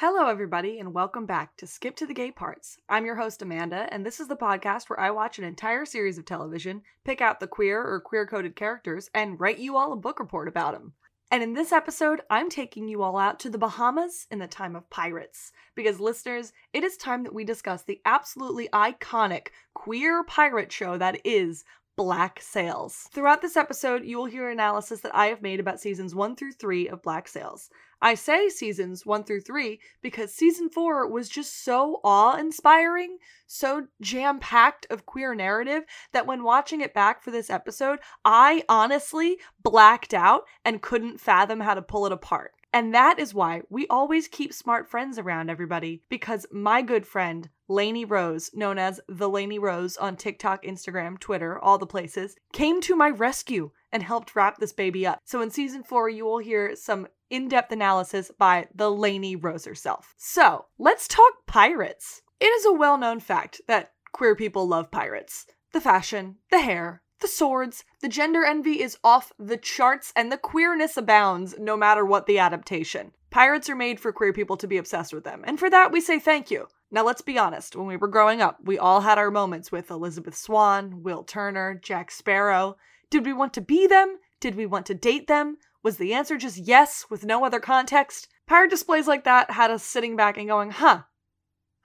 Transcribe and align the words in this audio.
Hello, 0.00 0.28
everybody, 0.28 0.78
and 0.78 0.94
welcome 0.94 1.26
back 1.26 1.56
to 1.56 1.66
Skip 1.66 1.96
to 1.96 2.06
the 2.06 2.14
Gay 2.14 2.30
Parts. 2.30 2.78
I'm 2.88 3.04
your 3.04 3.16
host, 3.16 3.42
Amanda, 3.42 3.88
and 3.90 4.06
this 4.06 4.20
is 4.20 4.28
the 4.28 4.36
podcast 4.36 4.88
where 4.88 5.00
I 5.00 5.10
watch 5.10 5.38
an 5.38 5.44
entire 5.44 5.84
series 5.84 6.18
of 6.18 6.24
television, 6.24 6.82
pick 7.02 7.20
out 7.20 7.40
the 7.40 7.48
queer 7.48 7.82
or 7.82 8.00
queer 8.00 8.24
coded 8.24 8.54
characters, 8.54 9.10
and 9.12 9.40
write 9.40 9.58
you 9.58 9.76
all 9.76 9.92
a 9.92 9.96
book 9.96 10.20
report 10.20 10.46
about 10.46 10.74
them. 10.74 10.92
And 11.32 11.42
in 11.42 11.52
this 11.52 11.72
episode, 11.72 12.20
I'm 12.30 12.48
taking 12.48 12.86
you 12.86 13.02
all 13.02 13.18
out 13.18 13.40
to 13.40 13.50
the 13.50 13.58
Bahamas 13.58 14.28
in 14.30 14.38
the 14.38 14.46
time 14.46 14.76
of 14.76 14.88
pirates. 14.88 15.50
Because, 15.74 15.98
listeners, 15.98 16.52
it 16.72 16.84
is 16.84 16.96
time 16.96 17.24
that 17.24 17.34
we 17.34 17.42
discuss 17.42 17.82
the 17.82 18.00
absolutely 18.04 18.68
iconic 18.72 19.48
queer 19.74 20.22
pirate 20.22 20.70
show 20.70 20.96
that 20.96 21.20
is 21.24 21.64
Black 21.96 22.40
Sails. 22.40 23.08
Throughout 23.12 23.42
this 23.42 23.56
episode, 23.56 24.04
you 24.04 24.18
will 24.18 24.26
hear 24.26 24.48
analysis 24.48 25.00
that 25.00 25.16
I 25.16 25.26
have 25.26 25.42
made 25.42 25.58
about 25.58 25.80
seasons 25.80 26.14
1 26.14 26.36
through 26.36 26.52
3 26.52 26.88
of 26.88 27.02
Black 27.02 27.26
Sails. 27.26 27.68
I 28.00 28.14
say 28.14 28.48
seasons 28.48 29.04
1 29.04 29.24
through 29.24 29.40
3 29.40 29.80
because 30.02 30.32
season 30.32 30.68
4 30.68 31.08
was 31.08 31.28
just 31.28 31.64
so 31.64 32.00
awe 32.04 32.36
inspiring, 32.36 33.18
so 33.46 33.88
jam 34.00 34.38
packed 34.38 34.86
of 34.90 35.06
queer 35.06 35.34
narrative 35.34 35.84
that 36.12 36.26
when 36.26 36.44
watching 36.44 36.80
it 36.80 36.94
back 36.94 37.22
for 37.22 37.30
this 37.30 37.50
episode, 37.50 37.98
I 38.24 38.64
honestly 38.68 39.38
blacked 39.62 40.14
out 40.14 40.44
and 40.64 40.82
couldn't 40.82 41.20
fathom 41.20 41.60
how 41.60 41.74
to 41.74 41.82
pull 41.82 42.06
it 42.06 42.12
apart. 42.12 42.52
And 42.72 42.94
that 42.94 43.18
is 43.18 43.32
why 43.32 43.62
we 43.70 43.86
always 43.88 44.28
keep 44.28 44.52
smart 44.52 44.88
friends 44.90 45.18
around 45.18 45.48
everybody 45.48 46.02
because 46.10 46.46
my 46.52 46.82
good 46.82 47.06
friend, 47.06 47.48
Lainey 47.66 48.04
Rose, 48.04 48.50
known 48.54 48.78
as 48.78 49.00
the 49.08 49.28
Lainey 49.28 49.58
Rose 49.58 49.96
on 49.96 50.16
TikTok, 50.16 50.64
Instagram, 50.64 51.18
Twitter, 51.18 51.58
all 51.58 51.78
the 51.78 51.86
places, 51.86 52.36
came 52.52 52.80
to 52.82 52.94
my 52.94 53.08
rescue 53.08 53.70
and 53.90 54.02
helped 54.02 54.36
wrap 54.36 54.58
this 54.58 54.72
baby 54.72 55.06
up. 55.06 55.20
So 55.24 55.40
in 55.40 55.50
season 55.50 55.82
four, 55.82 56.10
you 56.10 56.26
will 56.26 56.38
hear 56.38 56.76
some 56.76 57.08
in 57.30 57.48
depth 57.48 57.72
analysis 57.72 58.30
by 58.38 58.68
the 58.74 58.90
Lainey 58.90 59.36
Rose 59.36 59.64
herself. 59.64 60.14
So 60.16 60.66
let's 60.78 61.08
talk 61.08 61.46
pirates. 61.46 62.22
It 62.40 62.46
is 62.46 62.64
a 62.64 62.72
well 62.72 62.98
known 62.98 63.20
fact 63.20 63.60
that 63.66 63.92
queer 64.12 64.34
people 64.34 64.66
love 64.66 64.90
pirates. 64.90 65.46
The 65.72 65.80
fashion, 65.80 66.36
the 66.50 66.60
hair, 66.60 67.02
the 67.20 67.28
swords, 67.28 67.84
the 68.00 68.08
gender 68.08 68.44
envy 68.44 68.80
is 68.80 68.96
off 69.02 69.32
the 69.38 69.56
charts, 69.56 70.12
and 70.14 70.30
the 70.30 70.38
queerness 70.38 70.96
abounds 70.96 71.56
no 71.58 71.76
matter 71.76 72.04
what 72.04 72.26
the 72.26 72.38
adaptation. 72.38 73.12
Pirates 73.30 73.68
are 73.68 73.76
made 73.76 74.00
for 74.00 74.12
queer 74.12 74.32
people 74.32 74.56
to 74.56 74.66
be 74.66 74.78
obsessed 74.78 75.12
with 75.12 75.24
them, 75.24 75.42
and 75.44 75.58
for 75.58 75.68
that 75.68 75.92
we 75.92 76.00
say 76.00 76.18
thank 76.18 76.50
you. 76.50 76.68
Now 76.90 77.04
let's 77.04 77.20
be 77.20 77.36
honest, 77.36 77.76
when 77.76 77.86
we 77.86 77.96
were 77.96 78.08
growing 78.08 78.40
up, 78.40 78.58
we 78.64 78.78
all 78.78 79.02
had 79.02 79.18
our 79.18 79.30
moments 79.30 79.70
with 79.70 79.90
Elizabeth 79.90 80.36
Swann, 80.36 81.02
Will 81.02 81.22
Turner, 81.22 81.78
Jack 81.82 82.10
Sparrow. 82.10 82.76
Did 83.10 83.26
we 83.26 83.32
want 83.32 83.52
to 83.54 83.60
be 83.60 83.86
them? 83.86 84.18
Did 84.40 84.54
we 84.54 84.64
want 84.64 84.86
to 84.86 84.94
date 84.94 85.26
them? 85.26 85.58
Was 85.82 85.96
the 85.96 86.12
answer 86.12 86.36
just 86.36 86.58
yes 86.58 87.06
with 87.08 87.24
no 87.24 87.44
other 87.44 87.60
context? 87.60 88.28
Pirate 88.46 88.70
displays 88.70 89.06
like 89.06 89.24
that 89.24 89.52
had 89.52 89.70
us 89.70 89.84
sitting 89.84 90.16
back 90.16 90.36
and 90.36 90.48
going, 90.48 90.70
huh, 90.70 91.02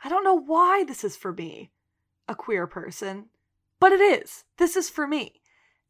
I 0.03 0.09
don't 0.09 0.23
know 0.23 0.39
why 0.39 0.83
this 0.83 1.03
is 1.03 1.16
for 1.16 1.31
me, 1.31 1.72
a 2.27 2.36
queer 2.36 2.67
person. 2.67 3.30
But 3.80 3.91
it 3.91 4.02
is. 4.02 4.45
This 4.58 4.75
is 4.75 4.89
for 4.89 5.05
me. 5.08 5.41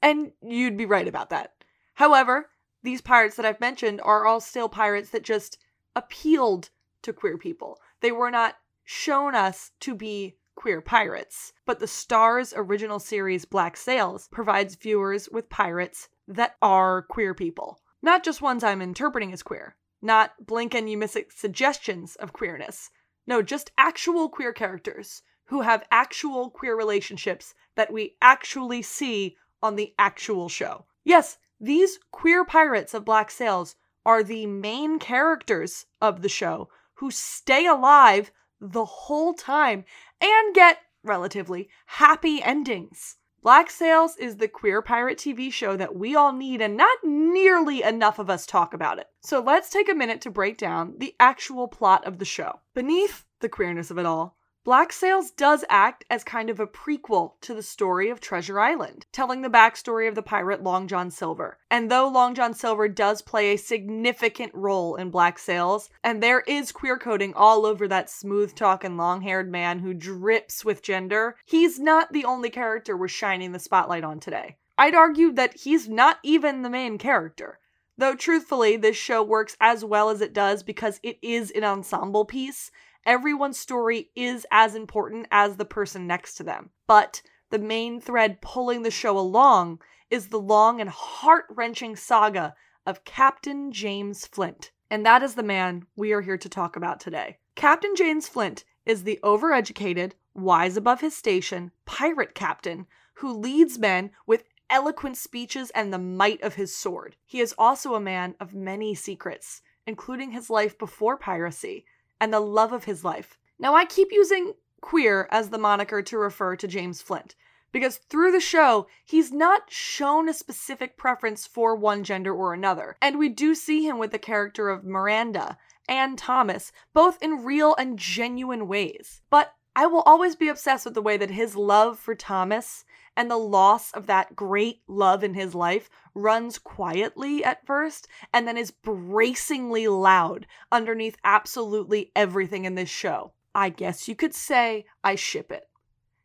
And 0.02 0.32
you'd 0.42 0.78
be 0.78 0.86
right 0.86 1.08
about 1.08 1.30
that. 1.30 1.54
However, 1.94 2.50
these 2.82 3.02
pirates 3.02 3.36
that 3.38 3.46
I've 3.46 3.62
mentioned 3.62 4.02
are 4.02 4.26
all 4.26 4.42
still 4.42 4.68
pirates 4.68 5.12
that 5.12 5.24
just 5.24 5.58
appealed 5.96 6.70
to 7.04 7.14
queer 7.14 7.38
people. 7.38 7.80
They 8.02 8.12
were 8.12 8.32
not 8.32 8.56
shown 8.84 9.36
us 9.36 9.72
to 9.82 9.96
be 9.96 10.36
queer 10.56 10.82
pirates. 10.82 11.54
But 11.66 11.80
the 11.80 11.86
Starz 11.86 12.54
original 12.56 13.00
series 13.00 13.46
Black 13.46 13.78
Sails 13.78 14.28
provides 14.32 14.76
viewers 14.76 15.30
with 15.30 15.50
pirates 15.50 16.10
that 16.28 16.56
are 16.62 17.04
queer 17.04 17.34
people. 17.34 17.80
Not 18.04 18.24
just 18.24 18.42
ones 18.42 18.66
I'm 18.66 18.82
interpreting 18.82 19.32
as 19.32 19.42
queer, 19.42 19.78
not 20.02 20.46
blink 20.46 20.76
and 20.76 20.90
you 20.90 20.98
miss 20.98 21.16
it 21.16 21.32
suggestions 21.32 22.18
of 22.18 22.34
queerness. 22.34 22.90
No, 23.26 23.42
just 23.42 23.72
actual 23.78 24.28
queer 24.28 24.52
characters 24.52 25.22
who 25.46 25.62
have 25.62 25.88
actual 25.90 26.50
queer 26.50 26.76
relationships 26.76 27.54
that 27.76 27.94
we 27.94 28.18
actually 28.22 28.82
see 28.82 29.38
on 29.62 29.78
the 29.78 29.94
actual 29.98 30.50
show. 30.50 30.86
Yes, 31.06 31.38
these 31.62 31.98
queer 32.12 32.44
pirates 32.44 32.94
of 32.94 33.06
Black 33.06 33.32
Sails 33.32 33.78
are 34.06 34.22
the 34.22 34.48
main 34.48 35.00
characters 35.00 35.86
of 36.02 36.22
the 36.22 36.30
show 36.30 36.70
who 36.96 37.10
stay 37.10 37.66
alive 37.66 38.32
the 38.60 38.84
whole 38.84 39.34
time 39.34 39.86
and 40.20 40.54
get 40.54 40.80
relatively 41.04 41.70
happy 41.86 42.44
endings. 42.44 43.16
Black 43.44 43.70
Sails 43.70 44.16
is 44.16 44.38
the 44.38 44.48
queer 44.48 44.82
pirate 44.82 45.18
TV 45.18 45.52
show 45.52 45.76
that 45.76 45.98
we 45.98 46.16
all 46.16 46.32
need, 46.32 46.62
and 46.62 46.78
not 46.78 46.98
nearly 47.04 47.84
enough 47.84 48.18
of 48.18 48.30
us 48.30 48.46
talk 48.46 48.74
about 48.74 49.00
it. 49.00 49.08
So 49.22 49.42
let's 49.42 49.70
take 49.70 49.90
a 49.90 49.94
minute 49.94 50.22
to 50.22 50.32
break 50.32 50.58
down 50.58 50.94
the 50.98 51.14
actual 51.20 51.68
plot 51.68 52.08
of 52.08 52.20
the 52.20 52.26
show. 52.26 52.62
Beneath 52.74 53.26
the 53.42 53.50
queerness 53.50 53.92
of 53.92 53.98
it 53.98 54.06
all, 54.06 54.38
Black 54.66 54.94
Sails 54.94 55.30
does 55.30 55.66
act 55.70 56.06
as 56.10 56.24
kind 56.24 56.50
of 56.50 56.58
a 56.58 56.66
prequel 56.66 57.34
to 57.42 57.54
the 57.54 57.62
story 57.62 58.10
of 58.10 58.22
Treasure 58.22 58.62
Island, 58.62 59.06
telling 59.12 59.42
the 59.42 59.50
backstory 59.50 60.08
of 60.08 60.16
the 60.16 60.22
pirate 60.22 60.64
Long 60.64 60.88
John 60.88 61.12
Silver. 61.12 61.58
And 61.70 61.92
though 61.92 62.08
Long 62.08 62.34
John 62.34 62.54
Silver 62.54 62.88
does 62.88 63.22
play 63.22 63.52
a 63.52 63.58
significant 63.58 64.54
role 64.56 64.96
in 64.96 65.10
Black 65.10 65.38
Sails, 65.38 65.90
and 66.02 66.24
there 66.24 66.46
is 66.48 66.72
queer 66.72 66.98
coding 66.98 67.34
all 67.34 67.66
over 67.66 67.90
that 67.90 68.10
smooth 68.10 68.56
talking 68.56 68.96
long 68.96 69.22
haired 69.22 69.52
man 69.52 69.80
who 69.80 69.94
drips 69.94 70.64
with 70.64 70.82
gender, 70.82 71.36
he's 71.46 71.78
not 71.78 72.14
the 72.14 72.24
only 72.24 72.50
character 72.50 72.96
we're 72.96 73.10
shining 73.10 73.52
the 73.52 73.60
spotlight 73.60 74.06
on 74.06 74.22
today. 74.22 74.56
I'd 74.78 74.96
argue 74.96 75.34
that 75.34 75.58
he's 75.58 75.90
not 75.90 76.20
even 76.24 76.62
the 76.62 76.70
main 76.70 76.98
character. 76.98 77.60
Though 77.98 78.16
truthfully, 78.16 78.78
this 78.78 78.96
show 78.96 79.22
works 79.22 79.58
as 79.60 79.84
well 79.84 80.10
as 80.10 80.22
it 80.22 80.34
does 80.34 80.64
because 80.64 81.02
it 81.04 81.20
is 81.22 81.52
an 81.52 81.66
ensemble 81.66 82.24
piece 82.24 82.72
everyone's 83.06 83.60
story 83.60 84.10
is 84.16 84.46
as 84.52 84.76
important 84.76 85.28
as 85.32 85.56
the 85.56 85.66
person 85.66 86.08
next 86.08 86.36
to 86.36 86.44
them. 86.44 86.70
But 86.88 87.22
the 87.50 87.60
main 87.60 88.02
thread 88.02 88.42
pulling 88.42 88.82
the 88.82 88.92
show 88.92 89.18
along 89.18 89.82
is 90.10 90.28
the 90.28 90.40
long 90.40 90.82
and 90.82 90.90
heart 90.90 91.46
wrenching 91.50 91.96
saga 91.96 92.56
of 92.86 93.04
Captain 93.04 93.72
James 93.72 94.26
Flint. 94.26 94.72
And 94.90 95.06
that 95.06 95.24
is 95.24 95.36
the 95.36 95.44
man 95.44 95.86
we 95.96 96.12
are 96.12 96.22
here 96.22 96.38
to 96.38 96.50
talk 96.50 96.76
about 96.76 97.00
today. 97.00 97.38
Captain 97.56 97.96
James 97.96 98.28
Flint 98.28 98.64
is 98.86 99.04
the 99.04 99.20
overeducated, 99.24 100.12
wise 100.34 100.78
above 100.78 101.02
his 101.02 101.16
station, 101.16 101.72
pirate 101.86 102.36
captain 102.36 102.86
who 103.16 103.32
leads 103.32 103.78
men 103.80 104.12
with 104.26 104.44
eloquent 104.70 105.18
speeches 105.18 105.70
and 105.72 105.94
the 105.94 106.00
might 106.00 106.42
of 106.42 106.56
his 106.56 106.76
sword. 106.76 107.16
He 107.26 107.40
is 107.40 107.54
also 107.58 107.96
a 107.96 108.00
man 108.00 108.36
of 108.40 108.56
many 108.56 108.96
secrets, 108.96 109.62
including 109.86 110.32
his 110.32 110.50
life 110.50 110.78
before 110.78 111.18
piracy 111.18 111.86
and 112.20 112.34
the 112.34 112.40
love 112.40 112.74
of 112.74 112.86
his 112.86 113.04
life. 113.04 113.38
Now, 113.60 113.76
I 113.76 113.86
keep 113.86 114.10
using 114.12 114.54
queer 114.82 115.28
as 115.32 115.50
the 115.50 115.58
moniker 115.58 116.02
to 116.02 116.18
refer 116.18 116.56
to 116.58 116.68
James 116.68 117.02
Flint 117.02 117.36
because 117.74 117.98
through 117.98 118.32
the 118.32 118.40
show, 118.40 118.88
he's 119.04 119.34
not 119.34 119.70
shown 119.70 120.30
a 120.30 120.34
specific 120.34 120.96
preference 120.96 121.46
for 121.46 121.76
one 121.76 122.04
gender 122.04 122.34
or 122.34 122.54
another. 122.54 122.96
And 123.02 123.18
we 123.18 123.28
do 123.28 123.56
see 123.56 123.86
him 123.86 123.98
with 123.98 124.12
the 124.12 124.20
character 124.20 124.70
of 124.70 124.86
Miranda 124.86 125.58
and 125.90 126.18
Thomas, 126.18 126.72
both 126.94 127.22
in 127.22 127.44
real 127.44 127.76
and 127.76 128.00
genuine 128.00 128.68
ways. 128.68 129.22
But 129.30 129.54
I 129.76 129.88
will 129.88 130.02
always 130.02 130.36
be 130.36 130.48
obsessed 130.48 130.86
with 130.86 130.94
the 130.94 131.02
way 131.02 131.18
that 131.18 131.32
his 131.32 131.56
love 131.56 131.98
for 131.98 132.16
Thomas 132.16 132.86
and 133.16 133.30
the 133.30 133.38
loss 133.38 133.92
of 133.92 134.08
that 134.08 134.36
great 134.36 134.82
love 134.88 135.24
in 135.24 135.34
his 135.34 135.54
life 135.54 135.90
runs 136.14 136.58
quietly 136.58 137.44
at 137.44 137.66
first 137.66 138.08
and 138.34 138.48
then 138.48 138.58
is 138.58 138.72
bracingly 138.72 139.88
loud 139.88 140.48
underneath 140.72 141.18
absolutely 141.24 142.12
everything 142.16 142.66
in 142.66 142.76
this 142.76 142.90
show. 142.90 143.34
I 143.56 143.70
guess 143.70 144.08
you 144.08 144.16
could 144.16 144.34
say 144.34 144.86
I 145.04 145.16
ship 145.16 145.52
it. 145.52 145.70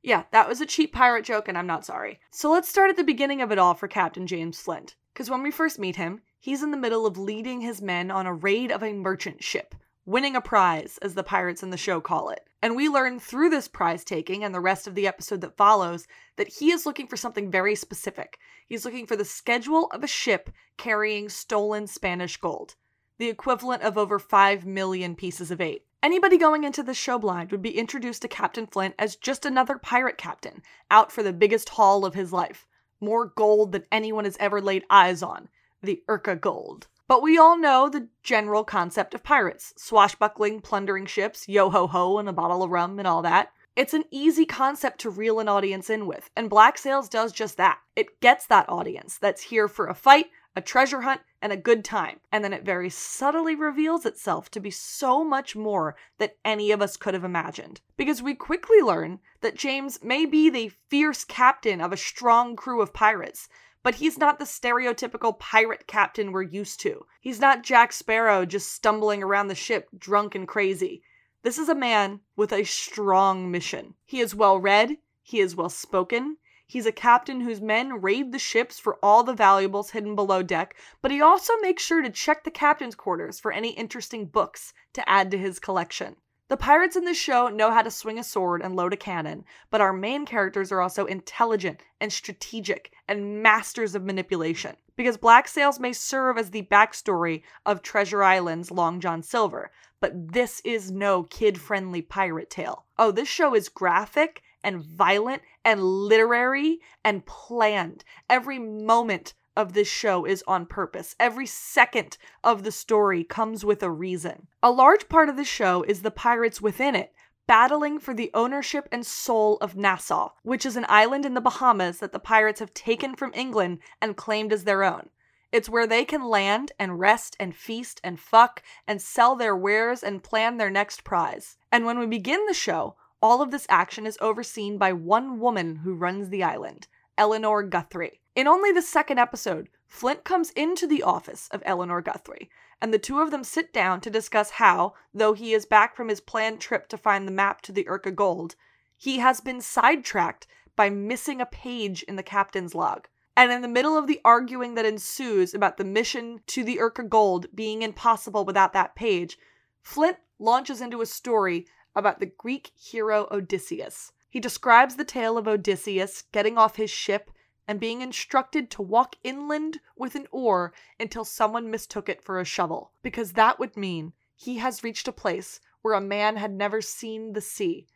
Yeah, 0.03 0.25
that 0.31 0.49
was 0.49 0.61
a 0.61 0.67
cheap 0.67 0.93
pirate 0.93 1.25
joke, 1.25 1.49
and 1.49 1.59
I'm 1.59 1.67
not 1.67 1.85
sorry. 1.85 2.21
So 2.31 2.51
let's 2.51 2.69
start 2.69 2.91
at 2.91 2.97
the 2.97 3.05
beginning 3.05 3.43
of 3.43 3.53
it 3.53 3.59
all 3.59 3.75
for 3.75 3.89
Captain 3.89 4.27
James 4.27 4.61
Flint. 4.61 4.95
Because 5.13 5.29
when 5.29 5.43
we 5.43 5.51
first 5.51 5.79
meet 5.79 5.97
him, 5.97 6.21
he's 6.39 6.63
in 6.63 6.71
the 6.71 6.77
middle 6.77 7.05
of 7.05 7.19
leading 7.19 7.61
his 7.61 7.83
men 7.83 8.11
on 8.11 8.27
a 8.27 8.33
raid 8.33 8.71
of 8.71 8.83
a 8.83 8.93
merchant 8.93 9.43
ship 9.43 9.75
winning 10.09 10.35
a 10.35 10.41
prize, 10.41 10.99
as 11.03 11.13
the 11.13 11.23
pirates 11.23 11.63
in 11.63 11.69
the 11.69 11.77
show 11.77 12.01
call 12.01 12.31
it. 12.31 12.48
And 12.61 12.75
we 12.75 12.89
learn 12.89 13.21
through 13.21 13.51
this 13.51 13.69
prize 13.69 14.03
taking 14.03 14.43
and 14.43 14.53
the 14.53 14.61
rest 14.61 14.89
of 14.89 14.97
the 14.97 15.07
episode 15.07 15.41
that 15.43 15.57
follows 15.57 16.09
that 16.37 16.49
he 16.49 16.73
is 16.73 16.87
looking 16.87 17.07
for 17.07 17.17
something 17.17 17.51
very 17.51 17.77
specific. 17.77 18.39
He's 18.67 18.85
looking 18.85 19.07
for 19.07 19.15
the 19.15 19.25
schedule 19.25 19.87
of 19.93 20.03
a 20.03 20.09
ship 20.09 20.51
carrying 20.77 21.29
stolen 21.29 21.87
Spanish 21.87 22.37
gold, 22.37 22.75
the 23.19 23.29
equivalent 23.29 23.83
of 23.83 23.97
over 23.97 24.19
5 24.19 24.67
million 24.67 25.15
pieces 25.15 25.53
of 25.53 25.61
eight. 25.61 25.85
Anybody 26.03 26.37
going 26.37 26.65
into 26.65 26.83
the 26.83 26.95
show 26.95 27.19
blind 27.19 27.53
would 27.53 27.63
be 27.63 27.79
introduced 27.79 28.23
to 28.23 28.29
Captain 28.29 28.67
Flint 28.67 28.95
as 28.99 29.17
just 29.17 29.45
another 29.47 29.79
pirate 29.79 30.19
captain, 30.19 30.63
out 30.91 31.13
for 31.13 31.23
the 31.23 31.33
biggest 31.33 31.69
haul 31.71 32.05
of 32.05 32.15
his 32.15 32.33
life. 32.33 32.67
More 33.01 33.27
gold 33.27 33.71
than 33.71 33.87
anyone 33.93 34.25
has 34.25 34.37
ever 34.41 34.61
laid 34.61 34.85
eyes 34.91 35.23
on. 35.23 35.49
The 35.83 36.03
Urca 36.09 36.41
gold. 36.41 36.89
But 37.09 37.23
we 37.23 37.39
all 37.39 37.57
know 37.57 37.89
the 37.89 38.09
general 38.23 38.65
concept 38.65 39.15
of 39.15 39.25
pirates 39.25 39.73
swashbuckling, 39.79 40.61
plundering 40.61 41.07
ships, 41.07 41.49
yo 41.49 41.71
ho 41.71 41.87
ho, 41.87 42.19
and 42.19 42.29
a 42.29 42.35
bottle 42.35 42.63
of 42.63 42.71
rum, 42.71 42.99
and 42.99 43.09
all 43.09 43.23
that. 43.23 43.51
It's 43.75 43.95
an 43.95 44.05
easy 44.11 44.45
concept 44.45 45.01
to 45.01 45.11
reel 45.11 45.41
an 45.41 45.49
audience 45.49 45.89
in 45.89 46.07
with, 46.07 46.29
and 46.37 46.51
Black 46.51 46.77
Sails 46.77 47.09
does 47.09 47.33
just 47.33 47.57
that. 47.57 47.79
It 47.97 48.21
gets 48.21 48.47
that 48.49 48.69
audience 48.69 49.17
that's 49.17 49.41
here 49.41 49.69
for 49.69 49.87
a 49.87 49.95
fight, 49.95 50.27
a 50.55 50.61
treasure 50.61 51.01
hunt, 51.01 51.23
and 51.41 51.53
a 51.53 51.57
good 51.57 51.83
time. 51.85 52.21
And 52.31 52.45
then 52.45 52.53
it 52.53 52.65
very 52.65 52.91
subtly 52.91 53.55
reveals 53.55 54.05
itself 54.05 54.51
to 54.51 54.61
be 54.61 54.71
so 54.71 55.25
much 55.25 55.57
more 55.57 55.97
than 56.19 56.31
any 56.45 56.73
of 56.73 56.83
us 56.83 56.97
could 56.97 57.15
have 57.15 57.25
imagined. 57.25 57.81
Because 57.97 58.21
we 58.21 58.35
quickly 58.35 58.83
learn 58.83 59.21
that 59.41 59.57
James 59.57 60.03
may 60.03 60.27
be 60.27 60.51
the 60.51 60.73
fierce 60.89 61.25
captain 61.25 61.81
of 61.81 61.93
a 61.93 61.97
strong 61.97 62.55
crew 62.57 62.83
of 62.83 62.93
pirates, 62.93 63.49
but 63.83 63.97
he's 63.97 64.19
not 64.19 64.39
the 64.39 64.45
stereotypical 64.45 65.39
pirate 65.39 65.87
captain 65.87 66.33
we're 66.33 66.43
used 66.43 66.81
to. 66.81 67.07
He's 67.21 67.41
not 67.41 67.63
Jack 67.63 67.93
Sparrow 67.93 68.45
just 68.45 68.73
stumbling 68.73 69.23
around 69.23 69.49
the 69.49 69.55
ship 69.55 69.89
drunk 69.97 70.35
and 70.35 70.47
crazy. 70.47 71.03
This 71.43 71.59
is 71.59 71.69
a 71.69 71.75
man 71.75 72.21
with 72.37 72.53
a 72.53 72.65
strong 72.65 73.51
mission. 73.51 73.95
He 74.05 74.21
is 74.21 74.35
well 74.35 74.59
read, 74.59 74.99
he 75.23 75.41
is 75.41 75.55
well 75.55 75.69
spoken, 75.69 76.37
He's 76.71 76.85
a 76.85 76.93
captain 76.93 77.41
whose 77.41 77.63
men 77.63 78.03
raid 78.03 78.31
the 78.31 78.39
ships 78.39 78.79
for 78.79 78.99
all 79.03 79.25
the 79.25 79.33
valuables 79.33 79.93
hidden 79.93 80.15
below 80.15 80.43
deck, 80.43 80.77
but 81.01 81.11
he 81.11 81.19
also 81.19 81.57
makes 81.63 81.83
sure 81.83 82.03
to 82.03 82.11
check 82.11 82.45
the 82.45 82.51
captain's 82.51 82.95
quarters 82.95 83.41
for 83.41 83.51
any 83.53 83.71
interesting 83.71 84.27
books 84.27 84.75
to 84.93 85.09
add 85.09 85.31
to 85.31 85.39
his 85.39 85.59
collection. 85.59 86.17
The 86.49 86.57
pirates 86.57 86.97
in 86.97 87.05
this 87.05 87.19
show 87.19 87.49
know 87.49 87.71
how 87.71 87.83
to 87.83 87.91
swing 87.91 88.19
a 88.19 88.25
sword 88.25 88.63
and 88.63 88.75
load 88.75 88.95
a 88.95 88.97
cannon, 88.97 89.45
but 89.69 89.83
our 89.83 89.93
main 89.93 90.25
characters 90.25 90.73
are 90.73 90.81
also 90.81 91.05
intelligent 91.05 91.83
and 92.01 92.11
strategic 92.11 92.91
and 93.07 93.43
masters 93.43 93.95
of 93.95 94.03
manipulation. 94.03 94.75
Because 94.97 95.19
Black 95.19 95.47
Sails 95.47 95.79
may 95.79 95.93
serve 95.93 96.39
as 96.39 96.51
the 96.51 96.63
backstory 96.63 97.43
of 97.67 97.83
Treasure 97.83 98.23
Island's 98.23 98.71
Long 98.71 98.99
John 98.99 99.23
Silver, 99.23 99.71
but 100.01 100.33
this 100.33 100.63
is 100.65 100.91
no 100.91 101.25
kid 101.25 101.61
friendly 101.61 102.01
pirate 102.01 102.49
tale. 102.49 102.87
Oh, 102.99 103.11
this 103.11 103.29
show 103.29 103.55
is 103.55 103.69
graphic 103.69 104.41
and 104.65 104.81
violent 104.83 105.43
and 105.67 105.83
literary 105.83 106.81
and 107.05 107.27
planned. 107.27 108.05
Every 108.31 108.59
moment 108.59 109.35
of 109.59 109.75
this 109.75 109.89
show 109.89 110.25
is 110.25 110.45
on 110.47 110.65
purpose. 110.65 111.17
Every 111.19 111.45
second 111.45 112.17
of 112.45 112.63
the 112.63 112.73
story 112.73 113.25
comes 113.25 113.65
with 113.65 113.83
a 113.83 113.91
reason. 113.91 114.47
A 114.63 114.71
large 114.71 115.09
part 115.09 115.29
of 115.29 115.37
the 115.37 115.45
show 115.45 115.83
is 115.83 116.01
the 116.01 116.11
pirates 116.11 116.63
within 116.63 116.95
it 116.95 117.13
battling 117.49 117.99
for 117.99 118.13
the 118.13 118.31
ownership 118.35 118.87
and 118.93 119.05
soul 119.05 119.57
of 119.63 119.75
Nassau, 119.75 120.29
which 120.43 120.67
is 120.67 120.77
an 120.77 120.85
island 120.89 121.25
in 121.25 121.33
the 121.33 121.41
Bahamas 121.41 121.99
that 121.99 122.13
the 122.13 122.19
pirates 122.19 122.61
have 122.61 122.75
taken 122.75 123.17
from 123.17 123.33
England 123.35 123.79
and 124.03 124.17
claimed 124.17 124.53
as 124.53 124.65
their 124.65 124.85
own. 124.85 125.09
It's 125.51 125.69
where 125.69 125.87
they 125.87 126.05
can 126.05 126.23
land 126.25 126.73
and 126.79 127.01
rest 127.01 127.35
and 127.41 127.57
feast 127.57 128.03
and 128.05 128.21
fuck 128.21 128.63
and 128.87 129.01
sell 129.01 129.35
their 129.35 129.57
wares 129.57 130.03
and 130.03 130.23
plan 130.23 130.59
their 130.59 130.69
next 130.69 131.05
prize. 131.05 131.57
And 131.73 131.87
when 131.87 131.99
we 131.99 132.07
begin 132.07 132.45
the 132.47 132.55
show, 132.55 132.97
all 133.23 133.41
of 133.41 133.51
this 133.51 133.67
action 133.71 134.07
is 134.07 134.19
overseen 134.21 134.77
by 134.77 134.93
one 134.93 135.41
woman 135.41 135.77
who 135.77 135.95
runs 135.95 136.29
the 136.29 136.45
island, 136.45 136.87
Eleanor 137.17 137.63
Guthrie. 137.63 138.21
In 138.39 138.47
only 138.47 138.71
the 138.71 138.83
second 138.83 139.19
episode, 139.19 139.69
Flint 139.89 140.23
comes 140.23 140.51
into 140.51 140.87
the 140.87 141.03
office 141.03 141.49
of 141.51 141.61
Eleanor 141.67 142.01
Guthrie, 142.01 142.49
and 142.81 142.95
the 142.95 142.99
two 143.01 143.19
of 143.19 143.33
them 143.33 143.43
sit 143.43 143.73
down 143.73 144.01
to 144.03 144.11
discuss 144.11 144.51
how, 144.51 144.95
though 145.13 145.33
he 145.33 145.55
is 145.55 145.67
back 145.67 145.97
from 145.97 146.07
his 146.07 146.21
planned 146.21 146.61
trip 146.61 146.89
to 146.91 146.97
find 146.97 147.27
the 147.27 147.33
map 147.33 147.63
to 147.63 147.73
the 147.73 147.83
Urca 147.83 148.15
Gold, 148.15 148.55
he 148.97 149.19
has 149.19 149.41
been 149.41 149.61
sidetracked 149.61 150.47
by 150.77 150.89
missing 150.89 151.41
a 151.41 151.47
page 151.47 152.05
in 152.05 152.15
the 152.15 152.23
captain's 152.23 152.77
log. 152.77 153.09
And 153.37 153.51
in 153.51 153.61
the 153.61 153.67
middle 153.67 153.99
of 153.99 154.07
the 154.07 154.21
arguing 154.25 154.77
that 154.77 154.87
ensues 154.87 155.53
about 155.53 155.77
the 155.77 155.83
mission 155.83 156.39
to 156.47 156.63
the 156.63 156.77
Urca 156.77 157.09
Gold 157.09 157.47
being 157.57 157.83
impossible 157.83 158.45
without 158.45 158.73
that 158.73 158.95
page, 158.95 159.37
Flint 159.83 160.19
launches 160.39 160.81
into 160.81 161.01
a 161.01 161.07
story 161.07 161.67
about 161.97 162.21
the 162.21 162.27
Greek 162.27 162.71
hero 162.77 163.27
Odysseus. 163.33 164.13
He 164.29 164.39
describes 164.39 164.95
the 164.95 165.05
tale 165.05 165.37
of 165.37 165.49
Odysseus 165.49 166.23
getting 166.31 166.57
off 166.57 166.77
his 166.77 166.89
ship 166.89 167.33
and 167.69 167.79
being 167.79 168.01
instructed 168.01 168.71
to 168.71 168.83
walk 168.83 169.15
inland 169.23 169.79
with 169.95 170.15
an 170.15 170.27
oar 170.33 170.73
until 170.99 171.25
someone 171.25 171.71
mistook 171.71 172.09
it 172.09 172.23
for 172.23 172.41
a 172.41 172.45
shovel, 172.45 172.91
because 173.03 173.35
that 173.35 173.61
would 173.61 173.77
mean 173.77 174.15
he 174.35 174.57
has 174.57 174.83
reached 174.83 175.07
a 175.07 175.13
place 175.13 175.61
where 175.83 175.95
a 175.95 176.01
man 176.01 176.37
had 176.37 176.51
never 176.51 176.81
seen 176.81 177.35
the 177.35 177.41
sea, 177.41 177.87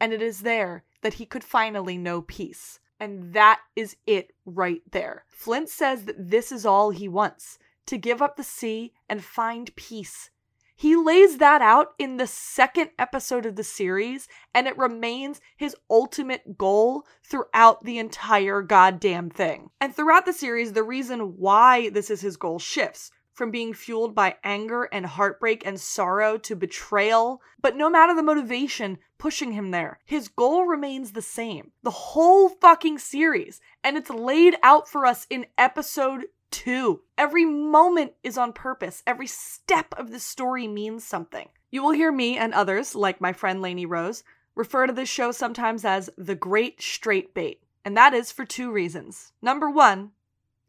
and 0.00 0.12
it 0.12 0.22
is 0.22 0.40
there 0.40 0.82
that 1.02 1.14
he 1.14 1.26
could 1.26 1.44
finally 1.44 1.98
know 1.98 2.22
peace. 2.22 2.80
And 2.98 3.32
that 3.34 3.60
is 3.76 3.96
it 4.06 4.32
right 4.44 4.82
there. 4.90 5.24
Flint 5.28 5.68
says 5.68 6.04
that 6.06 6.30
this 6.30 6.50
is 6.50 6.66
all 6.66 6.90
he 6.90 7.06
wants 7.06 7.58
to 7.86 7.96
give 7.96 8.20
up 8.20 8.36
the 8.36 8.42
sea 8.42 8.92
and 9.08 9.22
find 9.22 9.74
peace 9.76 10.30
he 10.78 10.94
lays 10.94 11.38
that 11.38 11.60
out 11.60 11.88
in 11.98 12.18
the 12.18 12.26
second 12.28 12.90
episode 13.00 13.44
of 13.46 13.56
the 13.56 13.64
series, 13.64 14.28
and 14.54 14.68
it 14.68 14.78
remains 14.78 15.40
his 15.56 15.74
ultimate 15.90 16.56
goal 16.56 17.04
throughout 17.24 17.82
the 17.82 17.98
entire 17.98 18.62
goddamn 18.62 19.28
thing. 19.28 19.70
And 19.80 19.92
throughout 19.92 20.24
the 20.24 20.32
series, 20.32 20.74
the 20.74 20.84
reason 20.84 21.36
why 21.36 21.90
this 21.90 22.10
is 22.10 22.20
his 22.20 22.36
goal 22.36 22.60
shifts 22.60 23.10
from 23.32 23.50
being 23.50 23.74
fueled 23.74 24.14
by 24.14 24.36
anger 24.44 24.84
and 24.92 25.04
heartbreak 25.04 25.66
and 25.66 25.80
sorrow 25.80 26.38
to 26.38 26.54
betrayal. 26.54 27.42
But 27.60 27.74
no 27.74 27.90
matter 27.90 28.14
the 28.14 28.22
motivation 28.22 28.98
pushing 29.18 29.50
him 29.50 29.72
there, 29.72 29.98
his 30.04 30.28
goal 30.28 30.64
remains 30.64 31.10
the 31.10 31.22
same. 31.22 31.72
The 31.82 31.90
whole 31.90 32.50
fucking 32.50 32.98
series. 32.98 33.60
And 33.82 33.96
it's 33.96 34.10
laid 34.10 34.54
out 34.62 34.88
for 34.88 35.06
us 35.06 35.26
in 35.28 35.46
episode 35.58 36.26
two. 36.50 37.02
Every 37.16 37.44
moment 37.44 38.12
is 38.22 38.38
on 38.38 38.52
purpose. 38.52 39.02
Every 39.06 39.26
step 39.26 39.94
of 39.96 40.10
the 40.10 40.20
story 40.20 40.66
means 40.68 41.04
something. 41.04 41.48
You 41.70 41.82
will 41.82 41.92
hear 41.92 42.12
me 42.12 42.36
and 42.36 42.54
others, 42.54 42.94
like 42.94 43.20
my 43.20 43.32
friend 43.32 43.60
Lainey 43.60 43.86
Rose, 43.86 44.24
refer 44.54 44.86
to 44.86 44.92
this 44.92 45.08
show 45.08 45.32
sometimes 45.32 45.84
as 45.84 46.10
the 46.16 46.34
Great 46.34 46.80
Straight 46.82 47.34
Bait. 47.34 47.62
And 47.84 47.96
that 47.96 48.14
is 48.14 48.32
for 48.32 48.44
two 48.44 48.70
reasons. 48.70 49.32
Number 49.40 49.70
one, 49.70 50.12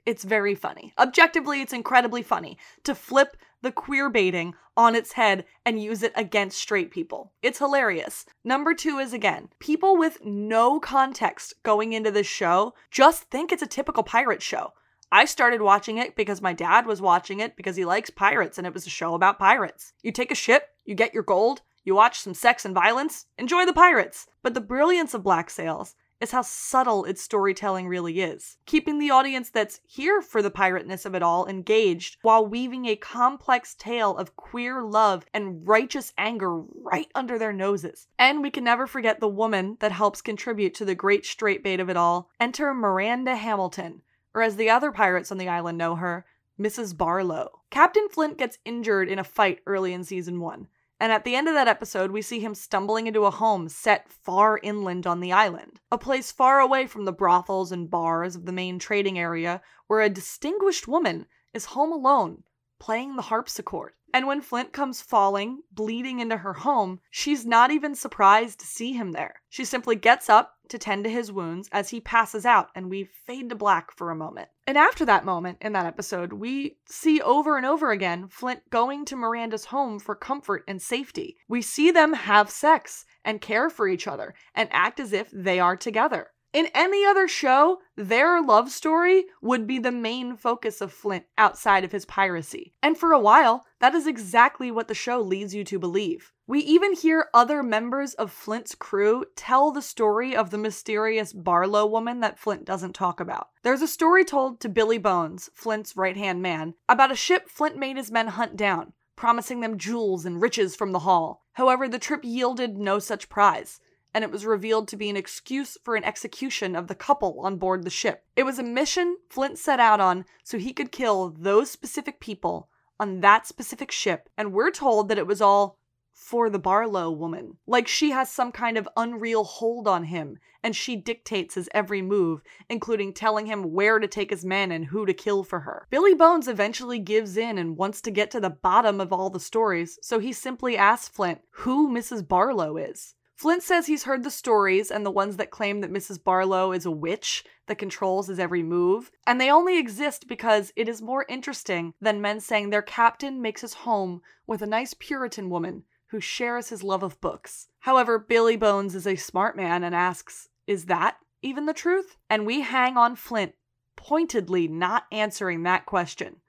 it's 0.06 0.24
very 0.24 0.56
funny. 0.56 0.94
Objectively, 0.98 1.62
it's 1.62 1.74
incredibly 1.74 2.24
funny 2.24 2.58
to 2.84 2.96
flip 2.96 3.38
the 3.62 3.72
queer 3.72 4.10
baiting 4.10 4.56
on 4.78 4.96
its 4.96 5.14
head 5.14 5.46
and 5.66 5.81
use 5.81 6.04
it 6.04 6.14
against 6.16 6.58
straight 6.58 6.92
people. 6.92 7.34
It's 7.44 7.60
hilarious. 7.60 8.26
Number 8.44 8.74
two 8.74 9.00
is 9.00 9.14
again, 9.14 9.50
people 9.60 9.98
with 9.98 10.24
no 10.24 10.80
context 10.80 11.54
going 11.64 11.94
into 11.94 12.12
this 12.12 12.28
show 12.28 12.74
just 12.90 13.24
think 13.24 13.52
it's 13.52 13.62
a 13.62 13.68
typical 13.68 14.04
pirate 14.04 14.42
show. 14.42 14.74
I 15.11 15.25
started 15.25 15.61
watching 15.61 15.97
it 15.97 16.15
because 16.15 16.41
my 16.41 16.53
dad 16.53 16.85
was 16.85 17.01
watching 17.01 17.39
it 17.39 17.56
because 17.56 17.75
he 17.75 17.85
likes 17.85 18.09
pirates 18.09 18.57
and 18.57 18.67
it 18.67 18.73
was 18.73 18.85
a 18.85 18.91
show 18.91 19.15
about 19.15 19.39
pirates. 19.39 19.94
You 20.03 20.11
take 20.11 20.31
a 20.31 20.35
ship, 20.35 20.69
you 20.85 20.94
get 20.94 21.13
your 21.13 21.23
gold, 21.23 21.61
you 21.83 21.95
watch 21.95 22.19
some 22.19 22.35
sex 22.35 22.63
and 22.63 22.75
violence, 22.75 23.25
enjoy 23.38 23.65
the 23.65 23.73
pirates. 23.73 24.27
But 24.44 24.53
the 24.53 24.61
brilliance 24.61 25.15
of 25.15 25.23
Black 25.23 25.50
Sails 25.50 25.95
is 26.21 26.31
how 26.31 26.41
subtle 26.41 27.06
its 27.06 27.21
storytelling 27.21 27.88
really 27.88 28.21
is, 28.21 28.57
keeping 28.65 29.00
the 29.00 29.09
audience 29.09 29.50
that's 29.50 29.79
here 29.88 30.21
for 30.21 30.41
the 30.41 30.51
pirateness 30.51 31.06
of 31.06 31.15
it 31.15 31.23
all 31.23 31.47
engaged 31.47 32.17
while 32.21 32.45
weaving 32.45 32.85
a 32.85 32.95
complex 32.95 33.73
tale 33.75 34.17
of 34.17 34.35
queer 34.35 34.83
love 34.83 35.25
and 35.33 35.67
righteous 35.67 36.13
anger 36.17 36.57
right 36.57 37.09
under 37.15 37.39
their 37.39 37.53
noses. 37.53 38.07
And 38.17 38.41
we 38.41 38.51
can 38.51 38.63
never 38.63 38.85
forget 38.85 39.19
the 39.19 39.28
woman 39.28 39.78
that 39.80 39.94
helps 39.94 40.21
contribute 40.21 40.73
to 40.75 40.85
the 40.85 40.95
great 40.95 41.25
straight 41.25 41.63
bait 41.63 41.80
of 41.80 41.89
it 41.89 41.97
all. 41.97 42.30
Enter 42.39 42.73
Miranda 42.73 43.35
Hamilton, 43.35 44.01
or 44.33 44.42
as 44.42 44.56
the 44.56 44.69
other 44.69 44.92
pirates 44.92 45.31
on 45.31 45.38
the 45.38 45.50
island 45.50 45.78
know 45.78 45.95
her, 45.95 46.26
Mrs. 46.59 46.95
Barlow. 46.95 47.62
Captain 47.69 48.09
Flint 48.09 48.38
gets 48.38 48.57
injured 48.66 49.07
in 49.07 49.19
a 49.19 49.24
fight 49.24 49.59
early 49.66 49.94
in 49.94 50.04
season 50.04 50.40
one, 50.40 50.68
and 51.00 51.12
at 51.12 51.24
the 51.24 51.36
end 51.36 51.48
of 51.48 51.54
that 51.54 51.69
episode, 51.69 52.12
we 52.12 52.21
see 52.21 52.42
him 52.42 52.54
stumbling 52.54 53.07
into 53.07 53.24
a 53.24 53.31
home 53.31 53.69
set 53.69 54.09
far 54.09 54.59
inland 54.62 55.07
on 55.07 55.21
the 55.21 55.31
island, 55.31 55.80
a 55.92 55.98
place 55.98 56.31
far 56.31 56.59
away 56.59 56.86
from 56.88 57.06
the 57.06 57.14
brothels 57.14 57.71
and 57.71 57.90
bars 57.90 58.36
of 58.36 58.45
the 58.45 58.52
main 58.52 58.80
trading 58.80 59.18
area, 59.18 59.62
where 59.88 60.02
a 60.02 60.09
distinguished 60.09 60.88
woman 60.88 61.26
is 61.54 61.66
home 61.66 61.94
alone, 61.94 62.44
playing 62.80 63.16
the 63.16 63.24
harpsichord. 63.24 63.94
And 64.14 64.26
when 64.26 64.42
Flint 64.42 64.74
comes 64.74 65.02
falling, 65.02 65.62
bleeding 65.71 66.19
into 66.19 66.38
her 66.38 66.54
home, 66.54 67.00
she's 67.12 67.45
not 67.45 67.69
even 67.69 67.94
surprised 67.94 68.59
to 68.59 68.66
see 68.66 68.94
him 68.94 69.12
there. 69.12 69.42
She 69.50 69.66
simply 69.66 69.95
gets 69.95 70.30
up 70.30 70.56
to 70.69 70.80
tend 70.80 71.04
to 71.04 71.09
his 71.09 71.31
wounds 71.31 71.69
as 71.71 71.90
he 71.90 72.00
passes 72.00 72.45
out, 72.45 72.69
and 72.74 72.90
we 72.90 73.04
fade 73.04 73.50
to 73.50 73.56
black 73.56 73.92
for 73.92 74.09
a 74.09 74.16
moment. 74.16 74.50
And 74.66 74.78
after 74.78 75.06
that 75.06 75.26
moment 75.26 75.59
in 75.62 75.74
that 75.74 75.86
episode, 75.86 76.33
we 76.33 76.78
see 76.88 77.21
over 77.21 77.57
and 77.57 77.66
over 77.66 77.92
again 77.92 78.28
Flint 78.30 78.62
going 78.69 79.06
to 79.06 79.16
Miranda's 79.16 79.66
home 79.66 80.00
for 80.00 80.16
comfort 80.16 80.64
and 80.68 80.81
safety. 80.81 81.38
We 81.48 81.62
see 81.62 81.92
them 81.92 82.14
have 82.14 82.50
sex 82.50 83.06
and 83.26 83.42
care 83.42 83.69
for 83.69 83.88
each 83.88 84.07
other 84.07 84.33
and 84.56 84.69
act 84.71 85.00
as 85.00 85.14
if 85.14 85.30
they 85.31 85.59
are 85.59 85.76
together. 85.76 86.30
In 86.51 86.68
any 86.73 87.06
other 87.06 87.27
show, 87.27 87.77
their 87.95 88.41
love 88.41 88.71
story 88.71 89.25
would 89.39 89.68
be 89.68 89.77
the 89.77 89.91
main 89.91 90.35
focus 90.35 90.81
of 90.81 90.91
Flint 90.91 91.25
outside 91.37 91.83
of 91.83 91.91
his 91.91 92.06
piracy. 92.06 92.73
And 92.81 92.97
for 92.97 93.11
a 93.11 93.19
while, 93.19 93.68
that 93.79 93.94
is 93.94 94.07
exactly 94.07 94.71
what 94.71 94.87
the 94.87 94.95
show 94.95 95.21
leads 95.21 95.53
you 95.53 95.63
to 95.65 95.77
believe. 95.77 96.33
We 96.47 96.61
even 96.61 96.94
hear 96.94 97.29
other 97.35 97.61
members 97.61 98.15
of 98.15 98.31
Flint's 98.31 98.73
crew 98.73 99.25
tell 99.35 99.69
the 99.69 99.83
story 99.83 100.35
of 100.35 100.49
the 100.49 100.57
mysterious 100.57 101.33
Barlow 101.33 101.85
woman 101.85 102.21
that 102.21 102.39
Flint 102.39 102.65
doesn't 102.65 102.94
talk 102.94 103.19
about. 103.19 103.49
There's 103.61 103.83
a 103.83 103.87
story 103.87 104.25
told 104.25 104.59
to 104.61 104.69
Billy 104.69 104.97
Bones, 104.97 105.51
Flint's 105.53 105.95
right 105.95 106.18
hand 106.18 106.41
man, 106.41 106.73
about 106.87 107.11
a 107.11 107.15
ship 107.15 107.47
Flint 107.47 107.77
made 107.77 107.97
his 107.97 108.09
men 108.09 108.27
hunt 108.27 108.57
down, 108.57 108.94
promising 109.15 109.59
them 109.59 109.77
jewels 109.77 110.25
and 110.25 110.41
riches 110.41 110.75
from 110.75 110.94
the 110.94 110.99
haul. 110.99 111.45
However, 111.53 111.87
the 111.87 111.99
trip 111.99 112.21
yielded 112.23 112.75
no 112.79 112.97
such 112.97 113.29
prize 113.29 113.79
and 114.13 114.23
it 114.23 114.31
was 114.31 114.45
revealed 114.45 114.87
to 114.87 114.97
be 114.97 115.09
an 115.09 115.18
excuse 115.18 115.78
for 115.83 115.95
an 115.95 116.04
execution 116.04 116.75
of 116.75 116.87
the 116.87 116.95
couple 116.95 117.39
on 117.42 117.57
board 117.57 117.83
the 117.83 117.89
ship. 117.89 118.25
It 118.35 118.44
was 118.44 118.59
a 118.59 118.63
mission 118.63 119.18
Flint 119.30 119.57
set 119.57 119.80
out 119.80 119.99
on 119.99 120.25
so 120.44 120.57
he 120.57 120.73
could 120.73 120.92
kill 120.92 121.35
those 121.37 121.69
specific 121.69 122.19
people 122.19 122.69
on 122.99 123.21
that 123.21 123.47
specific 123.47 123.92
ship, 123.92 124.30
and 124.37 124.51
we're 124.51 124.71
told 124.71 125.07
that 125.07 125.18
it 125.18 125.28
was 125.28 125.42
all 125.42 125.80
for 126.19 126.49
the 126.49 126.59
Barlow 126.59 127.09
woman. 127.09 127.57
Like 127.66 127.87
she 127.87 128.11
has 128.11 128.30
some 128.30 128.51
kind 128.51 128.78
of 128.78 128.89
unreal 128.97 129.45
hold 129.45 129.87
on 129.87 130.04
him, 130.04 130.37
and 130.61 130.75
she 130.75 130.97
dictates 130.97 131.56
his 131.56 131.69
every 131.73 132.01
move, 132.01 132.44
including 132.69 133.13
telling 133.13 133.45
him 133.45 133.71
where 133.71 133.99
to 133.99 134.07
take 134.07 134.30
his 134.30 134.44
men 134.44 134.71
and 134.71 134.85
who 134.85 135.06
to 135.06 135.13
kill 135.13 135.44
for 135.44 135.61
her. 135.61 135.87
Billy 135.89 136.13
Bones 136.13 136.49
eventually 136.49 136.99
gives 136.99 137.37
in 137.37 137.57
and 137.57 137.78
wants 137.78 138.01
to 138.01 138.11
get 138.11 138.30
to 138.31 138.42
the 138.42 138.49
bottom 138.49 138.99
of 138.99 139.13
all 139.13 139.30
the 139.30 139.39
stories, 139.39 139.97
so 140.01 140.19
he 140.19 140.33
simply 140.33 140.75
asks 140.75 141.07
Flint 141.07 141.39
who 141.51 141.89
Mrs. 141.89 142.28
Barlow 142.28 142.75
is. 142.75 143.16
Flint 143.40 143.64
says 143.64 143.88
he's 143.88 144.04
heard 144.04 144.24
the 144.24 144.31
stories 144.31 144.92
and 144.92 145.06
the 145.06 145.10
ones 145.10 145.38
that 145.38 145.50
claim 145.50 145.80
that 145.80 145.94
Mrs. 145.94 146.22
Barlow 146.22 146.74
is 146.74 146.86
a 146.86 146.92
witch 146.92 147.46
that 147.68 147.78
controls 147.78 148.28
his 148.28 148.38
every 148.38 148.62
move, 148.62 149.12
and 149.26 149.40
they 149.40 149.50
only 149.50 149.78
exist 149.78 150.28
because 150.28 150.74
it 150.76 150.90
is 150.90 151.02
more 151.02 151.26
interesting 151.30 151.94
than 152.02 152.19
men 152.19 152.42
saying 152.42 152.69
their 152.69 152.81
captain 152.81 153.42
makes 153.42 153.62
his 153.62 153.76
home 153.76 154.22
with 154.46 154.62
a 154.62 154.68
nice 154.68 154.94
Puritan 154.94 155.50
woman 155.50 155.86
who 156.08 156.19
shares 156.19 156.68
his 156.68 156.84
love 156.84 157.02
of 157.02 157.22
books. 157.22 157.69
However, 157.80 158.19
Billy 158.19 158.58
Bones 158.58 158.94
is 158.94 159.08
a 159.08 159.16
smart 159.16 159.56
man 159.56 159.86
and 159.86 159.96
asks, 159.96 160.50
Is 160.68 160.88
that 160.88 161.16
even 161.42 161.66
the 161.66 161.72
truth? 161.72 162.18
And 162.30 162.46
we 162.46 162.60
hang 162.60 162.98
on 162.98 163.16
Flint 163.16 163.54
pointedly 163.96 164.68
not 164.68 165.06
answering 165.14 165.64
that 165.64 165.86
question, 165.86 166.42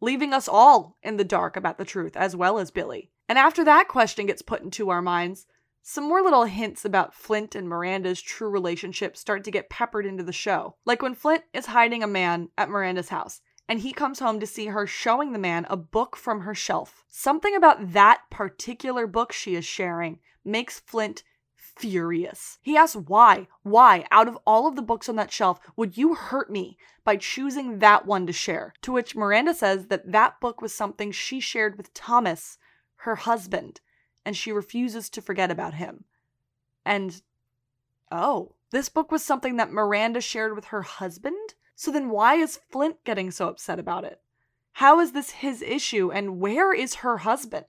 leaving 0.00 0.32
us 0.32 0.48
all 0.48 0.96
in 1.02 1.18
the 1.18 1.24
dark 1.24 1.58
about 1.58 1.76
the 1.76 1.84
truth, 1.84 2.16
as 2.16 2.34
well 2.34 2.58
as 2.58 2.70
Billy. 2.70 3.10
And 3.28 3.38
after 3.38 3.62
that 3.64 3.88
question 3.88 4.24
gets 4.24 4.40
put 4.40 4.62
into 4.62 4.88
our 4.88 5.02
minds, 5.02 5.46
some 5.82 6.04
more 6.04 6.22
little 6.22 6.44
hints 6.44 6.84
about 6.84 7.14
Flint 7.14 7.54
and 7.54 7.68
Miranda's 7.68 8.20
true 8.20 8.50
relationship 8.50 9.16
start 9.16 9.44
to 9.44 9.50
get 9.50 9.70
peppered 9.70 10.06
into 10.06 10.22
the 10.22 10.32
show. 10.32 10.76
Like 10.84 11.02
when 11.02 11.14
Flint 11.14 11.44
is 11.52 11.66
hiding 11.66 12.02
a 12.02 12.06
man 12.06 12.48
at 12.58 12.68
Miranda's 12.68 13.08
house, 13.08 13.40
and 13.68 13.80
he 13.80 13.92
comes 13.92 14.18
home 14.18 14.40
to 14.40 14.46
see 14.46 14.66
her 14.66 14.86
showing 14.86 15.32
the 15.32 15.38
man 15.38 15.66
a 15.68 15.76
book 15.76 16.16
from 16.16 16.40
her 16.40 16.54
shelf. 16.54 17.04
Something 17.08 17.54
about 17.54 17.92
that 17.92 18.22
particular 18.30 19.06
book 19.06 19.32
she 19.32 19.54
is 19.54 19.64
sharing 19.64 20.20
makes 20.44 20.80
Flint 20.80 21.22
furious. 21.54 22.58
He 22.62 22.76
asks 22.76 22.96
why, 22.96 23.46
why, 23.62 24.06
out 24.10 24.26
of 24.26 24.38
all 24.46 24.66
of 24.66 24.74
the 24.74 24.82
books 24.82 25.08
on 25.08 25.16
that 25.16 25.32
shelf, 25.32 25.60
would 25.76 25.96
you 25.96 26.14
hurt 26.14 26.50
me 26.50 26.78
by 27.04 27.16
choosing 27.16 27.78
that 27.78 28.06
one 28.06 28.26
to 28.26 28.32
share? 28.32 28.72
To 28.82 28.92
which 28.92 29.14
Miranda 29.14 29.54
says 29.54 29.86
that 29.86 30.10
that 30.12 30.40
book 30.40 30.60
was 30.60 30.74
something 30.74 31.12
she 31.12 31.38
shared 31.38 31.76
with 31.76 31.94
Thomas, 31.94 32.58
her 32.96 33.16
husband, 33.16 33.80
and 34.28 34.36
she 34.36 34.52
refuses 34.52 35.08
to 35.08 35.22
forget 35.22 35.50
about 35.50 35.72
him. 35.72 36.04
And 36.84 37.22
oh, 38.12 38.52
this 38.72 38.90
book 38.90 39.10
was 39.10 39.24
something 39.24 39.56
that 39.56 39.72
Miranda 39.72 40.20
shared 40.20 40.54
with 40.54 40.66
her 40.66 40.82
husband? 40.82 41.54
So 41.74 41.90
then 41.90 42.10
why 42.10 42.34
is 42.34 42.60
Flint 42.70 43.02
getting 43.04 43.30
so 43.30 43.48
upset 43.48 43.78
about 43.78 44.04
it? 44.04 44.20
How 44.72 45.00
is 45.00 45.12
this 45.12 45.30
his 45.30 45.62
issue 45.62 46.12
and 46.12 46.40
where 46.40 46.74
is 46.74 46.96
her 46.96 47.16
husband? 47.16 47.64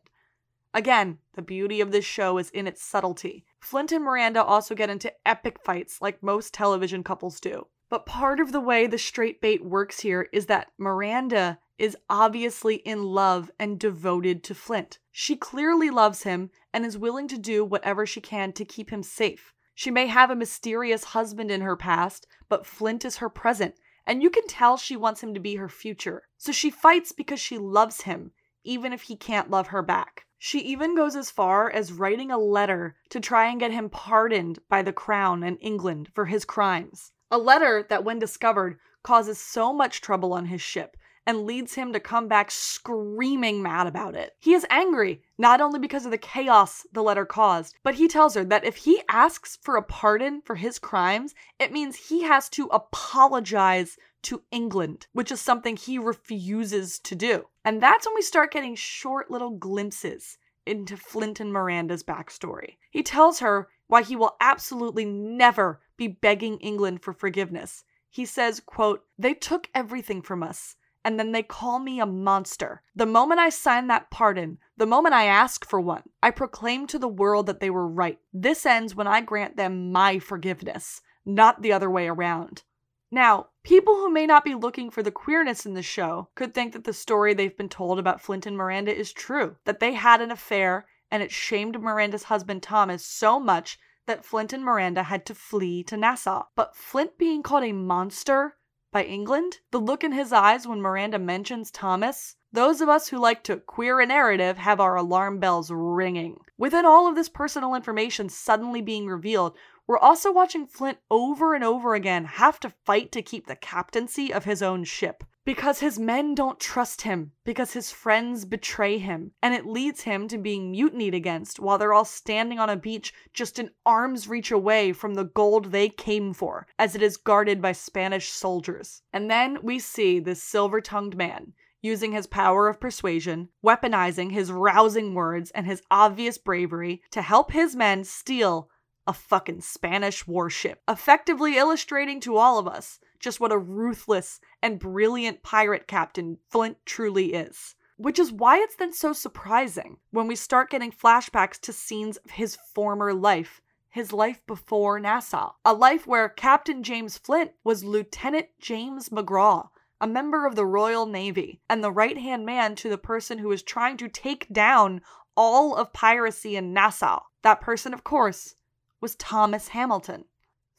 Again, 0.73 1.19
the 1.33 1.41
beauty 1.41 1.79
of 1.79 1.93
this 1.93 2.03
show 2.03 2.37
is 2.37 2.49
in 2.49 2.67
its 2.67 2.83
subtlety. 2.83 3.45
Flint 3.61 3.93
and 3.93 4.03
Miranda 4.03 4.43
also 4.43 4.75
get 4.75 4.89
into 4.89 5.13
epic 5.25 5.59
fights 5.63 6.01
like 6.01 6.21
most 6.21 6.53
television 6.53 7.05
couples 7.05 7.39
do. 7.39 7.67
But 7.87 8.05
part 8.05 8.41
of 8.41 8.51
the 8.51 8.59
way 8.59 8.85
the 8.85 8.97
straight 8.97 9.39
bait 9.39 9.63
works 9.63 10.01
here 10.01 10.27
is 10.33 10.47
that 10.47 10.73
Miranda 10.77 11.59
is 11.79 11.97
obviously 12.09 12.75
in 12.75 13.01
love 13.03 13.49
and 13.57 13.79
devoted 13.79 14.43
to 14.43 14.53
Flint. 14.53 14.99
She 15.11 15.35
clearly 15.35 15.89
loves 15.89 16.23
him 16.23 16.51
and 16.73 16.85
is 16.85 16.97
willing 16.97 17.27
to 17.29 17.37
do 17.37 17.63
whatever 17.63 18.05
she 18.05 18.21
can 18.21 18.51
to 18.53 18.65
keep 18.65 18.89
him 18.89 19.01
safe. 19.01 19.53
She 19.73 19.89
may 19.89 20.07
have 20.07 20.29
a 20.29 20.35
mysterious 20.35 21.05
husband 21.05 21.49
in 21.49 21.61
her 21.61 21.77
past, 21.77 22.27
but 22.49 22.65
Flint 22.65 23.05
is 23.05 23.17
her 23.17 23.29
present, 23.29 23.75
and 24.05 24.21
you 24.21 24.29
can 24.29 24.45
tell 24.45 24.75
she 24.75 24.97
wants 24.97 25.23
him 25.23 25.33
to 25.33 25.39
be 25.39 25.55
her 25.55 25.69
future. 25.69 26.23
So 26.37 26.51
she 26.51 26.69
fights 26.69 27.13
because 27.13 27.39
she 27.39 27.57
loves 27.57 28.01
him, 28.01 28.31
even 28.65 28.91
if 28.91 29.03
he 29.03 29.15
can't 29.15 29.49
love 29.49 29.67
her 29.67 29.81
back. 29.81 30.25
She 30.37 30.59
even 30.59 30.95
goes 30.95 31.15
as 31.15 31.31
far 31.31 31.71
as 31.71 31.93
writing 31.93 32.29
a 32.29 32.37
letter 32.37 32.97
to 33.09 33.19
try 33.19 33.47
and 33.47 33.59
get 33.59 33.71
him 33.71 33.89
pardoned 33.89 34.59
by 34.69 34.81
the 34.81 34.93
crown 34.93 35.43
and 35.43 35.57
England 35.61 36.09
for 36.13 36.25
his 36.25 36.43
crimes. 36.43 37.13
A 37.31 37.37
letter 37.37 37.85
that, 37.89 38.03
when 38.03 38.19
discovered, 38.19 38.79
causes 39.03 39.37
so 39.37 39.71
much 39.71 40.01
trouble 40.01 40.33
on 40.33 40.45
his 40.45 40.61
ship 40.61 40.97
and 41.29 41.45
leads 41.45 41.75
him 41.75 41.93
to 41.93 41.99
come 41.99 42.27
back 42.27 42.49
screaming 42.49 43.61
mad 43.61 43.85
about 43.85 44.15
it. 44.15 44.35
He 44.39 44.55
is 44.55 44.65
angry, 44.71 45.21
not 45.37 45.61
only 45.61 45.77
because 45.77 46.03
of 46.03 46.09
the 46.09 46.17
chaos 46.17 46.87
the 46.91 47.03
letter 47.03 47.23
caused, 47.23 47.75
but 47.83 47.93
he 47.93 48.07
tells 48.07 48.33
her 48.33 48.43
that 48.45 48.65
if 48.65 48.77
he 48.77 49.03
asks 49.07 49.55
for 49.61 49.75
a 49.75 49.83
pardon 49.83 50.41
for 50.41 50.55
his 50.55 50.79
crimes, 50.79 51.35
it 51.59 51.71
means 51.71 51.95
he 51.95 52.23
has 52.23 52.49
to 52.49 52.65
apologize 52.71 53.95
to 54.23 54.41
England, 54.49 55.05
which 55.13 55.31
is 55.31 55.39
something 55.39 55.77
he 55.77 55.99
refuses 55.99 56.97
to 56.97 57.13
do. 57.13 57.45
And 57.63 57.79
that's 57.79 58.07
when 58.07 58.15
we 58.15 58.23
start 58.23 58.51
getting 58.51 58.73
short 58.73 59.29
little 59.29 59.51
glimpses 59.51 60.39
into 60.65 60.97
Flint 60.97 61.39
and 61.39 61.53
Miranda's 61.53 62.01
backstory. 62.01 62.77
He 62.89 63.03
tells 63.03 63.37
her 63.37 63.67
why 63.85 64.01
he 64.01 64.15
will 64.15 64.35
absolutely 64.41 65.05
never 65.05 65.79
be 65.95 66.07
begging 66.07 66.57
England 66.57 67.03
for 67.03 67.13
forgiveness. 67.13 67.83
He 68.09 68.25
says, 68.25 68.59
quote, 68.59 69.05
"They 69.19 69.35
took 69.35 69.69
everything 69.75 70.23
from 70.23 70.41
us 70.41 70.75
and 71.03 71.19
then 71.19 71.31
they 71.31 71.43
call 71.43 71.79
me 71.79 71.99
a 71.99 72.05
monster. 72.05 72.81
The 72.95 73.05
moment 73.05 73.39
I 73.39 73.49
sign 73.49 73.87
that 73.87 74.11
pardon, 74.11 74.57
the 74.77 74.85
moment 74.85 75.15
I 75.15 75.25
ask 75.25 75.67
for 75.67 75.79
one, 75.79 76.03
I 76.21 76.31
proclaim 76.31 76.87
to 76.87 76.99
the 76.99 77.07
world 77.07 77.45
that 77.45 77.59
they 77.59 77.69
were 77.69 77.87
right. 77.87 78.19
This 78.33 78.65
ends 78.65 78.95
when 78.95 79.07
I 79.07 79.21
grant 79.21 79.57
them 79.57 79.91
my 79.91 80.19
forgiveness, 80.19 81.01
not 81.25 81.61
the 81.61 81.71
other 81.73 81.89
way 81.89 82.07
around. 82.07 82.63
Now, 83.11 83.47
people 83.63 83.95
who 83.95 84.11
may 84.11 84.27
not 84.27 84.43
be 84.43 84.53
looking 84.53 84.91
for 84.91 85.01
the 85.01 85.11
queerness 85.11 85.65
in 85.65 85.73
the 85.73 85.81
show 85.81 86.29
could 86.35 86.53
think 86.53 86.73
that 86.73 86.83
the 86.83 86.93
story 86.93 87.33
they've 87.33 87.57
been 87.57 87.69
told 87.69 87.97
about 87.97 88.21
Flint 88.21 88.45
and 88.45 88.55
Miranda 88.55 88.95
is 88.95 89.11
true, 89.11 89.55
that 89.65 89.79
they 89.79 89.93
had 89.93 90.21
an 90.21 90.31
affair 90.31 90.85
and 91.09 91.23
it 91.23 91.31
shamed 91.31 91.81
Miranda's 91.81 92.23
husband 92.23 92.61
Thomas 92.61 93.03
so 93.03 93.39
much 93.39 93.79
that 94.05 94.25
Flint 94.25 94.53
and 94.53 94.63
Miranda 94.63 95.03
had 95.03 95.25
to 95.25 95.35
flee 95.35 95.83
to 95.83 95.97
Nassau. 95.97 96.43
But 96.55 96.75
Flint 96.75 97.17
being 97.17 97.41
called 97.41 97.63
a 97.63 97.71
monster 97.71 98.57
by 98.91 99.03
England? 99.03 99.59
The 99.71 99.79
look 99.79 100.03
in 100.03 100.11
his 100.11 100.33
eyes 100.33 100.67
when 100.67 100.81
Miranda 100.81 101.19
mentions 101.19 101.71
Thomas? 101.71 102.35
Those 102.51 102.81
of 102.81 102.89
us 102.89 103.07
who 103.07 103.17
like 103.17 103.43
to 103.43 103.57
queer 103.57 103.99
a 103.99 104.05
narrative 104.05 104.57
have 104.57 104.79
our 104.79 104.95
alarm 104.95 105.39
bells 105.39 105.69
ringing. 105.71 106.39
Within 106.57 106.85
all 106.85 107.07
of 107.07 107.15
this 107.15 107.29
personal 107.29 107.75
information 107.75 108.29
suddenly 108.29 108.81
being 108.81 109.07
revealed, 109.07 109.55
we're 109.85 109.97
also 109.97 110.31
watching 110.31 110.65
Flint 110.65 110.97
over 111.09 111.53
and 111.53 111.63
over 111.63 111.93
again 111.93 112.25
have 112.25 112.59
to 112.59 112.73
fight 112.85 113.11
to 113.11 113.21
keep 113.21 113.47
the 113.47 113.55
captaincy 113.55 114.33
of 114.33 114.45
his 114.45 114.61
own 114.61 114.83
ship 114.83 115.23
because 115.49 115.79
his 115.79 115.97
men 115.97 116.35
don't 116.35 116.59
trust 116.59 117.01
him, 117.01 117.31
because 117.43 117.73
his 117.73 117.89
friends 117.89 118.45
betray 118.45 118.99
him, 118.99 119.31
and 119.41 119.51
it 119.55 119.65
leads 119.65 120.03
him 120.03 120.27
to 120.27 120.37
being 120.37 120.69
mutinied 120.69 121.15
against 121.15 121.59
while 121.59 121.79
they're 121.79 121.91
all 121.91 122.05
standing 122.05 122.59
on 122.59 122.69
a 122.69 122.75
beach 122.75 123.11
just 123.33 123.57
an 123.57 123.71
arm's 123.83 124.27
reach 124.27 124.51
away 124.51 124.93
from 124.93 125.15
the 125.15 125.23
gold 125.23 125.71
they 125.71 125.89
came 125.89 126.35
for, 126.35 126.67
as 126.77 126.93
it 126.93 127.01
is 127.01 127.17
guarded 127.17 127.63
by 127.63 127.71
Spanish 127.71 128.29
soldiers. 128.29 129.01
And 129.11 129.27
then 129.27 129.57
we 129.63 129.79
see 129.79 130.19
this 130.19 130.43
silver 130.43 130.81
tongued 130.81 131.17
man 131.17 131.53
using 131.81 132.11
his 132.11 132.27
power 132.27 132.67
of 132.67 132.79
persuasion, 132.79 133.49
weaponizing 133.65 134.31
his 134.31 134.51
rousing 134.51 135.15
words 135.15 135.49
and 135.55 135.65
his 135.65 135.81
obvious 135.89 136.37
bravery 136.37 137.01
to 137.09 137.23
help 137.23 137.51
his 137.51 137.75
men 137.75 138.03
steal 138.03 138.69
a 139.07 139.13
fucking 139.13 139.61
Spanish 139.61 140.27
warship, 140.27 140.83
effectively 140.87 141.57
illustrating 141.57 142.19
to 142.19 142.37
all 142.37 142.59
of 142.59 142.67
us 142.67 142.99
just 143.19 143.39
what 143.39 143.51
a 143.51 143.57
ruthless 143.57 144.39
and 144.61 144.79
brilliant 144.79 145.43
pirate 145.43 145.87
captain 145.87 146.37
Flint 146.49 146.77
truly 146.85 147.33
is. 147.33 147.75
Which 147.97 148.17
is 148.17 148.31
why 148.31 148.59
it's 148.59 148.75
then 148.77 148.93
so 148.93 149.11
surprising 149.11 149.97
when 150.11 150.27
we 150.27 150.35
start 150.35 150.69
getting 150.69 150.91
flashbacks 150.91 151.59
to 151.61 151.73
scenes 151.73 152.17
of 152.17 152.31
his 152.31 152.55
former 152.55 153.13
life, 153.13 153.61
his 153.89 154.13
life 154.13 154.39
before 154.47 154.99
Nassau. 154.99 155.51
A 155.65 155.73
life 155.73 156.07
where 156.07 156.29
Captain 156.29 156.81
James 156.81 157.17
Flint 157.17 157.51
was 157.63 157.83
Lieutenant 157.83 158.47
James 158.61 159.09
McGraw, 159.09 159.69
a 159.99 160.07
member 160.07 160.45
of 160.45 160.55
the 160.55 160.65
Royal 160.65 161.05
Navy, 161.05 161.59
and 161.69 161.83
the 161.83 161.91
right 161.91 162.17
hand 162.17 162.45
man 162.45 162.75
to 162.75 162.87
the 162.87 162.97
person 162.97 163.39
who 163.39 163.49
was 163.49 163.61
trying 163.61 163.97
to 163.97 164.07
take 164.07 164.47
down 164.47 165.01
all 165.35 165.75
of 165.75 165.91
piracy 165.91 166.55
in 166.55 166.71
Nassau. 166.71 167.19
That 167.41 167.59
person, 167.59 167.93
of 167.93 168.05
course, 168.05 168.55
was 169.01 169.15
Thomas 169.15 169.69
Hamilton. 169.69 170.25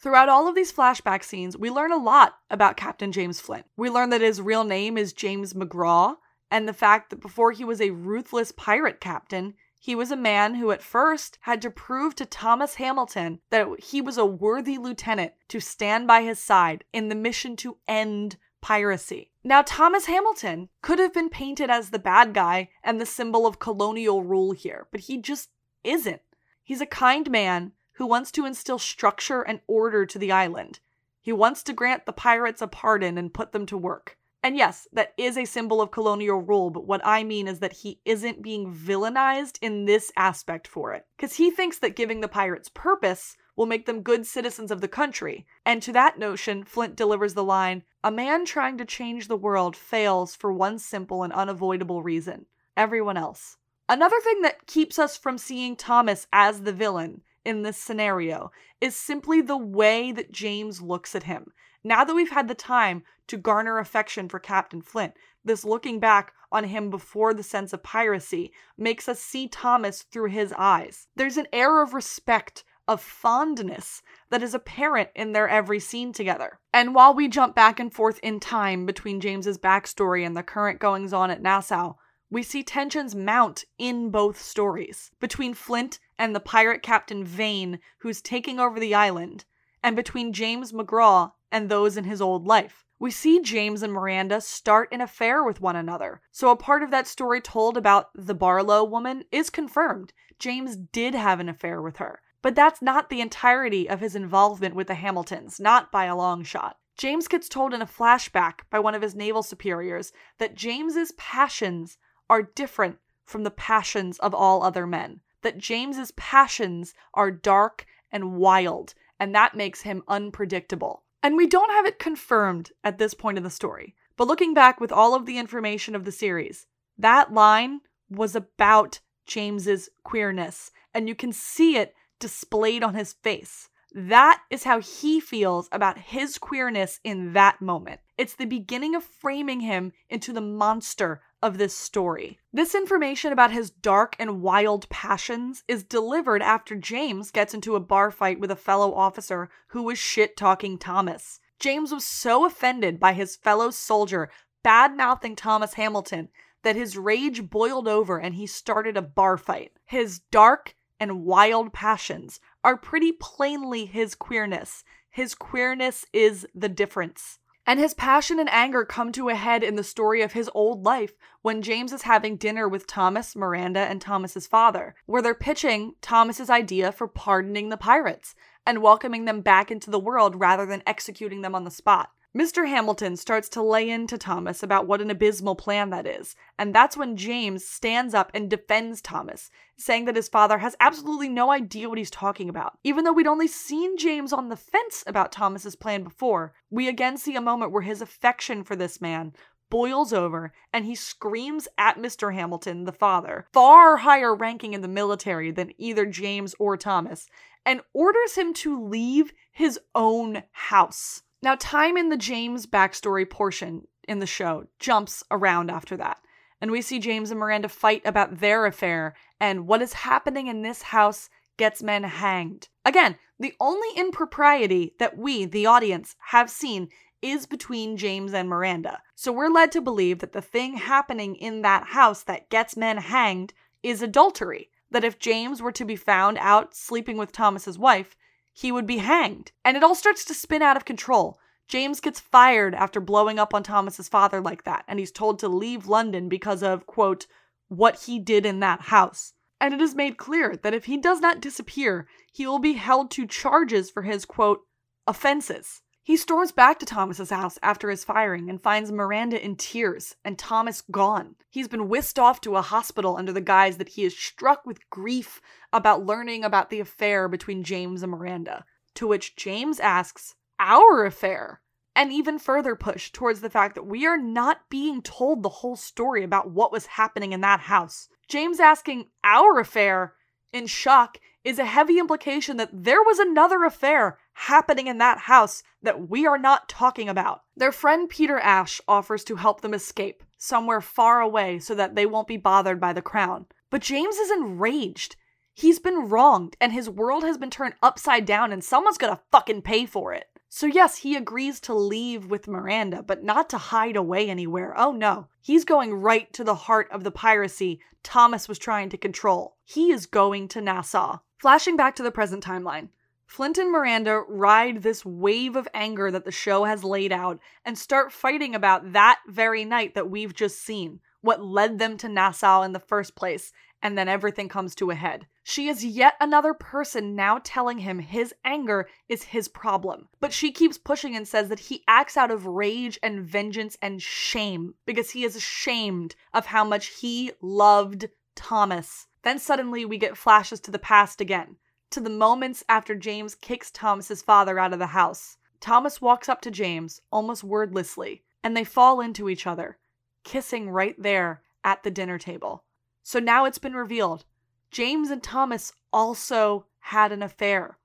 Throughout 0.00 0.30
all 0.30 0.49
of 0.49 0.54
these 0.54 0.73
flashback 0.73 1.23
scenes, 1.23 1.59
we 1.59 1.69
learn 1.69 1.92
a 1.92 1.97
lot 1.97 2.37
about 2.49 2.78
Captain 2.78 3.12
James 3.12 3.38
Flint. 3.38 3.66
We 3.76 3.90
learn 3.90 4.09
that 4.11 4.23
his 4.23 4.40
real 4.40 4.64
name 4.64 4.97
is 4.97 5.12
James 5.12 5.52
McGraw, 5.52 6.16
and 6.50 6.66
the 6.66 6.73
fact 6.73 7.11
that 7.11 7.21
before 7.21 7.52
he 7.52 7.64
was 7.64 7.83
a 7.83 7.90
ruthless 7.90 8.50
pirate 8.50 8.99
captain, 8.99 9.54
he 9.78 9.95
was 9.95 10.11
a 10.11 10.16
man 10.16 10.54
who 10.54 10.71
at 10.71 10.83
first 10.83 11.38
had 11.42 11.61
to 11.62 11.71
prove 11.71 12.14
to 12.16 12.25
Thomas 12.25 12.76
Hamilton 12.76 13.40
that 13.50 13.66
he 13.78 14.00
was 14.00 14.16
a 14.16 14.25
worthy 14.25 14.78
lieutenant 14.78 15.33
to 15.49 15.61
stand 15.61 16.07
by 16.07 16.23
his 16.23 16.38
side 16.38 16.85
in 16.92 17.09
the 17.09 17.14
mission 17.14 17.54
to 17.57 17.76
end 17.87 18.37
piracy. 18.62 19.30
Now, 19.45 19.62
Thomas 19.62 20.07
Hamilton 20.07 20.69
could 20.83 20.99
have 20.99 21.12
been 21.12 21.30
painted 21.30 21.71
as 21.71 21.90
the 21.90 21.99
bad 21.99 22.33
guy 22.33 22.71
and 22.83 23.00
the 23.00 23.07
symbol 23.07 23.47
of 23.47 23.59
colonial 23.59 24.23
rule 24.23 24.52
here, 24.52 24.87
but 24.90 25.00
he 25.00 25.19
just 25.19 25.50
isn't. 25.85 26.23
He's 26.62 26.80
a 26.80 26.87
kind 26.87 27.30
man 27.30 27.73
who 28.00 28.07
wants 28.07 28.33
to 28.33 28.47
instill 28.47 28.78
structure 28.78 29.42
and 29.42 29.61
order 29.66 30.07
to 30.07 30.19
the 30.19 30.33
island. 30.33 30.80
He 31.21 31.35
wants 31.35 31.62
to 31.64 31.75
grant 31.75 32.07
the 32.07 32.14
pirates 32.14 32.62
a 32.62 32.66
pardon 32.66 33.19
and 33.19 33.35
put 33.35 33.52
them 33.52 33.66
to 33.66 33.76
work. 33.76 34.16
And 34.42 34.57
yes, 34.57 34.88
that 34.95 35.12
is 35.19 35.37
a 35.37 35.45
symbol 35.45 35.83
of 35.83 35.90
colonial 35.90 36.40
rule, 36.40 36.71
but 36.71 36.87
what 36.87 37.02
I 37.04 37.25
mean 37.25 37.47
is 37.47 37.59
that 37.59 37.75
he 37.75 38.00
isn't 38.07 38.40
being 38.40 38.75
villainized 38.75 39.59
in 39.61 39.85
this 39.85 40.11
aspect 40.16 40.66
for 40.66 40.95
it. 40.95 41.04
Because 41.14 41.35
he 41.35 41.50
thinks 41.50 41.78
that 41.80 41.95
giving 41.95 42.23
the 42.23 42.26
pirates 42.26 42.71
purpose 42.73 43.37
will 43.54 43.66
make 43.66 43.85
them 43.85 44.00
good 44.00 44.26
citizens 44.26 44.71
of 44.71 44.80
the 44.80 44.88
country. 44.88 45.47
And 45.66 45.83
to 45.83 45.92
that 45.92 46.19
notion, 46.19 46.64
Flint 46.64 46.97
delivers 46.97 47.35
the 47.35 47.45
line 47.45 47.83
A 48.02 48.11
man 48.11 48.47
trying 48.47 48.78
to 48.78 48.87
change 48.87 49.28
the 49.28 49.37
world 49.37 49.76
fails 49.76 50.35
for 50.35 50.54
one 50.54 50.78
simple 50.78 51.23
and 51.23 51.35
unavoidable 51.35 52.02
reason 52.02 52.47
everyone 52.78 53.19
else. 53.19 53.59
Another 53.90 54.21
thing 54.21 54.40
that 54.40 54.66
keeps 54.66 54.99
us 54.99 55.19
from 55.19 55.37
seeing 55.37 55.76
Thomas 55.76 56.26
as 56.33 56.62
the 56.62 56.73
villain 56.73 57.21
in 57.44 57.62
this 57.62 57.76
scenario 57.76 58.50
is 58.80 58.97
simply 58.97 59.40
the 59.40 59.56
way 59.56 60.12
that 60.12 60.32
James 60.32 60.80
looks 60.80 61.14
at 61.14 61.25
him. 61.25 61.52
Now 61.82 62.04
that 62.04 62.14
we've 62.14 62.30
had 62.30 62.49
the 62.49 62.54
time 62.54 63.02
to 63.28 63.37
garner 63.37 63.78
affection 63.78 64.28
for 64.28 64.38
Captain 64.38 64.82
Flint, 64.82 65.14
this 65.44 65.64
looking 65.64 65.99
back 66.00 66.32
on 66.52 66.64
him 66.64 66.90
before 66.90 67.32
the 67.32 67.42
sense 67.42 67.73
of 67.73 67.82
piracy 67.82 68.52
makes 68.76 69.09
us 69.09 69.20
see 69.20 69.49
Thomas 69.49 70.02
through 70.02 70.30
his 70.30 70.52
eyes. 70.59 71.06
There's 71.16 71.37
an 71.37 71.47
air 71.52 71.82
of 71.82 71.94
respect, 71.94 72.64
of 72.87 73.00
fondness 73.00 74.02
that 74.30 74.42
is 74.42 74.52
apparent 74.52 75.11
in 75.14 75.32
their 75.32 75.49
every 75.49 75.78
scene 75.78 76.12
together. 76.12 76.59
And 76.75 76.94
while 76.94 77.14
we 77.14 77.28
jump 77.28 77.54
back 77.54 77.78
and 77.78 77.92
forth 77.92 78.18
in 78.23 78.40
time 78.40 78.85
between 78.85 79.20
James's 79.20 79.59
backstory 79.59 80.26
and 80.26 80.37
the 80.37 80.42
current 80.42 80.80
goings 80.80 81.12
on 81.12 81.30
at 81.30 81.40
Nassau, 81.40 81.94
we 82.30 82.42
see 82.42 82.62
tensions 82.62 83.14
mount 83.14 83.64
in 83.78 84.11
both 84.11 84.40
stories 84.40 85.11
between 85.20 85.54
Flint 85.54 85.99
and 86.20 86.36
the 86.36 86.40
pirate 86.40 86.82
captain 86.82 87.24
Vane, 87.24 87.78
who's 88.00 88.20
taking 88.20 88.60
over 88.60 88.78
the 88.78 88.94
island, 88.94 89.46
and 89.82 89.96
between 89.96 90.34
James 90.34 90.70
McGraw 90.70 91.32
and 91.50 91.70
those 91.70 91.96
in 91.96 92.04
his 92.04 92.20
old 92.20 92.46
life. 92.46 92.84
We 92.98 93.10
see 93.10 93.40
James 93.40 93.82
and 93.82 93.90
Miranda 93.90 94.42
start 94.42 94.90
an 94.92 95.00
affair 95.00 95.42
with 95.42 95.62
one 95.62 95.76
another. 95.76 96.20
So, 96.30 96.50
a 96.50 96.56
part 96.56 96.82
of 96.82 96.90
that 96.90 97.06
story 97.06 97.40
told 97.40 97.78
about 97.78 98.10
the 98.14 98.34
Barlow 98.34 98.84
woman 98.84 99.24
is 99.32 99.48
confirmed. 99.48 100.12
James 100.38 100.76
did 100.76 101.14
have 101.14 101.40
an 101.40 101.48
affair 101.48 101.80
with 101.80 101.96
her. 101.96 102.20
But 102.42 102.54
that's 102.54 102.82
not 102.82 103.08
the 103.08 103.22
entirety 103.22 103.88
of 103.88 104.00
his 104.00 104.14
involvement 104.14 104.74
with 104.74 104.88
the 104.88 104.94
Hamiltons, 104.96 105.58
not 105.58 105.90
by 105.90 106.04
a 106.04 106.16
long 106.16 106.44
shot. 106.44 106.76
James 106.98 107.28
gets 107.28 107.48
told 107.48 107.72
in 107.72 107.80
a 107.80 107.86
flashback 107.86 108.60
by 108.68 108.78
one 108.78 108.94
of 108.94 109.00
his 109.00 109.14
naval 109.14 109.42
superiors 109.42 110.12
that 110.36 110.54
James's 110.54 111.12
passions 111.12 111.96
are 112.28 112.42
different 112.42 112.98
from 113.24 113.44
the 113.44 113.50
passions 113.50 114.18
of 114.18 114.34
all 114.34 114.62
other 114.62 114.86
men. 114.86 115.22
That 115.42 115.59
James's 115.59 116.12
passions 116.12 116.94
are 117.14 117.30
dark 117.30 117.87
and 118.12 118.35
wild, 118.37 118.94
and 119.18 119.35
that 119.35 119.56
makes 119.56 119.82
him 119.82 120.02
unpredictable. 120.09 121.04
And 121.23 121.37
we 121.37 121.47
don't 121.47 121.70
have 121.70 121.87
it 121.87 121.99
confirmed 121.99 122.73
at 122.82 122.99
this 122.99 123.14
point 123.14 123.38
in 123.38 123.44
the 123.44 123.50
story. 123.50 123.94
But 124.16 124.26
looking 124.26 124.54
back 124.54 124.80
with 124.80 124.92
all 124.92 125.14
of 125.14 125.26
the 125.26 125.38
information 125.38 125.94
of 125.94 126.04
the 126.04 126.12
series, 126.12 126.66
that 126.99 127.32
line 127.32 127.80
was 128.11 128.35
about 128.35 129.00
James's 129.26 129.88
queerness, 130.02 130.70
and 130.92 131.09
you 131.09 131.14
can 131.14 131.32
see 131.32 131.76
it 131.76 131.94
displayed 132.18 132.82
on 132.82 132.94
his 132.94 133.12
face. 133.12 133.68
That 133.92 134.42
is 134.50 134.64
how 134.64 134.80
he 134.80 135.20
feels 135.20 135.68
about 135.73 135.99
his 135.99 136.38
queerness 136.38 137.00
in 137.02 137.32
that 137.32 137.61
moment. 137.61 138.00
It's 138.16 138.35
the 138.35 138.44
beginning 138.44 138.94
of 138.94 139.02
framing 139.02 139.61
him 139.61 139.92
into 140.09 140.32
the 140.32 140.40
monster 140.40 141.23
of 141.42 141.59
this 141.59 141.76
story. 141.76 142.38
This 142.52 142.75
information 142.75 143.32
about 143.32 143.52
his 143.52 143.70
dark 143.70 144.14
and 144.18 144.42
wild 144.42 144.88
passions 144.88 145.64
is 145.66 145.82
delivered 145.82 146.42
after 146.42 146.76
James 146.76 147.30
gets 147.30 147.54
into 147.54 147.76
a 147.76 147.80
bar 147.80 148.11
fight 148.11 148.38
with 148.40 148.50
a 148.50 148.56
fellow 148.56 148.94
officer 148.94 149.50
who 149.68 149.82
was 149.82 149.99
shit 149.99 150.37
talking 150.37 150.78
Thomas. 150.78 151.40
James 151.59 151.92
was 151.92 152.04
so 152.04 152.44
offended 152.44 153.00
by 153.00 153.12
his 153.12 153.37
fellow 153.37 153.70
soldier 153.70 154.30
bad 154.62 154.97
mouthing 154.97 155.37
Thomas 155.37 155.75
Hamilton 155.75 156.28
that 156.62 156.76
his 156.76 156.97
rage 156.97 157.49
boiled 157.49 157.88
over 157.88 158.18
and 158.18 158.35
he 158.35 158.47
started 158.47 158.97
a 158.97 159.02
bar 159.02 159.37
fight. 159.37 159.73
His 159.87 160.20
dark 160.30 160.75
and 160.99 161.25
wild 161.25 161.73
passions 161.73 162.40
are 162.62 162.76
pretty 162.76 163.12
plainly 163.12 163.87
his 163.87 164.14
queerness. 164.14 164.85
His 165.09 165.34
queerness 165.34 166.06
is 166.12 166.47
the 166.54 166.69
difference. 166.69 167.39
And 167.66 167.78
his 167.78 167.94
passion 167.94 168.38
and 168.40 168.49
anger 168.50 168.84
come 168.84 169.12
to 169.12 169.28
a 169.28 169.34
head 169.34 169.62
in 169.62 169.76
the 169.76 169.84
story 169.84 170.23
of 170.23 170.32
his 170.32 170.50
old 170.54 170.84
life 170.84 171.12
when 171.42 171.62
James 171.62 171.92
is 171.92 172.02
having 172.02 172.36
dinner 172.36 172.68
with 172.68 172.86
Thomas, 172.86 173.36
Miranda, 173.36 173.80
and 173.80 174.00
Thomas's 174.00 174.46
father, 174.46 174.94
where 175.06 175.23
they're 175.23 175.34
pitching 175.34 175.94
Thomas's 176.00 176.50
idea 176.50 176.90
for 176.90 177.06
pardoning 177.06 177.68
the 177.68 177.76
pirates 177.76 178.34
and 178.66 178.82
welcoming 178.82 179.25
them 179.25 179.40
back 179.40 179.70
into 179.70 179.90
the 179.90 180.00
world 180.00 180.40
rather 180.40 180.66
than 180.66 180.82
executing 180.86 181.42
them 181.42 181.54
on 181.54 181.64
the 181.64 181.70
spot. 181.70 182.10
Mr. 182.36 182.69
Hamilton 182.69 183.16
starts 183.16 183.49
to 183.49 183.60
lay 183.60 183.90
into 183.90 184.16
Thomas 184.16 184.62
about 184.62 184.86
what 184.86 185.00
an 185.00 185.10
abysmal 185.10 185.56
plan 185.56 185.90
that 185.90 186.06
is, 186.06 186.36
and 186.56 186.73
that's 186.73 186.97
when 186.97 187.16
James 187.16 187.66
stands 187.66 188.14
up 188.14 188.30
and 188.32 188.49
defends 188.49 189.02
Thomas, 189.02 189.50
saying 189.76 190.04
that 190.04 190.14
his 190.14 190.28
father 190.28 190.58
has 190.58 190.76
absolutely 190.78 191.28
no 191.28 191.50
idea 191.50 191.88
what 191.88 191.99
he's 191.99 192.08
talking 192.08 192.49
about. 192.49 192.78
Even 192.84 193.02
though 193.02 193.12
we'd 193.12 193.26
only 193.26 193.49
seen 193.49 193.97
James 193.97 194.32
on 194.32 194.49
the 194.49 194.56
fence 194.56 195.02
about 195.08 195.32
Thomas's 195.32 195.75
plan 195.75 196.04
before, 196.04 196.52
we 196.71 196.86
again 196.86 197.16
see 197.16 197.34
a 197.34 197.40
moment 197.40 197.73
where 197.73 197.82
his 197.82 198.00
affection 198.00 198.62
for 198.62 198.76
this 198.76 199.00
man 199.00 199.32
boils 199.69 200.12
over 200.12 200.52
and 200.73 200.84
he 200.84 200.95
screams 200.95 201.66
at 201.78 201.99
Mr. 201.99 202.32
Hamilton, 202.32 202.84
the 202.84 202.93
father, 202.93 203.49
far 203.52 203.97
higher 203.97 204.36
ranking 204.36 204.73
in 204.73 204.82
the 204.82 204.88
military 204.88 205.50
than 205.50 205.73
either 205.78 206.06
James 206.06 206.54
or 206.60 206.76
Thomas, 206.76 207.26
and 207.66 207.80
orders 207.93 208.36
him 208.36 208.54
to 208.54 208.80
leave 208.80 209.32
his 209.50 209.80
own 209.97 210.45
house. 210.52 211.23
Now, 211.42 211.56
time 211.58 211.96
in 211.96 212.10
the 212.10 212.16
James 212.16 212.66
backstory 212.66 213.28
portion 213.28 213.86
in 214.06 214.18
the 214.18 214.26
show 214.26 214.66
jumps 214.78 215.22
around 215.30 215.70
after 215.70 215.96
that, 215.96 216.18
and 216.60 216.70
we 216.70 216.82
see 216.82 216.98
James 216.98 217.30
and 217.30 217.40
Miranda 217.40 217.68
fight 217.68 218.02
about 218.04 218.40
their 218.40 218.66
affair, 218.66 219.14
and 219.40 219.66
what 219.66 219.80
is 219.80 219.92
happening 219.94 220.48
in 220.48 220.62
this 220.62 220.82
house 220.82 221.30
gets 221.56 221.82
men 221.82 222.04
hanged. 222.04 222.68
Again, 222.84 223.16
the 223.38 223.54
only 223.58 223.88
impropriety 223.96 224.94
that 224.98 225.16
we, 225.16 225.46
the 225.46 225.66
audience, 225.66 226.16
have 226.28 226.50
seen 226.50 226.88
is 227.22 227.46
between 227.46 227.96
James 227.96 228.34
and 228.34 228.48
Miranda. 228.48 229.00
So 229.14 229.32
we're 229.32 229.48
led 229.48 229.72
to 229.72 229.80
believe 229.80 230.18
that 230.20 230.32
the 230.32 230.42
thing 230.42 230.74
happening 230.76 231.36
in 231.36 231.62
that 231.62 231.88
house 231.88 232.22
that 232.24 232.48
gets 232.50 232.76
men 232.76 232.96
hanged 232.98 233.52
is 233.82 234.02
adultery. 234.02 234.70
That 234.90 235.04
if 235.04 235.18
James 235.18 235.62
were 235.62 235.72
to 235.72 235.84
be 235.84 235.96
found 235.96 236.38
out 236.38 236.74
sleeping 236.74 237.16
with 237.16 237.32
Thomas's 237.32 237.78
wife, 237.78 238.16
he 238.52 238.73
would 238.73 238.86
be 238.86 238.99
hanged. 238.99 239.52
And 239.65 239.76
it 239.76 239.82
all 239.82 239.95
starts 239.95 240.25
to 240.26 240.34
spin 240.34 240.63
out 240.63 240.76
of 240.76 240.84
control. 240.84 241.39
James 241.69 242.00
gets 242.00 242.19
fired 242.19 242.75
after 242.75 243.00
blowing 243.00 243.39
up 243.39 243.54
on 243.54 243.63
Thomas's 243.63 244.08
father 244.08 244.41
like 244.41 244.65
that, 244.65 244.84
and 244.89 244.99
he's 244.99 245.13
told 245.13 245.39
to 245.39 245.49
leave 245.49 245.86
London 245.86 246.28
because 246.28 246.63
of, 246.63 246.86
quote, 246.86 247.26
what 247.69 248.00
he 248.02 248.19
did 248.19 248.45
in 248.45 248.60
that 248.60 248.80
house. 248.80 249.32
And 249.60 249.73
it 249.73 249.80
is 249.80 249.95
made 249.95 250.17
clear 250.17 250.56
that 250.56 250.75
if 250.75 250.86
he 250.86 250.97
does 250.97 251.21
not 251.21 251.41
disappear, 251.41 252.08
he 252.32 252.47
will 252.47 252.58
be 252.58 252.73
held 252.73 253.10
to 253.13 253.26
charges 253.26 253.91
for 253.91 254.02
his, 254.02 254.25
quote, 254.25 254.63
offenses. 255.06 255.82
He 256.10 256.16
storms 256.16 256.50
back 256.50 256.80
to 256.80 256.86
Thomas's 256.86 257.30
house 257.30 257.56
after 257.62 257.88
his 257.88 258.02
firing 258.02 258.50
and 258.50 258.60
finds 258.60 258.90
Miranda 258.90 259.40
in 259.40 259.54
tears 259.54 260.16
and 260.25 260.36
Thomas 260.36 260.80
gone. 260.80 261.36
He's 261.49 261.68
been 261.68 261.88
whisked 261.88 262.18
off 262.18 262.40
to 262.40 262.56
a 262.56 262.62
hospital 262.62 263.16
under 263.16 263.32
the 263.32 263.40
guise 263.40 263.76
that 263.76 263.90
he 263.90 264.02
is 264.02 264.18
struck 264.18 264.66
with 264.66 264.90
grief 264.90 265.40
about 265.73 266.04
learning 266.04 266.42
about 266.42 266.68
the 266.68 266.80
affair 266.80 267.28
between 267.28 267.62
James 267.62 268.02
and 268.02 268.10
Miranda. 268.10 268.64
To 268.94 269.06
which 269.06 269.36
James 269.36 269.78
asks, 269.78 270.34
Our 270.58 271.04
affair? 271.04 271.60
And 271.94 272.12
even 272.12 272.40
further 272.40 272.75
push 272.75 273.12
towards 273.12 273.40
the 273.40 273.49
fact 273.49 273.76
that 273.76 273.86
we 273.86 274.04
are 274.04 274.18
not 274.18 274.68
being 274.68 275.02
told 275.02 275.44
the 275.44 275.49
whole 275.49 275.76
story 275.76 276.25
about 276.25 276.50
what 276.50 276.73
was 276.73 276.86
happening 276.86 277.32
in 277.32 277.40
that 277.42 277.60
house. 277.60 278.08
James 278.26 278.58
asking, 278.58 279.10
Our 279.23 279.60
affair? 279.60 280.14
In 280.52 280.66
shock 280.66 281.18
is 281.44 281.58
a 281.58 281.64
heavy 281.64 281.98
implication 281.98 282.56
that 282.58 282.70
there 282.72 283.02
was 283.02 283.18
another 283.18 283.64
affair 283.64 284.18
happening 284.32 284.86
in 284.86 284.98
that 284.98 285.18
house 285.18 285.62
that 285.82 286.08
we 286.08 286.26
are 286.26 286.38
not 286.38 286.68
talking 286.68 287.08
about. 287.08 287.42
Their 287.56 287.72
friend 287.72 288.08
Peter 288.08 288.38
Ash 288.38 288.80
offers 288.86 289.24
to 289.24 289.36
help 289.36 289.60
them 289.60 289.74
escape 289.74 290.22
somewhere 290.36 290.80
far 290.80 291.20
away 291.20 291.58
so 291.58 291.74
that 291.74 291.94
they 291.94 292.06
won't 292.06 292.28
be 292.28 292.36
bothered 292.36 292.80
by 292.80 292.92
the 292.92 293.02
crown. 293.02 293.46
But 293.70 293.82
James 293.82 294.16
is 294.16 294.30
enraged. 294.30 295.16
He's 295.54 295.78
been 295.78 296.08
wronged 296.08 296.56
and 296.60 296.72
his 296.72 296.90
world 296.90 297.22
has 297.24 297.38
been 297.38 297.50
turned 297.50 297.74
upside 297.82 298.24
down 298.26 298.52
and 298.52 298.62
someone's 298.62 298.98
gonna 298.98 299.20
fucking 299.30 299.62
pay 299.62 299.86
for 299.86 300.12
it. 300.12 300.26
So, 300.52 300.66
yes, 300.66 300.98
he 300.98 301.14
agrees 301.14 301.60
to 301.60 301.74
leave 301.74 302.26
with 302.26 302.48
Miranda, 302.48 303.04
but 303.04 303.22
not 303.22 303.48
to 303.50 303.58
hide 303.58 303.94
away 303.94 304.28
anywhere. 304.28 304.74
Oh 304.76 304.90
no. 304.90 305.28
He's 305.40 305.64
going 305.64 305.94
right 305.94 306.30
to 306.32 306.42
the 306.42 306.54
heart 306.54 306.88
of 306.90 307.04
the 307.04 307.12
piracy 307.12 307.80
Thomas 308.02 308.48
was 308.48 308.58
trying 308.58 308.88
to 308.90 308.98
control. 308.98 309.56
He 309.64 309.92
is 309.92 310.06
going 310.06 310.48
to 310.48 310.60
Nassau. 310.60 311.18
Flashing 311.40 311.74
back 311.74 311.96
to 311.96 312.02
the 312.02 312.10
present 312.10 312.44
timeline, 312.44 312.90
Flint 313.24 313.56
and 313.56 313.72
Miranda 313.72 314.24
ride 314.28 314.82
this 314.82 315.06
wave 315.06 315.56
of 315.56 315.66
anger 315.72 316.10
that 316.10 316.26
the 316.26 316.30
show 316.30 316.64
has 316.64 316.84
laid 316.84 317.12
out 317.12 317.40
and 317.64 317.78
start 317.78 318.12
fighting 318.12 318.54
about 318.54 318.92
that 318.92 319.20
very 319.26 319.64
night 319.64 319.94
that 319.94 320.10
we've 320.10 320.34
just 320.34 320.60
seen, 320.60 321.00
what 321.22 321.42
led 321.42 321.78
them 321.78 321.96
to 321.96 322.10
Nassau 322.10 322.60
in 322.60 322.74
the 322.74 322.78
first 322.78 323.16
place, 323.16 323.52
and 323.80 323.96
then 323.96 324.06
everything 324.06 324.50
comes 324.50 324.74
to 324.74 324.90
a 324.90 324.94
head. 324.94 325.26
She 325.42 325.68
is 325.68 325.82
yet 325.82 326.12
another 326.20 326.52
person 326.52 327.16
now 327.16 327.40
telling 327.42 327.78
him 327.78 328.00
his 328.00 328.34
anger 328.44 328.86
is 329.08 329.22
his 329.22 329.48
problem. 329.48 330.08
But 330.20 330.34
she 330.34 330.52
keeps 330.52 330.76
pushing 330.76 331.16
and 331.16 331.26
says 331.26 331.48
that 331.48 331.60
he 331.60 331.84
acts 331.88 332.18
out 332.18 332.30
of 332.30 332.44
rage 332.44 332.98
and 333.02 333.24
vengeance 333.24 333.78
and 333.80 334.02
shame 334.02 334.74
because 334.84 335.12
he 335.12 335.24
is 335.24 335.36
ashamed 335.36 336.16
of 336.34 336.44
how 336.44 336.64
much 336.64 336.88
he 337.00 337.32
loved 337.40 338.10
Thomas. 338.34 339.06
Then 339.23 339.39
suddenly 339.39 339.85
we 339.85 339.99
get 339.99 340.17
flashes 340.17 340.61
to 340.61 340.71
the 340.71 340.78
past 340.78 341.21
again, 341.21 341.56
to 341.91 342.00
the 342.00 342.09
moments 342.09 342.65
after 342.69 342.95
James 342.95 343.35
kicks 343.35 343.71
Thomas's 343.71 344.23
father 344.23 344.59
out 344.59 344.73
of 344.73 344.78
the 344.78 344.87
house. 344.89 345.37
Thomas 345.61 346.00
walks 346.00 346.28
up 346.28 346.41
to 346.43 346.50
James 346.50 347.02
almost 347.13 347.45
wordlessly, 347.45 348.23
and 348.43 348.56
they 348.56 348.65
fall 348.65 349.00
into 349.00 349.28
each 349.28 349.47
other, 349.47 349.78
kissing 350.25 350.71
right 350.71 350.95
there 351.00 351.43
at 351.63 351.83
the 351.83 351.91
dinner 351.91 352.19
table. 352.19 352.65
So 353.02 353.19
now 353.19 353.45
it's 353.45 353.59
been 353.59 353.75
revealed 353.75 354.25
James 354.71 355.11
and 355.11 355.23
Thomas 355.23 355.73
also 355.93 356.67
had 356.78 357.13
an 357.13 357.23
affair. 357.23 357.78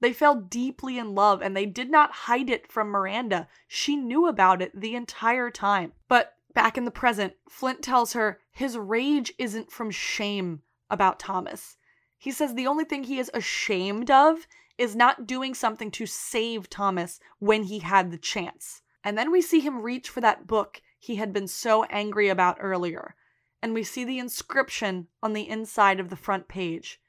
They 0.00 0.12
fell 0.12 0.36
deeply 0.36 0.96
in 0.96 1.14
love 1.14 1.42
and 1.42 1.56
they 1.56 1.66
did 1.66 1.90
not 1.90 2.12
hide 2.12 2.48
it 2.48 2.70
from 2.70 2.88
Miranda. 2.88 3.48
She 3.66 3.96
knew 3.96 4.26
about 4.26 4.62
it 4.62 4.78
the 4.78 4.94
entire 4.94 5.50
time. 5.50 5.92
But 6.06 6.34
back 6.54 6.78
in 6.78 6.84
the 6.84 6.90
present, 6.92 7.34
Flint 7.48 7.82
tells 7.82 8.12
her 8.12 8.40
his 8.52 8.78
rage 8.78 9.32
isn't 9.38 9.72
from 9.72 9.90
shame 9.90 10.62
about 10.90 11.18
Thomas. 11.18 11.76
He 12.16 12.30
says 12.30 12.54
the 12.54 12.66
only 12.66 12.84
thing 12.84 13.04
he 13.04 13.18
is 13.18 13.30
ashamed 13.34 14.10
of 14.10 14.46
is 14.76 14.96
not 14.96 15.26
doing 15.26 15.54
something 15.54 15.90
to 15.92 16.06
save 16.06 16.70
Thomas 16.70 17.20
when 17.38 17.64
he 17.64 17.80
had 17.80 18.10
the 18.10 18.18
chance. 18.18 18.82
And 19.04 19.16
then 19.16 19.30
we 19.30 19.40
see 19.40 19.60
him 19.60 19.82
reach 19.82 20.08
for 20.08 20.20
that 20.20 20.46
book 20.46 20.82
he 20.98 21.16
had 21.16 21.32
been 21.32 21.48
so 21.48 21.84
angry 21.84 22.28
about 22.28 22.58
earlier 22.60 23.14
and 23.62 23.74
we 23.74 23.82
see 23.82 24.04
the 24.04 24.18
inscription 24.18 25.08
on 25.22 25.32
the 25.32 25.48
inside 25.48 25.98
of 25.98 26.10
the 26.10 26.16
front 26.16 26.48
page. 26.48 27.00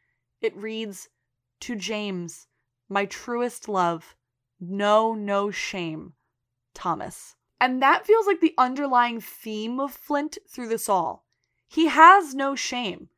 It 0.42 0.56
reads, 0.56 1.10
To 1.62 1.76
James, 1.76 2.48
my 2.88 3.06
truest 3.06 3.70
love, 3.70 4.16
no, 4.60 5.14
no 5.14 5.52
shame, 5.52 6.14
Thomas. 6.74 7.36
And 7.62 7.82
that 7.82 8.06
feels 8.06 8.26
like 8.26 8.40
the 8.40 8.56
underlying 8.58 9.22
theme 9.22 9.80
of 9.80 9.94
Flint 9.94 10.38
through 10.48 10.70
this 10.70 10.90
all. 10.90 11.26
He 11.68 11.88
has 11.88 12.34
no 12.34 12.56
shame. 12.56 13.10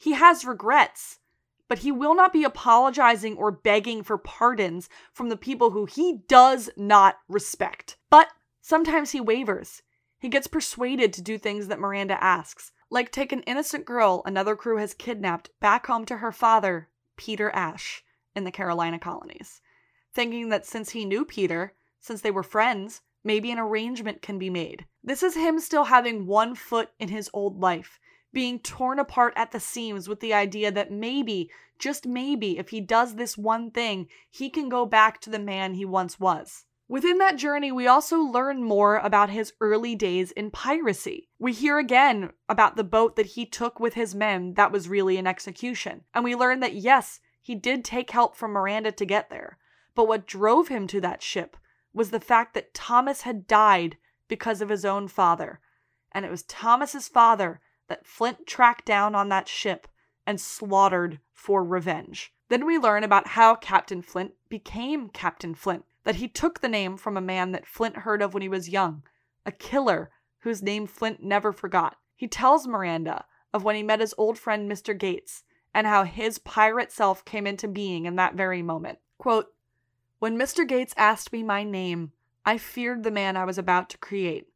He 0.00 0.12
has 0.12 0.46
regrets, 0.46 1.18
but 1.68 1.80
he 1.80 1.92
will 1.92 2.14
not 2.14 2.32
be 2.32 2.42
apologizing 2.42 3.36
or 3.36 3.50
begging 3.50 4.02
for 4.02 4.16
pardons 4.16 4.88
from 5.12 5.28
the 5.28 5.36
people 5.36 5.72
who 5.72 5.84
he 5.84 6.22
does 6.26 6.70
not 6.74 7.18
respect. 7.28 7.98
But 8.08 8.28
sometimes 8.62 9.10
he 9.10 9.20
wavers. 9.20 9.82
He 10.18 10.30
gets 10.30 10.46
persuaded 10.46 11.12
to 11.12 11.22
do 11.22 11.36
things 11.36 11.68
that 11.68 11.78
Miranda 11.78 12.16
asks, 12.24 12.72
like 12.88 13.12
take 13.12 13.30
an 13.30 13.42
innocent 13.42 13.84
girl 13.84 14.22
another 14.24 14.56
crew 14.56 14.78
has 14.78 14.94
kidnapped 14.94 15.50
back 15.60 15.86
home 15.86 16.06
to 16.06 16.16
her 16.16 16.32
father, 16.32 16.88
Peter 17.18 17.50
Ash, 17.50 18.02
in 18.34 18.44
the 18.44 18.50
Carolina 18.50 18.98
colonies, 18.98 19.60
thinking 20.14 20.48
that 20.48 20.64
since 20.64 20.92
he 20.92 21.04
knew 21.04 21.26
Peter, 21.26 21.74
since 21.98 22.22
they 22.22 22.30
were 22.30 22.42
friends, 22.42 23.02
maybe 23.22 23.50
an 23.50 23.58
arrangement 23.58 24.22
can 24.22 24.38
be 24.38 24.48
made. 24.48 24.86
This 25.04 25.22
is 25.22 25.34
him 25.34 25.60
still 25.60 25.84
having 25.84 26.26
one 26.26 26.54
foot 26.54 26.88
in 26.98 27.10
his 27.10 27.28
old 27.34 27.60
life, 27.60 28.00
being 28.32 28.58
torn 28.60 28.98
apart 28.98 29.32
at 29.36 29.52
the 29.52 29.60
seams 29.60 30.08
with 30.08 30.20
the 30.20 30.34
idea 30.34 30.70
that 30.70 30.90
maybe, 30.90 31.50
just 31.78 32.06
maybe, 32.06 32.58
if 32.58 32.68
he 32.70 32.80
does 32.80 33.14
this 33.14 33.36
one 33.36 33.70
thing, 33.70 34.06
he 34.28 34.50
can 34.50 34.68
go 34.68 34.86
back 34.86 35.20
to 35.20 35.30
the 35.30 35.38
man 35.38 35.74
he 35.74 35.84
once 35.84 36.20
was. 36.20 36.64
Within 36.90 37.18
that 37.18 37.36
journey, 37.36 37.70
we 37.70 37.86
also 37.86 38.18
learn 38.18 38.64
more 38.64 38.96
about 38.96 39.30
his 39.30 39.52
early 39.60 39.94
days 39.94 40.32
in 40.32 40.50
piracy. 40.50 41.28
We 41.38 41.52
hear 41.52 41.78
again 41.78 42.30
about 42.48 42.74
the 42.74 42.82
boat 42.82 43.14
that 43.14 43.26
he 43.26 43.46
took 43.46 43.78
with 43.78 43.94
his 43.94 44.12
men 44.12 44.54
that 44.54 44.72
was 44.72 44.88
really 44.88 45.16
an 45.16 45.26
execution. 45.26 46.02
And 46.12 46.24
we 46.24 46.34
learn 46.34 46.58
that 46.60 46.74
yes, 46.74 47.20
he 47.40 47.54
did 47.54 47.84
take 47.84 48.10
help 48.10 48.34
from 48.34 48.50
Miranda 48.50 48.90
to 48.90 49.06
get 49.06 49.30
there. 49.30 49.56
But 49.94 50.08
what 50.08 50.26
drove 50.26 50.66
him 50.66 50.88
to 50.88 51.00
that 51.00 51.22
ship 51.22 51.56
was 51.94 52.10
the 52.10 52.18
fact 52.18 52.54
that 52.54 52.74
Thomas 52.74 53.22
had 53.22 53.46
died 53.46 53.96
because 54.26 54.60
of 54.60 54.68
his 54.68 54.84
own 54.84 55.06
father. 55.06 55.60
And 56.10 56.24
it 56.24 56.30
was 56.30 56.42
Thomas's 56.42 57.06
father 57.06 57.60
that 57.90 58.06
Flint 58.06 58.46
tracked 58.46 58.86
down 58.86 59.14
on 59.14 59.28
that 59.28 59.48
ship 59.48 59.88
and 60.24 60.40
slaughtered 60.40 61.18
for 61.32 61.62
revenge. 61.62 62.32
Then 62.48 62.64
we 62.64 62.78
learn 62.78 63.04
about 63.04 63.26
how 63.26 63.56
Captain 63.56 64.00
Flint 64.00 64.32
became 64.48 65.08
Captain 65.08 65.54
Flint 65.54 65.84
that 66.04 66.16
he 66.16 66.28
took 66.28 66.60
the 66.60 66.68
name 66.68 66.96
from 66.96 67.16
a 67.16 67.20
man 67.20 67.50
that 67.50 67.66
Flint 67.66 67.98
heard 67.98 68.22
of 68.22 68.32
when 68.32 68.42
he 68.42 68.48
was 68.48 68.68
young, 68.68 69.02
a 69.44 69.50
killer 69.50 70.10
whose 70.38 70.62
name 70.62 70.86
Flint 70.86 71.22
never 71.22 71.52
forgot. 71.52 71.96
He 72.14 72.28
tells 72.28 72.66
Miranda 72.66 73.24
of 73.52 73.64
when 73.64 73.74
he 73.74 73.82
met 73.82 74.00
his 74.00 74.14
old 74.16 74.38
friend 74.38 74.70
Mr. 74.70 74.96
Gates 74.96 75.42
and 75.74 75.86
how 75.86 76.04
his 76.04 76.38
pirate 76.38 76.92
self 76.92 77.24
came 77.24 77.46
into 77.46 77.66
being 77.66 78.06
in 78.06 78.14
that 78.16 78.34
very 78.34 78.62
moment. 78.62 79.00
Quote, 79.18 79.48
When 80.20 80.38
Mr. 80.38 80.66
Gates 80.66 80.94
asked 80.96 81.32
me 81.32 81.42
my 81.42 81.64
name, 81.64 82.12
I 82.46 82.56
feared 82.56 83.02
the 83.02 83.10
man 83.10 83.36
I 83.36 83.44
was 83.44 83.58
about 83.58 83.90
to 83.90 83.98
create. 83.98 84.46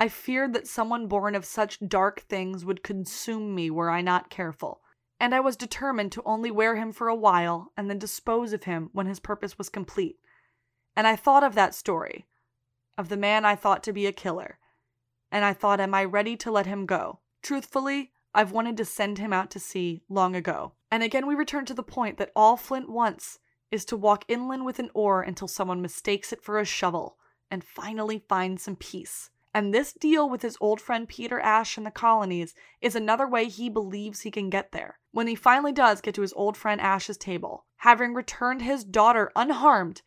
I 0.00 0.08
feared 0.08 0.54
that 0.54 0.66
someone 0.66 1.08
born 1.08 1.34
of 1.34 1.44
such 1.44 1.78
dark 1.86 2.20
things 2.20 2.64
would 2.64 2.82
consume 2.82 3.54
me 3.54 3.70
were 3.70 3.90
I 3.90 4.00
not 4.00 4.30
careful. 4.30 4.80
And 5.20 5.34
I 5.34 5.40
was 5.40 5.58
determined 5.58 6.10
to 6.12 6.22
only 6.24 6.50
wear 6.50 6.76
him 6.76 6.90
for 6.90 7.08
a 7.08 7.14
while 7.14 7.70
and 7.76 7.90
then 7.90 7.98
dispose 7.98 8.54
of 8.54 8.64
him 8.64 8.88
when 8.94 9.04
his 9.04 9.20
purpose 9.20 9.58
was 9.58 9.68
complete. 9.68 10.16
And 10.96 11.06
I 11.06 11.16
thought 11.16 11.44
of 11.44 11.54
that 11.54 11.74
story, 11.74 12.24
of 12.96 13.10
the 13.10 13.18
man 13.18 13.44
I 13.44 13.54
thought 13.54 13.82
to 13.82 13.92
be 13.92 14.06
a 14.06 14.12
killer. 14.12 14.58
And 15.30 15.44
I 15.44 15.52
thought, 15.52 15.80
am 15.80 15.92
I 15.92 16.04
ready 16.04 16.34
to 16.34 16.50
let 16.50 16.64
him 16.64 16.86
go? 16.86 17.20
Truthfully, 17.42 18.12
I've 18.32 18.52
wanted 18.52 18.78
to 18.78 18.86
send 18.86 19.18
him 19.18 19.34
out 19.34 19.50
to 19.50 19.60
sea 19.60 20.00
long 20.08 20.34
ago. 20.34 20.72
And 20.90 21.02
again, 21.02 21.26
we 21.26 21.34
return 21.34 21.66
to 21.66 21.74
the 21.74 21.82
point 21.82 22.16
that 22.16 22.32
all 22.34 22.56
Flint 22.56 22.88
wants 22.88 23.38
is 23.70 23.84
to 23.84 23.98
walk 23.98 24.24
inland 24.28 24.64
with 24.64 24.78
an 24.78 24.88
oar 24.94 25.20
until 25.20 25.46
someone 25.46 25.82
mistakes 25.82 26.32
it 26.32 26.42
for 26.42 26.58
a 26.58 26.64
shovel 26.64 27.18
and 27.50 27.62
finally 27.62 28.24
find 28.26 28.58
some 28.58 28.76
peace. 28.76 29.28
And 29.52 29.74
this 29.74 29.92
deal 29.92 30.28
with 30.28 30.42
his 30.42 30.56
old 30.60 30.80
friend 30.80 31.08
Peter 31.08 31.40
Ash 31.40 31.76
in 31.76 31.84
the 31.84 31.90
colonies 31.90 32.54
is 32.80 32.94
another 32.94 33.26
way 33.26 33.48
he 33.48 33.68
believes 33.68 34.20
he 34.20 34.30
can 34.30 34.48
get 34.48 34.70
there. 34.70 34.98
When 35.10 35.26
he 35.26 35.34
finally 35.34 35.72
does 35.72 36.00
get 36.00 36.14
to 36.14 36.22
his 36.22 36.32
old 36.34 36.56
friend 36.56 36.80
Ash's 36.80 37.16
table, 37.16 37.66
having 37.78 38.14
returned 38.14 38.62
his 38.62 38.84
daughter 38.84 39.32
unharmed, 39.34 40.02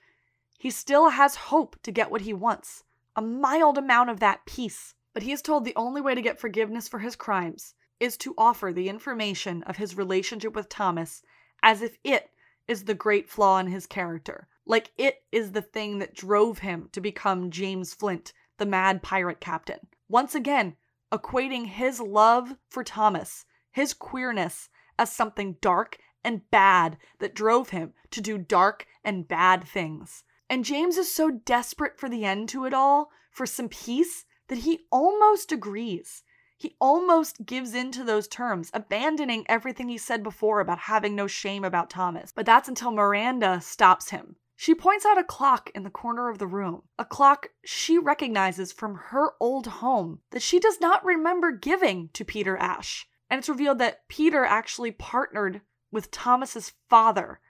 he 0.58 0.70
still 0.70 1.10
has 1.10 1.36
hope 1.36 1.76
to 1.84 1.92
get 1.92 2.10
what 2.10 2.22
he 2.22 2.34
wants 2.34 2.84
a 3.16 3.22
mild 3.22 3.78
amount 3.78 4.10
of 4.10 4.20
that 4.20 4.46
peace. 4.46 4.96
But 5.14 5.24
he 5.24 5.32
is 5.32 5.42
told 5.42 5.66
the 5.66 5.76
only 5.76 6.02
way 6.02 6.16
to 6.16 6.22
get 6.22 6.40
forgiveness 6.40 6.88
for 6.88 7.00
his 7.00 7.16
crimes 7.16 7.76
is 8.00 8.18
to 8.18 8.34
offer 8.38 8.74
the 8.74 8.90
information 8.90 9.62
of 9.64 9.78
his 9.78 9.96
relationship 9.96 10.56
with 10.56 10.70
Thomas 10.70 11.22
as 11.62 11.82
if 11.82 11.98
it 12.04 12.32
is 12.68 12.86
the 12.86 12.96
great 12.96 13.30
flaw 13.30 13.60
in 13.60 13.68
his 13.68 13.86
character. 13.86 14.48
Like 14.66 14.92
it 14.98 15.24
is 15.32 15.52
the 15.52 15.62
thing 15.62 16.00
that 16.00 16.16
drove 16.16 16.60
him 16.60 16.90
to 16.94 17.02
become 17.02 17.52
James 17.52 17.94
Flint, 17.94 18.34
the 18.58 18.66
mad 18.66 19.02
pirate 19.02 19.40
captain. 19.40 19.80
Once 20.08 20.36
again, 20.36 20.76
equating 21.12 21.68
his 21.68 22.00
love 22.00 22.56
for 22.70 22.84
Thomas, 22.84 23.46
his 23.72 23.94
queerness, 23.94 24.70
as 24.98 25.12
something 25.12 25.58
dark 25.62 25.98
and 26.24 26.50
bad 26.52 26.98
that 27.20 27.36
drove 27.36 27.70
him 27.70 27.94
to 28.12 28.22
do 28.22 28.38
dark 28.38 28.86
and 29.04 29.28
bad 29.28 29.64
things. 29.64 30.24
And 30.50 30.66
James 30.66 30.98
is 30.98 31.14
so 31.14 31.32
desperate 31.32 32.00
for 32.00 32.10
the 32.10 32.26
end 32.26 32.50
to 32.50 32.66
it 32.66 32.74
all, 32.74 33.10
for 33.32 33.46
some 33.46 33.70
peace, 33.70 34.26
that 34.48 34.60
he 34.60 34.86
almost 34.92 35.52
agrees. 35.52 36.24
He 36.58 36.76
almost 36.80 37.46
gives 37.46 37.74
in 37.74 37.92
to 37.92 38.04
those 38.04 38.28
terms, 38.28 38.70
abandoning 38.74 39.46
everything 39.50 39.90
he 39.90 39.98
said 39.98 40.24
before 40.24 40.60
about 40.60 40.80
having 40.80 41.16
no 41.16 41.28
shame 41.28 41.64
about 41.64 41.90
Thomas. 41.90 42.32
But 42.32 42.46
that's 42.46 42.70
until 42.70 42.92
Miranda 42.92 43.60
stops 43.62 44.12
him. 44.12 44.36
She 44.64 44.74
points 44.74 45.06
out 45.06 45.18
a 45.18 45.26
clock 45.26 45.70
in 45.76 45.84
the 45.84 45.90
corner 45.90 46.30
of 46.30 46.38
the 46.38 46.48
room, 46.48 46.84
a 46.98 47.04
clock 47.04 47.50
she 47.66 47.98
recognizes 47.98 48.72
from 48.72 48.96
her 48.96 49.32
old 49.42 49.68
home 49.68 50.22
that 50.32 50.42
she 50.42 50.58
does 50.58 50.80
not 50.80 51.04
remember 51.04 51.52
giving 51.52 52.10
to 52.14 52.24
Peter 52.24 52.56
Ash. 52.56 53.06
And 53.30 53.40
it's 53.40 53.50
revealed 53.50 53.80
that 53.80 54.08
Peter 54.08 54.46
actually 54.46 54.92
partnered 54.92 55.60
with 55.92 56.12
Thomas's 56.12 56.72
father, 56.90 57.42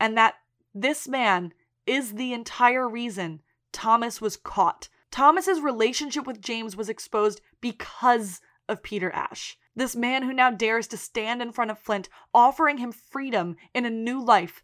and 0.00 0.16
that 0.16 0.36
this 0.74 1.06
man 1.06 1.52
is 1.84 2.14
the 2.14 2.32
entire 2.32 2.88
reason 2.88 3.42
Thomas 3.70 4.22
was 4.22 4.38
caught. 4.38 4.88
Thomas's 5.10 5.60
relationship 5.60 6.26
with 6.26 6.40
James 6.40 6.76
was 6.76 6.88
exposed 6.88 7.42
because 7.60 8.40
of 8.70 8.82
Peter 8.82 9.10
Ash. 9.10 9.58
This 9.76 9.94
man 9.94 10.22
who 10.22 10.32
now 10.32 10.50
dares 10.50 10.86
to 10.86 10.96
stand 10.96 11.42
in 11.42 11.52
front 11.52 11.72
of 11.72 11.78
Flint, 11.78 12.08
offering 12.32 12.78
him 12.78 12.90
freedom 12.90 13.56
in 13.74 13.84
a 13.84 13.90
new 13.90 14.18
life 14.24 14.62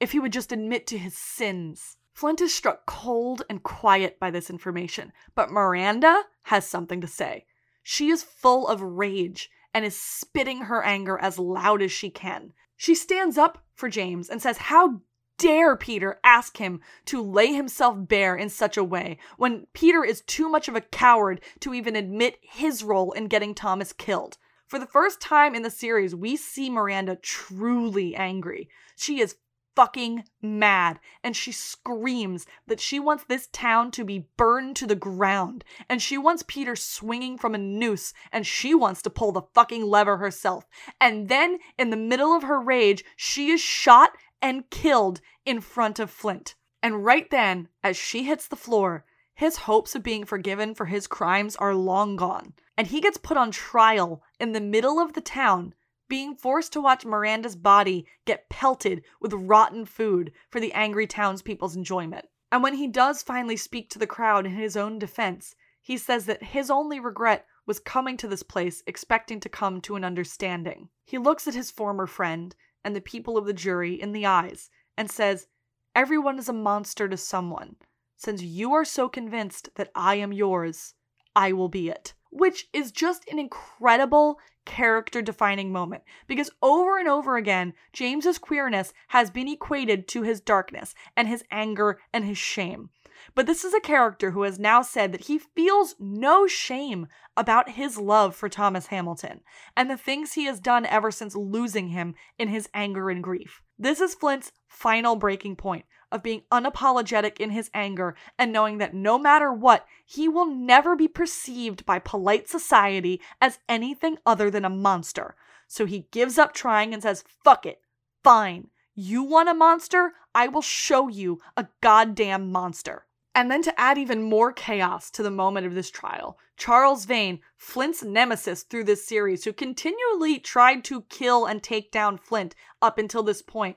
if 0.00 0.12
he 0.12 0.18
would 0.18 0.32
just 0.32 0.50
admit 0.50 0.86
to 0.88 0.98
his 0.98 1.16
sins. 1.16 1.96
Flint 2.12 2.40
is 2.40 2.54
struck 2.54 2.86
cold 2.86 3.42
and 3.48 3.62
quiet 3.62 4.18
by 4.18 4.30
this 4.30 4.50
information, 4.50 5.12
but 5.34 5.50
Miranda 5.50 6.22
has 6.44 6.66
something 6.66 7.00
to 7.00 7.06
say. 7.06 7.46
She 7.82 8.10
is 8.10 8.22
full 8.22 8.66
of 8.66 8.82
rage 8.82 9.50
and 9.72 9.84
is 9.84 10.00
spitting 10.00 10.62
her 10.62 10.82
anger 10.82 11.18
as 11.18 11.38
loud 11.38 11.82
as 11.82 11.92
she 11.92 12.10
can. 12.10 12.52
She 12.76 12.94
stands 12.94 13.38
up 13.38 13.64
for 13.74 13.88
James 13.88 14.28
and 14.28 14.42
says, 14.42 14.56
How 14.56 15.02
dare 15.38 15.76
Peter 15.76 16.20
ask 16.22 16.58
him 16.58 16.80
to 17.06 17.22
lay 17.22 17.52
himself 17.52 17.96
bare 17.98 18.36
in 18.36 18.48
such 18.48 18.76
a 18.76 18.84
way 18.84 19.18
when 19.38 19.66
Peter 19.72 20.04
is 20.04 20.20
too 20.22 20.48
much 20.48 20.68
of 20.68 20.76
a 20.76 20.80
coward 20.80 21.40
to 21.60 21.72
even 21.72 21.96
admit 21.96 22.38
his 22.42 22.82
role 22.82 23.12
in 23.12 23.26
getting 23.26 23.54
Thomas 23.54 23.92
killed? 23.92 24.36
For 24.66 24.78
the 24.78 24.86
first 24.86 25.20
time 25.20 25.54
in 25.54 25.62
the 25.62 25.70
series, 25.70 26.14
we 26.14 26.36
see 26.36 26.70
Miranda 26.70 27.16
truly 27.16 28.14
angry. 28.14 28.68
She 28.96 29.20
is 29.20 29.36
fucking 29.76 30.24
mad 30.42 31.00
and 31.22 31.36
she 31.36 31.52
screams 31.52 32.46
that 32.66 32.80
she 32.80 32.98
wants 32.98 33.24
this 33.24 33.48
town 33.52 33.90
to 33.90 34.04
be 34.04 34.26
burned 34.36 34.76
to 34.76 34.86
the 34.86 34.94
ground 34.94 35.64
and 35.88 36.02
she 36.02 36.18
wants 36.18 36.44
Peter 36.46 36.76
swinging 36.76 37.38
from 37.38 37.54
a 37.54 37.58
noose 37.58 38.12
and 38.32 38.46
she 38.46 38.74
wants 38.74 39.02
to 39.02 39.10
pull 39.10 39.32
the 39.32 39.42
fucking 39.54 39.84
lever 39.84 40.16
herself. 40.18 40.66
And 41.00 41.28
then 41.28 41.58
in 41.78 41.90
the 41.90 41.96
middle 41.96 42.34
of 42.34 42.42
her 42.42 42.60
rage, 42.60 43.04
she 43.16 43.50
is 43.50 43.60
shot 43.60 44.12
and 44.42 44.68
killed 44.70 45.20
in 45.44 45.60
front 45.60 45.98
of 45.98 46.10
Flint. 46.10 46.54
And 46.82 47.04
right 47.04 47.28
then, 47.30 47.68
as 47.84 47.96
she 47.96 48.24
hits 48.24 48.48
the 48.48 48.56
floor, 48.56 49.04
his 49.34 49.56
hopes 49.56 49.94
of 49.94 50.02
being 50.02 50.24
forgiven 50.24 50.74
for 50.74 50.86
his 50.86 51.06
crimes 51.06 51.56
are 51.56 51.74
long 51.74 52.16
gone, 52.16 52.52
and 52.76 52.86
he 52.86 53.00
gets 53.00 53.16
put 53.16 53.36
on 53.36 53.50
trial 53.50 54.22
in 54.38 54.52
the 54.52 54.60
middle 54.60 54.98
of 54.98 55.14
the 55.14 55.22
town 55.22 55.74
being 56.10 56.34
forced 56.34 56.74
to 56.74 56.80
watch 56.80 57.06
Miranda's 57.06 57.56
body 57.56 58.04
get 58.26 58.50
pelted 58.50 59.02
with 59.20 59.32
rotten 59.32 59.86
food 59.86 60.32
for 60.50 60.60
the 60.60 60.74
angry 60.74 61.06
townspeople's 61.06 61.76
enjoyment. 61.76 62.26
And 62.52 62.62
when 62.62 62.74
he 62.74 62.88
does 62.88 63.22
finally 63.22 63.56
speak 63.56 63.88
to 63.90 63.98
the 63.98 64.08
crowd 64.08 64.44
in 64.44 64.52
his 64.52 64.76
own 64.76 64.98
defense, 64.98 65.54
he 65.80 65.96
says 65.96 66.26
that 66.26 66.42
his 66.42 66.68
only 66.70 67.00
regret 67.00 67.46
was 67.64 67.78
coming 67.78 68.16
to 68.18 68.28
this 68.28 68.42
place 68.42 68.82
expecting 68.86 69.38
to 69.40 69.48
come 69.48 69.80
to 69.82 69.94
an 69.94 70.04
understanding. 70.04 70.88
He 71.06 71.16
looks 71.16 71.46
at 71.46 71.54
his 71.54 71.70
former 71.70 72.06
friend 72.06 72.54
and 72.84 72.94
the 72.94 73.00
people 73.00 73.38
of 73.38 73.46
the 73.46 73.52
jury 73.52 73.94
in 73.94 74.12
the 74.12 74.26
eyes 74.26 74.68
and 74.98 75.10
says, 75.10 75.46
Everyone 75.94 76.38
is 76.38 76.48
a 76.48 76.52
monster 76.52 77.08
to 77.08 77.16
someone. 77.16 77.76
Since 78.16 78.42
you 78.42 78.72
are 78.74 78.84
so 78.84 79.08
convinced 79.08 79.70
that 79.76 79.90
I 79.94 80.16
am 80.16 80.32
yours, 80.32 80.94
I 81.34 81.52
will 81.52 81.68
be 81.68 81.88
it. 81.88 82.14
Which 82.30 82.68
is 82.72 82.92
just 82.92 83.28
an 83.28 83.38
incredible 83.38 84.38
character 84.64 85.20
defining 85.20 85.72
moment 85.72 86.02
because 86.26 86.50
over 86.62 86.98
and 86.98 87.08
over 87.08 87.36
again, 87.36 87.74
James's 87.92 88.38
queerness 88.38 88.92
has 89.08 89.30
been 89.30 89.48
equated 89.48 90.06
to 90.08 90.22
his 90.22 90.40
darkness 90.40 90.94
and 91.16 91.26
his 91.26 91.44
anger 91.50 91.98
and 92.12 92.24
his 92.24 92.38
shame. 92.38 92.90
But 93.34 93.46
this 93.46 93.64
is 93.64 93.74
a 93.74 93.80
character 93.80 94.30
who 94.30 94.42
has 94.42 94.58
now 94.58 94.82
said 94.82 95.12
that 95.12 95.24
he 95.24 95.38
feels 95.38 95.94
no 95.98 96.46
shame 96.46 97.06
about 97.36 97.70
his 97.70 97.98
love 97.98 98.34
for 98.34 98.48
Thomas 98.48 98.86
Hamilton 98.86 99.40
and 99.76 99.90
the 99.90 99.96
things 99.96 100.32
he 100.32 100.44
has 100.44 100.60
done 100.60 100.86
ever 100.86 101.10
since 101.10 101.34
losing 101.36 101.88
him 101.88 102.14
in 102.38 102.48
his 102.48 102.68
anger 102.72 103.10
and 103.10 103.22
grief. 103.22 103.62
This 103.78 104.00
is 104.00 104.14
Flint's 104.14 104.52
final 104.68 105.16
breaking 105.16 105.56
point 105.56 105.84
of 106.12 106.22
being 106.22 106.42
unapologetic 106.50 107.38
in 107.38 107.50
his 107.50 107.70
anger 107.72 108.14
and 108.38 108.52
knowing 108.52 108.78
that 108.78 108.94
no 108.94 109.18
matter 109.18 109.52
what, 109.52 109.86
he 110.04 110.28
will 110.28 110.46
never 110.46 110.96
be 110.96 111.08
perceived 111.08 111.86
by 111.86 111.98
polite 111.98 112.48
society 112.48 113.20
as 113.40 113.58
anything 113.68 114.18
other 114.26 114.50
than 114.50 114.64
a 114.64 114.70
monster. 114.70 115.36
So 115.68 115.86
he 115.86 116.08
gives 116.10 116.38
up 116.38 116.52
trying 116.52 116.92
and 116.92 117.02
says, 117.02 117.24
fuck 117.44 117.64
it, 117.64 117.80
fine. 118.24 118.68
You 118.94 119.22
want 119.22 119.48
a 119.48 119.54
monster? 119.54 120.14
I 120.34 120.48
will 120.48 120.62
show 120.62 121.08
you 121.08 121.40
a 121.56 121.68
goddamn 121.80 122.50
monster. 122.50 123.06
And 123.34 123.50
then 123.50 123.62
to 123.62 123.80
add 123.80 123.96
even 123.96 124.22
more 124.22 124.52
chaos 124.52 125.10
to 125.12 125.22
the 125.22 125.30
moment 125.30 125.64
of 125.66 125.74
this 125.74 125.90
trial, 125.90 126.36
Charles 126.56 127.04
Vane, 127.04 127.40
Flint's 127.56 128.02
nemesis 128.02 128.64
through 128.64 128.84
this 128.84 129.06
series, 129.06 129.44
who 129.44 129.52
continually 129.52 130.40
tried 130.40 130.84
to 130.84 131.02
kill 131.02 131.46
and 131.46 131.62
take 131.62 131.92
down 131.92 132.18
Flint 132.18 132.56
up 132.82 132.98
until 132.98 133.22
this 133.22 133.40
point, 133.40 133.76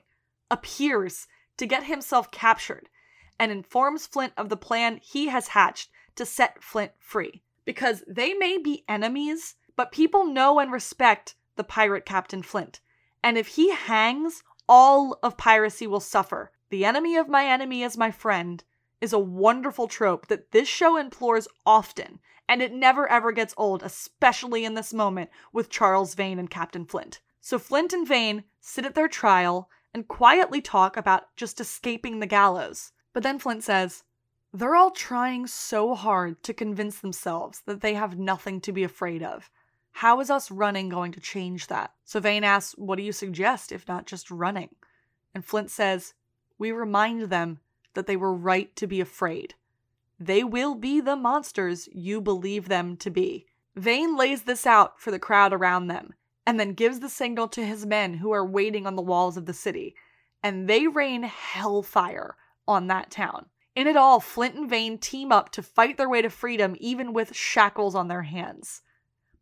appears 0.50 1.28
to 1.56 1.66
get 1.66 1.84
himself 1.84 2.30
captured 2.30 2.88
and 3.38 3.50
informs 3.50 4.06
Flint 4.06 4.32
of 4.36 4.48
the 4.48 4.56
plan 4.56 5.00
he 5.02 5.28
has 5.28 5.48
hatched 5.48 5.90
to 6.16 6.26
set 6.26 6.62
Flint 6.62 6.92
free. 6.98 7.42
Because 7.64 8.04
they 8.06 8.34
may 8.34 8.58
be 8.58 8.84
enemies, 8.88 9.56
but 9.76 9.92
people 9.92 10.24
know 10.24 10.58
and 10.58 10.70
respect 10.70 11.34
the 11.56 11.64
pirate 11.64 12.04
Captain 12.04 12.42
Flint. 12.42 12.80
And 13.22 13.38
if 13.38 13.48
he 13.48 13.72
hangs, 13.72 14.42
all 14.68 15.18
of 15.22 15.36
piracy 15.36 15.86
will 15.86 16.00
suffer. 16.00 16.52
The 16.70 16.84
enemy 16.84 17.16
of 17.16 17.28
my 17.28 17.46
enemy 17.46 17.82
is 17.82 17.96
my 17.96 18.10
friend 18.10 18.62
is 19.00 19.12
a 19.12 19.18
wonderful 19.18 19.86
trope 19.86 20.28
that 20.28 20.50
this 20.50 20.66
show 20.66 20.96
implores 20.96 21.46
often, 21.66 22.20
and 22.48 22.62
it 22.62 22.72
never 22.72 23.06
ever 23.08 23.32
gets 23.32 23.54
old, 23.56 23.82
especially 23.82 24.64
in 24.64 24.74
this 24.74 24.94
moment 24.94 25.30
with 25.52 25.68
Charles 25.68 26.14
Vane 26.14 26.38
and 26.38 26.48
Captain 26.48 26.86
Flint. 26.86 27.20
So 27.40 27.58
Flint 27.58 27.92
and 27.92 28.08
Vane 28.08 28.44
sit 28.60 28.86
at 28.86 28.94
their 28.94 29.08
trial, 29.08 29.68
and 29.94 30.08
quietly 30.08 30.60
talk 30.60 30.96
about 30.96 31.34
just 31.36 31.60
escaping 31.60 32.18
the 32.18 32.26
gallows. 32.26 32.92
But 33.12 33.22
then 33.22 33.38
Flint 33.38 33.62
says, 33.62 34.02
They're 34.52 34.74
all 34.74 34.90
trying 34.90 35.46
so 35.46 35.94
hard 35.94 36.42
to 36.42 36.52
convince 36.52 36.98
themselves 36.98 37.62
that 37.66 37.80
they 37.80 37.94
have 37.94 38.18
nothing 38.18 38.60
to 38.62 38.72
be 38.72 38.82
afraid 38.82 39.22
of. 39.22 39.50
How 39.92 40.20
is 40.20 40.28
us 40.28 40.50
running 40.50 40.88
going 40.88 41.12
to 41.12 41.20
change 41.20 41.68
that? 41.68 41.92
So 42.04 42.18
Vane 42.18 42.42
asks, 42.42 42.74
What 42.76 42.96
do 42.96 43.04
you 43.04 43.12
suggest, 43.12 43.70
if 43.70 43.86
not 43.86 44.06
just 44.06 44.30
running? 44.30 44.74
And 45.32 45.44
Flint 45.44 45.70
says, 45.70 46.14
We 46.58 46.72
remind 46.72 47.30
them 47.30 47.60
that 47.94 48.08
they 48.08 48.16
were 48.16 48.34
right 48.34 48.74
to 48.74 48.88
be 48.88 49.00
afraid. 49.00 49.54
They 50.18 50.42
will 50.42 50.74
be 50.74 51.00
the 51.00 51.16
monsters 51.16 51.88
you 51.92 52.20
believe 52.20 52.68
them 52.68 52.96
to 52.98 53.10
be. 53.10 53.46
Vane 53.76 54.16
lays 54.16 54.42
this 54.42 54.66
out 54.66 55.00
for 55.00 55.10
the 55.10 55.18
crowd 55.18 55.52
around 55.52 55.86
them, 55.86 56.14
and 56.46 56.60
then 56.60 56.72
gives 56.72 57.00
the 57.00 57.08
signal 57.08 57.48
to 57.48 57.64
his 57.64 57.86
men 57.86 58.14
who 58.14 58.32
are 58.32 58.46
waiting 58.46 58.86
on 58.86 58.96
the 58.96 59.02
walls 59.02 59.36
of 59.36 59.46
the 59.46 59.54
city, 59.54 59.94
and 60.42 60.68
they 60.68 60.86
rain 60.86 61.22
hellfire 61.22 62.36
on 62.68 62.86
that 62.88 63.10
town. 63.10 63.46
In 63.74 63.86
it 63.86 63.96
all, 63.96 64.20
Flint 64.20 64.54
and 64.54 64.70
Vane 64.70 64.98
team 64.98 65.32
up 65.32 65.50
to 65.50 65.62
fight 65.62 65.96
their 65.96 66.08
way 66.08 66.22
to 66.22 66.30
freedom, 66.30 66.76
even 66.78 67.12
with 67.12 67.34
shackles 67.34 67.94
on 67.94 68.08
their 68.08 68.22
hands. 68.22 68.82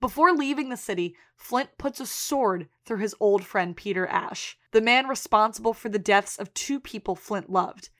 Before 0.01 0.33
leaving 0.33 0.69
the 0.69 0.77
city, 0.77 1.17
Flint 1.37 1.77
puts 1.77 2.01
a 2.01 2.07
sword 2.07 2.69
through 2.85 2.99
his 2.99 3.15
old 3.21 3.45
friend 3.45 3.77
Peter 3.77 4.07
Ash, 4.07 4.57
the 4.73 4.81
man 4.81 5.07
responsible 5.07 5.75
for 5.75 5.89
the 5.91 5.99
deaths 5.99 6.39
of 6.39 6.55
two 6.55 6.81
people 6.81 7.15
Flint 7.15 7.51
loved. 7.51 7.91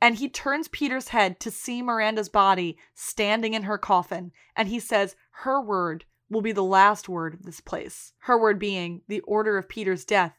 And 0.00 0.14
he 0.14 0.28
turns 0.28 0.68
Peter's 0.68 1.08
head 1.08 1.40
to 1.40 1.50
see 1.50 1.82
Miranda's 1.82 2.30
body 2.30 2.78
standing 2.94 3.52
in 3.52 3.64
her 3.64 3.76
coffin, 3.76 4.32
and 4.56 4.68
he 4.68 4.80
says 4.80 5.16
her 5.30 5.60
word 5.60 6.04
will 6.30 6.40
be 6.40 6.52
the 6.52 6.62
last 6.62 7.08
word 7.08 7.34
of 7.34 7.42
this 7.42 7.60
place. 7.60 8.12
Her 8.20 8.38
word 8.38 8.58
being 8.58 9.02
the 9.08 9.20
order 9.20 9.58
of 9.58 9.68
Peter's 9.68 10.04
death 10.04 10.38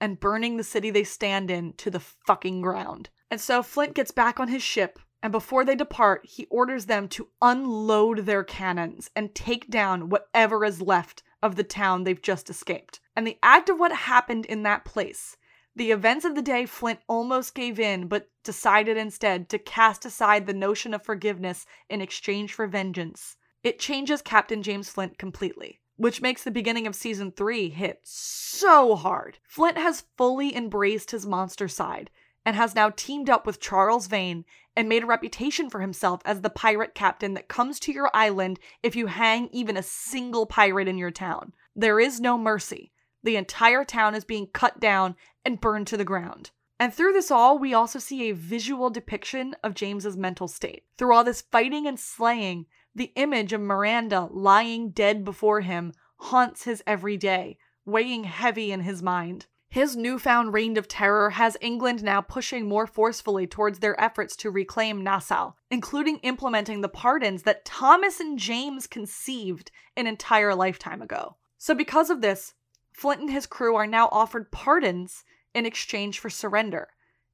and 0.00 0.20
burning 0.20 0.56
the 0.56 0.64
city 0.64 0.90
they 0.90 1.04
stand 1.04 1.50
in 1.50 1.72
to 1.74 1.90
the 1.90 2.00
fucking 2.00 2.60
ground. 2.60 3.10
And 3.30 3.40
so 3.40 3.62
Flint 3.62 3.94
gets 3.94 4.10
back 4.10 4.38
on 4.38 4.48
his 4.48 4.62
ship, 4.62 4.98
and 5.22 5.32
before 5.32 5.64
they 5.64 5.76
depart, 5.76 6.24
he 6.24 6.46
orders 6.46 6.86
them 6.86 7.08
to 7.08 7.28
unload 7.42 8.20
their 8.20 8.42
cannons 8.42 9.10
and 9.14 9.34
take 9.34 9.70
down 9.70 10.08
whatever 10.08 10.64
is 10.64 10.80
left 10.80 11.22
of 11.42 11.56
the 11.56 11.64
town 11.64 12.04
they've 12.04 12.20
just 12.20 12.50
escaped. 12.50 13.00
And 13.16 13.26
the 13.26 13.38
act 13.42 13.68
of 13.68 13.78
what 13.78 13.92
happened 13.92 14.46
in 14.46 14.62
that 14.64 14.84
place, 14.84 15.36
the 15.76 15.90
events 15.90 16.24
of 16.24 16.34
the 16.34 16.42
day 16.42 16.66
Flint 16.66 17.00
almost 17.06 17.54
gave 17.54 17.78
in, 17.78 18.08
but 18.08 18.28
decided 18.42 18.96
instead 18.96 19.48
to 19.50 19.58
cast 19.58 20.04
aside 20.04 20.46
the 20.46 20.52
notion 20.52 20.92
of 20.92 21.04
forgiveness 21.04 21.66
in 21.88 22.00
exchange 22.00 22.52
for 22.52 22.66
vengeance, 22.66 23.36
it 23.62 23.78
changes 23.78 24.22
Captain 24.22 24.62
James 24.62 24.88
Flint 24.88 25.18
completely, 25.18 25.80
which 25.96 26.22
makes 26.22 26.44
the 26.44 26.50
beginning 26.50 26.86
of 26.86 26.94
season 26.94 27.30
3 27.30 27.68
hit 27.70 28.00
so 28.02 28.96
hard. 28.96 29.38
Flint 29.46 29.76
has 29.76 30.04
fully 30.16 30.54
embraced 30.56 31.10
his 31.10 31.26
monster 31.26 31.68
side 31.68 32.10
and 32.44 32.56
has 32.56 32.74
now 32.74 32.90
teamed 32.90 33.28
up 33.28 33.46
with 33.46 33.60
Charles 33.60 34.06
Vane 34.06 34.44
and 34.76 34.88
made 34.88 35.02
a 35.02 35.06
reputation 35.06 35.68
for 35.68 35.80
himself 35.80 36.22
as 36.24 36.40
the 36.40 36.50
pirate 36.50 36.94
captain 36.94 37.34
that 37.34 37.48
comes 37.48 37.78
to 37.80 37.92
your 37.92 38.10
island 38.14 38.58
if 38.82 38.96
you 38.96 39.06
hang 39.06 39.48
even 39.52 39.76
a 39.76 39.82
single 39.82 40.46
pirate 40.46 40.88
in 40.88 40.96
your 40.96 41.10
town. 41.10 41.52
There 41.76 42.00
is 42.00 42.20
no 42.20 42.38
mercy. 42.38 42.92
The 43.22 43.36
entire 43.36 43.84
town 43.84 44.14
is 44.14 44.24
being 44.24 44.46
cut 44.46 44.80
down 44.80 45.16
and 45.44 45.60
burned 45.60 45.86
to 45.88 45.96
the 45.96 46.04
ground. 46.04 46.50
And 46.78 46.94
through 46.94 47.12
this 47.12 47.30
all, 47.30 47.58
we 47.58 47.74
also 47.74 47.98
see 47.98 48.30
a 48.30 48.34
visual 48.34 48.88
depiction 48.88 49.54
of 49.62 49.74
James's 49.74 50.16
mental 50.16 50.48
state. 50.48 50.84
Through 50.96 51.14
all 51.14 51.24
this 51.24 51.42
fighting 51.42 51.86
and 51.86 52.00
slaying, 52.00 52.64
the 52.94 53.12
image 53.16 53.52
of 53.52 53.60
Miranda 53.60 54.28
lying 54.30 54.90
dead 54.90 55.24
before 55.24 55.60
him 55.60 55.92
haunts 56.16 56.64
his 56.64 56.82
every 56.86 57.16
day, 57.16 57.58
weighing 57.84 58.24
heavy 58.24 58.72
in 58.72 58.80
his 58.80 59.02
mind. 59.02 59.46
His 59.68 59.96
newfound 59.96 60.52
reign 60.52 60.76
of 60.76 60.88
terror 60.88 61.30
has 61.30 61.56
England 61.60 62.02
now 62.02 62.20
pushing 62.20 62.68
more 62.68 62.88
forcefully 62.88 63.46
towards 63.46 63.78
their 63.78 63.98
efforts 64.00 64.34
to 64.36 64.50
reclaim 64.50 65.04
Nassau, 65.04 65.52
including 65.70 66.18
implementing 66.18 66.80
the 66.80 66.88
pardons 66.88 67.44
that 67.44 67.64
Thomas 67.64 68.18
and 68.18 68.36
James 68.36 68.88
conceived 68.88 69.70
an 69.96 70.08
entire 70.08 70.56
lifetime 70.56 71.00
ago. 71.00 71.36
So, 71.56 71.72
because 71.74 72.10
of 72.10 72.20
this, 72.20 72.54
Flint 72.92 73.20
and 73.20 73.30
his 73.30 73.46
crew 73.46 73.76
are 73.76 73.86
now 73.86 74.08
offered 74.10 74.50
pardons 74.50 75.24
in 75.54 75.66
exchange 75.66 76.18
for 76.18 76.30
surrender, 76.30 76.88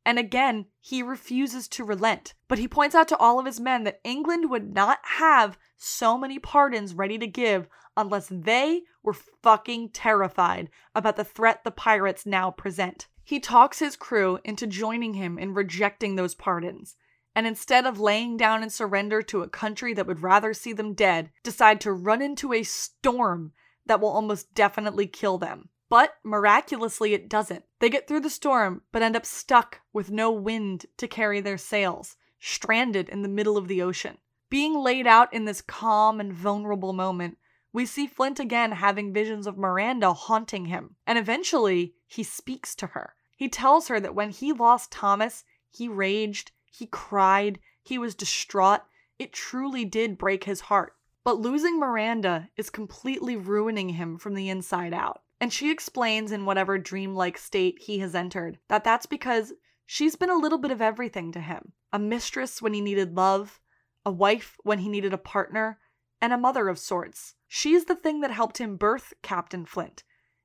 and 0.07 0.21
again, 0.21 0.67
he 0.81 1.03
refuses 1.03 1.67
to 1.67 1.83
relent. 1.83 2.33
But 2.47 2.61
he 2.61 2.69
points 2.69 2.95
out 2.95 3.09
to 3.09 3.17
all 3.17 3.41
of 3.41 3.45
his 3.45 3.59
men 3.59 3.83
that 3.83 4.01
England 4.05 4.49
would 4.49 4.73
not 4.73 5.01
have 5.03 5.59
so 5.77 6.17
many 6.17 6.39
pardons 6.39 6.95
ready 6.95 7.19
to 7.19 7.27
give 7.27 7.67
unless 7.97 8.29
they 8.31 8.83
were 9.03 9.13
fucking 9.13 9.89
terrified 9.89 10.71
about 10.95 11.17
the 11.17 11.25
threat 11.25 11.65
the 11.65 11.73
pirates 11.73 12.25
now 12.25 12.53
present. 12.53 13.09
He 13.25 13.41
talks 13.41 13.81
his 13.81 13.97
crew 13.97 14.39
into 14.45 14.69
joining 14.69 15.15
him 15.15 15.41
in 15.41 15.55
rejecting 15.55 16.15
those 16.15 16.37
pardons, 16.37 16.95
and 17.35 17.45
instead 17.45 17.85
of 17.85 17.99
laying 17.99 18.37
down 18.37 18.63
and 18.63 18.73
surrender 18.73 19.23
to 19.23 19.43
a 19.43 19.49
country 19.49 19.93
that 19.95 20.07
would 20.07 20.23
rather 20.23 20.55
see 20.55 20.73
them 20.73 20.95
dead, 20.95 21.31
decide 21.43 21.81
to 21.81 21.93
run 21.93 22.23
into 22.23 22.53
a 22.53 22.63
storm 22.63 23.53
that 23.87 24.01
will 24.01 24.11
almost 24.11 24.55
definitely 24.55 25.09
kill 25.09 25.37
them. 25.37 25.69
But 25.89 26.15
miraculously, 26.25 27.15
it 27.15 27.29
doesn't. 27.29 27.65
They 27.79 27.89
get 27.89 28.09
through 28.09 28.21
the 28.21 28.31
storm, 28.31 28.83
but 28.91 29.03
end 29.03 29.15
up 29.17 29.25
stuck 29.25 29.81
with 29.93 30.11
no 30.11 30.33
wind 30.33 30.87
to 30.97 31.07
carry 31.07 31.41
their 31.41 31.59
sails, 31.59 32.17
stranded 32.41 33.09
in 33.09 33.23
the 33.23 33.29
middle 33.29 33.57
of 33.57 33.69
the 33.69 33.83
ocean. 33.83 34.19
Being 34.49 34.79
laid 34.79 35.07
out 35.07 35.33
in 35.33 35.45
this 35.45 35.61
calm 35.61 36.21
and 36.21 36.33
vulnerable 36.33 36.93
moment, 36.93 37.39
we 37.73 37.87
see 37.87 38.07
Flint 38.07 38.41
again 38.41 38.73
having 38.73 39.13
visions 39.13 39.47
of 39.47 39.59
Miranda 39.59 40.13
haunting 40.13 40.67
him, 40.67 40.97
and 41.07 41.19
eventually 41.19 41.95
he 42.07 42.23
speaks 42.23 42.75
to 42.77 42.87
her. 42.89 43.15
He 43.37 43.49
tells 43.49 43.89
her 43.89 44.01
that 44.01 44.15
when 44.15 44.31
he 44.31 44.53
lost 44.53 44.91
Thomas, 44.91 45.45
he 45.71 45.89
raged, 45.89 46.53
he 46.65 46.87
cried, 46.87 47.59
he 47.83 47.99
was 47.99 48.15
distraught. 48.15 48.81
It 49.19 49.33
truly 49.33 49.85
did 49.85 50.19
break 50.19 50.45
his 50.45 50.63
heart. 50.63 50.95
But 51.23 51.39
losing 51.39 51.79
Miranda 51.79 52.49
is 52.57 52.71
completely 52.71 53.37
ruining 53.37 53.91
him 53.91 54.17
from 54.17 54.35
the 54.35 54.49
inside 54.49 54.95
out. 54.95 55.23
And 55.41 55.53
she 55.53 55.71
explains 55.71 56.33
in 56.33 56.47
whatever 56.47 56.79
dreamlike 56.79 57.39
state 57.39 57.83
he 57.83 57.99
has 57.99 58.15
entered 58.15 58.59
that 58.69 58.85
that's 58.85 59.07
because 59.07 59.53
she's 59.85 60.17
been 60.17 60.31
a 60.31 60.39
little 60.39 60.59
bit 60.59 60.71
of 60.71 60.81
everything 60.81 61.33
to 61.33 61.41
him 61.41 61.73
a 61.93 61.99
mistress 61.99 62.61
when 62.61 62.75
he 62.75 62.81
needed 62.81 63.17
love, 63.17 63.61
a 64.05 64.11
wife 64.11 64.57
when 64.65 64.81
he 64.81 64.89
needed 64.89 65.13
a 65.15 65.19
partner, 65.19 65.79
and 66.21 66.33
a 66.33 66.39
mother 66.39 66.69
of 66.69 66.79
sorts. 66.79 67.35
She's 67.49 67.85
the 67.85 67.95
thing 67.95 68.21
that 68.21 68.31
helped 68.31 68.59
him 68.59 68.77
birth 68.77 69.15
Captain 69.23 69.65
Flint. 69.65 70.03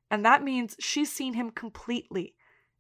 And 0.10 0.26
that 0.26 0.44
means 0.44 0.76
she's 0.80 1.12
seen 1.12 1.34
him 1.34 1.50
completely. 1.50 2.36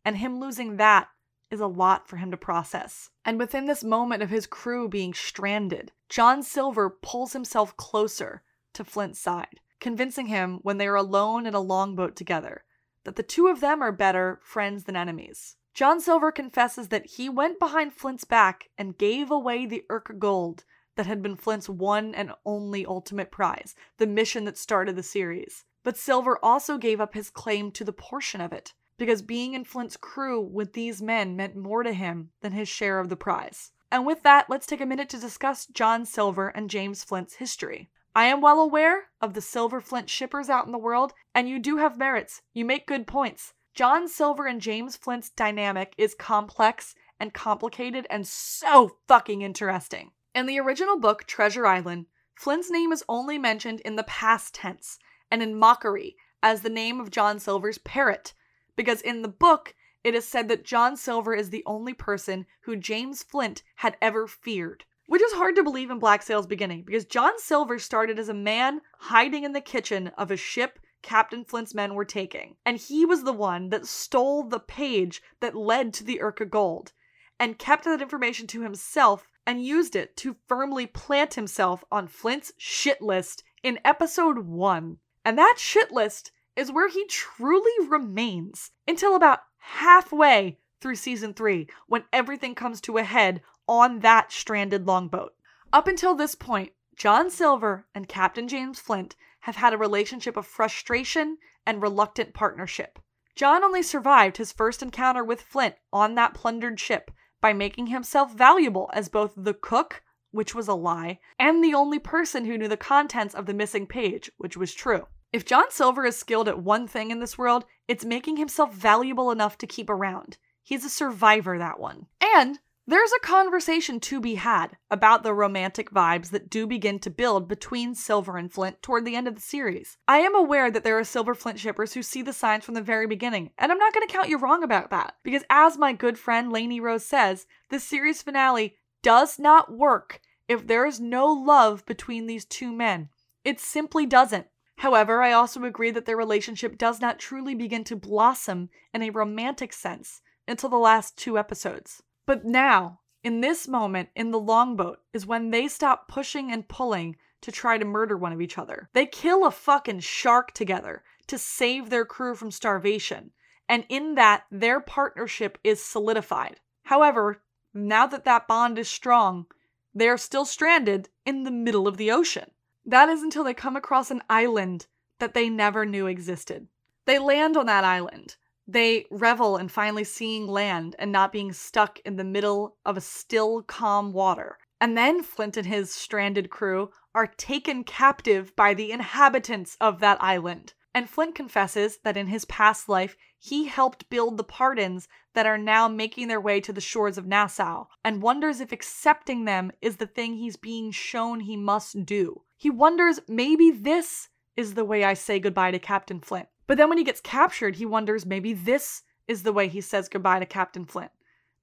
And 0.06 0.17
him 0.17 0.39
losing 0.39 0.78
that 0.78 1.10
is 1.50 1.60
a 1.60 1.67
lot 1.67 2.08
for 2.08 2.17
him 2.17 2.32
to 2.32 2.38
process. 2.38 3.10
And 3.26 3.38
within 3.38 3.65
this 3.65 3.84
moment 3.84 4.24
of 4.24 4.30
his 4.30 4.47
crew 4.47 4.88
being 4.88 5.13
stranded, 5.13 5.91
John 6.10 6.43
Silver 6.43 6.89
pulls 6.89 7.34
himself 7.34 7.76
closer 7.78 8.43
to 8.74 8.84
Flint's 8.84 9.19
side, 9.19 9.60
convincing 9.82 10.28
him 10.28 10.60
when 10.62 10.78
they 10.78 10.88
are 10.88 10.96
alone 10.96 11.46
in 11.46 11.54
a 11.54 11.60
longboat 11.60 12.15
together 12.15 12.63
that 13.04 13.15
the 13.15 13.24
two 13.24 13.48
of 13.48 13.60
them 13.60 13.82
are 13.82 13.91
better 13.91 14.39
friends 14.44 14.84
than 14.84 14.96
enemies. 14.96 15.58
John 15.74 16.00
Silver 16.00 16.32
confesses 16.32 16.89
that 16.89 17.06
he 17.06 17.30
went 17.30 17.60
behind 17.60 17.94
Flint's 17.94 18.24
back 18.24 18.70
and 18.78 18.98
gave 18.98 19.32
away 19.32 19.65
the 19.65 19.84
Urca 19.89 20.17
gold 20.17 20.63
that 20.96 21.08
had 21.08 21.22
been 21.22 21.36
Flint's 21.36 21.67
one 21.70 22.13
and 22.13 22.34
only 22.46 22.86
ultimate 22.86 23.32
prize, 23.32 23.74
the 23.98 24.06
mission 24.06 24.46
that 24.46 24.58
started 24.58 24.96
the 24.96 25.04
series. 25.04 25.65
But 25.84 25.98
Silver 25.98 26.38
also 26.44 26.78
gave 26.78 27.02
up 27.02 27.13
his 27.13 27.30
claim 27.30 27.72
to 27.72 27.84
the 27.84 27.94
portion 27.94 28.39
of 28.41 28.54
it 28.54 28.74
because 28.98 29.24
being 29.24 29.56
in 29.56 29.63
Flint's 29.63 29.98
crew 29.98 30.39
with 30.39 30.74
these 30.74 31.02
men 31.02 31.36
meant 31.36 31.56
more 31.56 31.82
to 31.82 31.94
him 31.94 32.30
than 32.41 32.52
his 32.52 32.70
share 32.70 33.00
of 33.00 33.10
the 33.10 33.15
prize. 33.15 33.72
And 33.91 34.06
with 34.06 34.22
that, 34.24 34.48
let's 34.50 34.67
take 34.67 34.82
a 34.82 34.86
minute 34.86 35.10
to 35.10 35.17
discuss 35.17 35.65
John 35.65 36.06
Silver 36.06 36.50
and 36.50 36.70
James 36.70 37.04
Flint's 37.04 37.36
history. 37.36 37.89
I 38.13 38.26
am 38.26 38.41
well 38.41 38.60
aware 38.60 39.10
of 39.21 39.34
the 39.34 39.41
Silver 39.41 39.80
Flint 39.80 40.10
shippers 40.10 40.50
out 40.50 40.65
in 40.65 40.74
the 40.74 40.78
world, 40.78 41.13
and 41.34 41.47
you 41.47 41.60
do 41.60 41.78
have 41.78 41.97
merits. 41.97 42.41
You 42.54 42.65
make 42.65 42.86
good 42.86 43.08
points. 43.08 43.54
John 43.74 44.10
Silver 44.10 44.47
and 44.47 44.60
James 44.60 44.97
Flint's 44.97 45.30
dynamic 45.30 45.93
is 45.97 46.13
complex 46.13 46.93
and 47.21 47.34
complicated 47.34 48.06
and 48.10 48.28
so 48.28 48.97
fucking 49.08 49.41
interesting. 49.41 50.12
In 50.36 50.45
the 50.45 50.60
original 50.60 51.00
book, 51.00 51.24
Treasure 51.24 51.65
Island, 51.65 52.08
Flint's 52.36 52.69
name 52.69 52.91
is 52.91 53.04
only 53.08 53.38
mentioned 53.38 53.80
in 53.82 53.95
the 53.95 54.04
past 54.04 54.56
tense 54.56 55.00
and 55.30 55.41
in 55.41 55.58
mockery 55.58 56.17
as 56.43 56.63
the 56.63 56.69
name 56.69 57.00
of 57.00 57.12
John 57.12 57.39
Silver's 57.39 57.78
parrot, 57.78 58.34
because 58.76 59.00
in 59.02 59.21
the 59.21 59.30
book, 59.30 59.74
it 60.04 60.15
is 60.15 60.28
said 60.28 60.50
that 60.50 60.65
John 60.65 60.97
Silver 60.97 61.34
is 61.34 61.50
the 61.50 61.63
only 61.65 61.93
person 61.93 62.45
who 62.62 62.76
James 62.76 63.24
Flint 63.24 63.63
had 63.76 63.95
ever 64.02 64.28
feared. 64.28 64.84
Which 65.08 65.22
is 65.22 65.34
hard 65.34 65.56
to 65.56 65.64
believe 65.64 65.90
in 65.90 66.00
Black 66.00 66.24
Sail's 66.24 66.48
beginning, 66.48 66.84
because 66.84 67.06
John 67.06 67.38
Silver 67.38 67.80
started 67.80 68.18
as 68.18 68.30
a 68.30 68.34
man 68.34 68.82
hiding 69.00 69.44
in 69.44 69.52
the 69.52 69.62
kitchen 69.62 70.08
of 70.18 70.32
a 70.32 70.38
ship 70.38 70.80
Captain 71.02 71.44
Flint's 71.44 71.74
men 71.74 71.96
were 71.96 72.06
taking, 72.06 72.56
and 72.66 72.78
he 72.78 73.06
was 73.06 73.24
the 73.24 73.34
one 73.34 73.70
that 73.70 73.88
stole 73.88 74.44
the 74.44 74.60
page 74.60 75.22
that 75.40 75.56
led 75.56 75.94
to 75.96 76.04
the 76.04 76.20
Urca 76.22 76.50
gold, 76.50 76.94
and 77.40 77.58
kept 77.58 77.86
that 77.86 78.02
information 78.02 78.46
to 78.48 78.62
himself 78.62 79.28
and 79.46 79.66
used 79.66 79.96
it 79.96 80.16
to 80.18 80.38
firmly 80.48 80.86
plant 80.86 81.34
himself 81.34 81.84
on 81.92 82.08
Flint's 82.08 82.54
shit 82.58 83.02
list 83.02 83.44
in 83.64 83.80
episode 83.84 84.40
1. 84.40 84.98
And 85.26 85.38
that 85.38 85.56
shit 85.58 85.92
list 85.92 86.32
is 86.56 86.72
where 86.72 86.88
he 86.88 87.06
truly 87.08 87.88
remains 87.88 88.72
until 88.88 89.16
about 89.16 89.40
halfway 89.58 90.60
through 90.80 90.96
season 90.96 91.34
three, 91.34 91.68
when 91.88 92.04
everything 92.12 92.56
comes 92.56 92.82
to 92.82 92.98
a 92.98 93.04
head 93.04 93.42
on 93.72 94.00
that 94.00 94.34
stranded 94.34 94.86
longboat. 94.86 95.34
Up 95.72 95.88
until 95.88 96.14
this 96.14 96.36
point, 96.36 96.74
John 96.98 97.30
Silver 97.30 97.88
and 97.96 98.06
Captain 98.06 98.50
James 98.50 98.82
Flint 98.82 99.16
have 99.40 99.56
had 99.56 99.72
a 99.72 99.78
relationship 99.78 100.36
of 100.36 100.46
frustration 100.46 101.38
and 101.66 101.82
reluctant 101.82 102.34
partnership. 102.34 103.00
John 103.34 103.64
only 103.64 103.82
survived 103.82 104.36
his 104.36 104.52
first 104.52 104.84
encounter 104.84 105.24
with 105.24 105.42
Flint 105.42 105.76
on 105.94 106.16
that 106.16 106.34
plundered 106.34 106.82
ship 106.82 107.12
by 107.40 107.54
making 107.54 107.88
himself 107.88 108.34
valuable 108.36 108.90
as 108.94 109.08
both 109.08 109.32
the 109.38 109.54
cook, 109.54 110.04
which 110.32 110.54
was 110.54 110.68
a 110.68 110.74
lie, 110.74 111.20
and 111.40 111.64
the 111.64 111.74
only 111.74 111.98
person 111.98 112.44
who 112.44 112.58
knew 112.58 112.68
the 112.68 112.76
contents 112.76 113.34
of 113.34 113.46
the 113.46 113.54
missing 113.54 113.88
page, 113.88 114.30
which 114.38 114.58
was 114.58 114.74
true. 114.74 115.08
If 115.32 115.46
John 115.46 115.72
Silver 115.72 116.06
is 116.06 116.18
skilled 116.18 116.50
at 116.50 116.62
one 116.62 116.90
thing 116.90 117.10
in 117.10 117.22
this 117.22 117.38
world, 117.38 117.64
it's 117.88 118.04
making 118.04 118.36
himself 118.36 118.74
valuable 118.74 119.32
enough 119.32 119.58
to 119.60 119.66
keep 119.66 119.90
around. 119.90 120.38
He's 120.62 120.84
a 120.84 120.90
survivor, 120.90 121.58
that 121.58 121.80
one. 121.80 122.08
And 122.36 122.60
there's 122.88 123.12
a 123.12 123.26
conversation 123.26 124.00
to 124.00 124.20
be 124.20 124.36
had 124.36 124.76
about 124.89 125.24
the 125.24 125.34
romantic 125.34 125.91
vibes 125.91 126.32
that 126.32 126.50
do 126.50 126.65
begin 126.65 127.00
to 127.00 127.10
build 127.10 127.48
between 127.48 127.96
Silver 127.96 128.38
and 128.38 128.52
Flint 128.52 128.82
toward 128.82 129.06
the 129.06 129.15
end 129.15 129.28
of 129.28 129.36
the 129.36 129.41
series. 129.41 129.98
I 130.08 130.20
am 130.20 130.36
aware 130.36 130.72
that 130.72 130.84
there 130.84 130.98
are 130.98 131.04
Silver 131.04 131.36
Flint 131.36 131.60
shippers 131.60 131.94
who 131.94 132.04
see 132.04 132.22
the 132.22 132.34
signs 132.34 132.65
from 132.65 132.74
the 132.74 132.82
very 132.82 133.08
beginning, 133.08 133.52
and 133.58 133.72
I'm 133.72 133.78
not 133.78 133.94
going 133.94 134.08
to 134.08 134.13
count 134.13 134.30
you 134.30 134.38
wrong 134.38 134.63
about 134.63 134.89
that, 134.89 135.15
because 135.24 135.44
as 135.50 135.78
my 135.78 135.94
good 135.94 136.17
friend 136.17 136.52
Lainey 136.52 136.80
Rose 136.80 137.06
says, 137.06 137.46
the 137.70 137.80
series 137.80 138.22
finale 138.22 138.76
does 139.04 139.39
not 139.39 139.72
work 139.72 140.20
if 140.48 140.67
there 140.67 140.86
is 140.86 141.00
no 141.00 141.28
love 141.28 141.86
between 141.86 142.26
these 142.26 142.46
two 142.46 142.74
men. 142.74 143.10
It 143.46 143.60
simply 143.60 144.06
doesn't. 144.06 144.48
However, 144.78 145.22
I 145.22 145.32
also 145.32 145.63
agree 145.63 145.91
that 145.91 146.06
their 146.06 146.17
relationship 146.17 146.78
does 146.78 147.00
not 147.00 147.20
truly 147.20 147.54
begin 147.56 147.84
to 147.86 147.96
blossom 147.96 148.70
in 148.94 149.04
a 149.04 149.12
romantic 149.12 149.72
sense 149.72 150.22
until 150.48 150.70
the 150.70 150.78
last 150.78 151.15
two 151.15 151.38
episodes. 151.38 152.02
But 152.26 152.46
now, 152.46 153.00
in 153.24 153.42
this 153.42 153.68
moment 153.68 154.10
in 154.16 154.32
the 154.32 154.40
longboat, 154.40 155.00
is 155.14 155.26
when 155.26 155.52
they 155.52 155.68
stop 155.68 156.08
pushing 156.08 156.52
and 156.52 156.68
pulling 156.68 157.16
to 157.42 157.52
try 157.52 157.78
to 157.78 157.86
murder 157.86 158.16
one 158.16 158.34
of 158.34 158.42
each 158.42 158.58
other. 158.58 158.90
They 158.94 159.06
kill 159.06 159.46
a 159.46 159.52
fucking 159.52 160.02
shark 160.02 160.54
together 160.54 161.04
to 161.28 161.38
save 161.38 161.90
their 161.90 162.06
crew 162.06 162.36
from 162.36 162.52
starvation, 162.52 163.32
and 163.68 163.86
in 163.90 164.16
that, 164.16 164.44
their 164.52 164.80
partnership 164.80 165.58
is 165.64 165.84
solidified. 165.84 166.60
However, 166.84 167.42
now 167.74 168.06
that 168.08 168.26
that 168.26 168.48
bond 168.48 168.78
is 168.78 168.90
strong, 168.90 169.46
they 169.94 170.08
are 170.08 170.18
still 170.18 170.46
stranded 170.46 171.10
in 171.26 171.44
the 171.44 171.52
middle 171.52 171.88
of 171.88 171.98
the 171.98 172.12
ocean. 172.12 172.52
That 172.86 173.10
is 173.10 173.22
until 173.22 173.44
they 173.44 173.54
come 173.54 173.76
across 173.76 174.12
an 174.12 174.24
island 174.30 174.88
that 175.20 175.34
they 175.34 175.50
never 175.50 175.86
knew 175.86 176.08
existed. 176.08 176.68
They 177.06 177.20
land 177.20 177.56
on 177.56 177.66
that 177.68 177.84
island. 177.84 178.36
They 178.72 179.06
revel 179.12 179.58
in 179.58 179.68
finally 179.68 180.06
seeing 180.06 180.48
land 180.48 180.96
and 180.98 181.12
not 181.12 181.34
being 181.34 181.52
stuck 181.52 182.00
in 182.06 182.16
the 182.16 182.24
middle 182.24 182.78
of 182.86 182.96
a 182.96 183.02
still, 183.02 183.64
calm 183.64 184.14
water. 184.14 184.60
And 184.80 184.98
then 184.98 185.24
Flint 185.24 185.58
and 185.58 185.68
his 185.68 185.94
stranded 185.94 186.50
crew 186.50 186.90
are 187.14 187.28
taken 187.28 187.84
captive 187.84 188.56
by 188.56 188.74
the 188.74 188.94
inhabitants 188.94 189.76
of 189.82 190.00
that 190.00 190.24
island. 190.24 190.74
And 190.94 191.10
Flint 191.10 191.36
confesses 191.36 192.00
that 192.06 192.16
in 192.16 192.28
his 192.28 192.46
past 192.46 192.88
life, 192.88 193.18
he 193.38 193.66
helped 193.66 194.10
build 194.10 194.38
the 194.38 194.46
pardons 194.46 195.10
that 195.34 195.46
are 195.46 195.58
now 195.58 195.90
making 195.90 196.30
their 196.30 196.40
way 196.40 196.62
to 196.62 196.72
the 196.72 196.80
shores 196.80 197.18
of 197.18 197.28
Nassau, 197.28 197.88
and 198.06 198.22
wonders 198.22 198.62
if 198.62 198.72
accepting 198.72 199.44
them 199.44 199.72
is 199.82 199.98
the 199.98 200.08
thing 200.08 200.36
he's 200.36 200.56
being 200.56 200.92
shown 200.92 201.42
he 201.42 201.58
must 201.58 202.06
do. 202.06 202.44
He 202.56 202.70
wonders 202.70 203.20
maybe 203.28 203.70
this 203.70 204.30
is 204.56 204.76
the 204.76 204.86
way 204.86 205.04
I 205.04 205.14
say 205.14 205.42
goodbye 205.42 205.72
to 205.72 205.80
Captain 205.80 206.22
Flint. 206.22 206.48
But 206.72 206.78
then 206.78 206.88
when 206.88 206.98
he 206.98 207.04
gets 207.04 207.20
captured, 207.20 207.76
he 207.76 207.86
wonders 207.86 208.26
maybe 208.26 208.54
this 208.54 209.04
is 209.28 209.44
the 209.44 209.52
way 209.52 209.68
he 209.68 209.82
says 209.82 210.08
goodbye 210.08 210.40
to 210.40 210.46
Captain 210.46 210.86
Flint. 210.86 211.12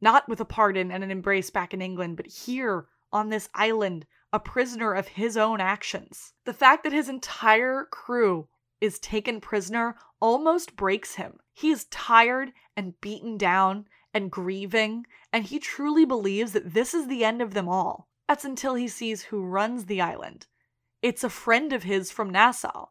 Not 0.02 0.28
with 0.28 0.38
a 0.38 0.44
pardon 0.44 0.92
and 0.92 1.02
an 1.02 1.10
embrace 1.10 1.48
back 1.48 1.72
in 1.72 1.80
England, 1.80 2.18
but 2.18 2.26
here 2.26 2.88
on 3.10 3.30
this 3.30 3.48
island, 3.54 4.04
a 4.34 4.38
prisoner 4.38 4.92
of 4.92 5.08
his 5.08 5.38
own 5.38 5.62
actions. 5.62 6.34
The 6.44 6.52
fact 6.52 6.84
that 6.84 6.92
his 6.92 7.08
entire 7.08 7.86
crew 7.90 8.48
is 8.82 8.98
taken 8.98 9.40
prisoner 9.40 9.96
almost 10.20 10.76
breaks 10.76 11.14
him. 11.14 11.38
He 11.54 11.70
is 11.70 11.86
tired 11.86 12.52
and 12.76 13.00
beaten 13.00 13.38
down 13.38 13.86
and 14.12 14.30
grieving, 14.30 15.06
and 15.32 15.42
he 15.42 15.58
truly 15.58 16.04
believes 16.04 16.52
that 16.52 16.74
this 16.74 16.92
is 16.92 17.08
the 17.08 17.24
end 17.24 17.40
of 17.40 17.54
them 17.54 17.66
all. 17.66 18.10
That's 18.28 18.44
until 18.44 18.74
he 18.74 18.88
sees 18.88 19.22
who 19.22 19.42
runs 19.42 19.86
the 19.86 20.02
island 20.02 20.48
it's 21.00 21.22
a 21.24 21.30
friend 21.30 21.72
of 21.72 21.84
his 21.84 22.10
from 22.10 22.30
Nassau. 22.30 22.88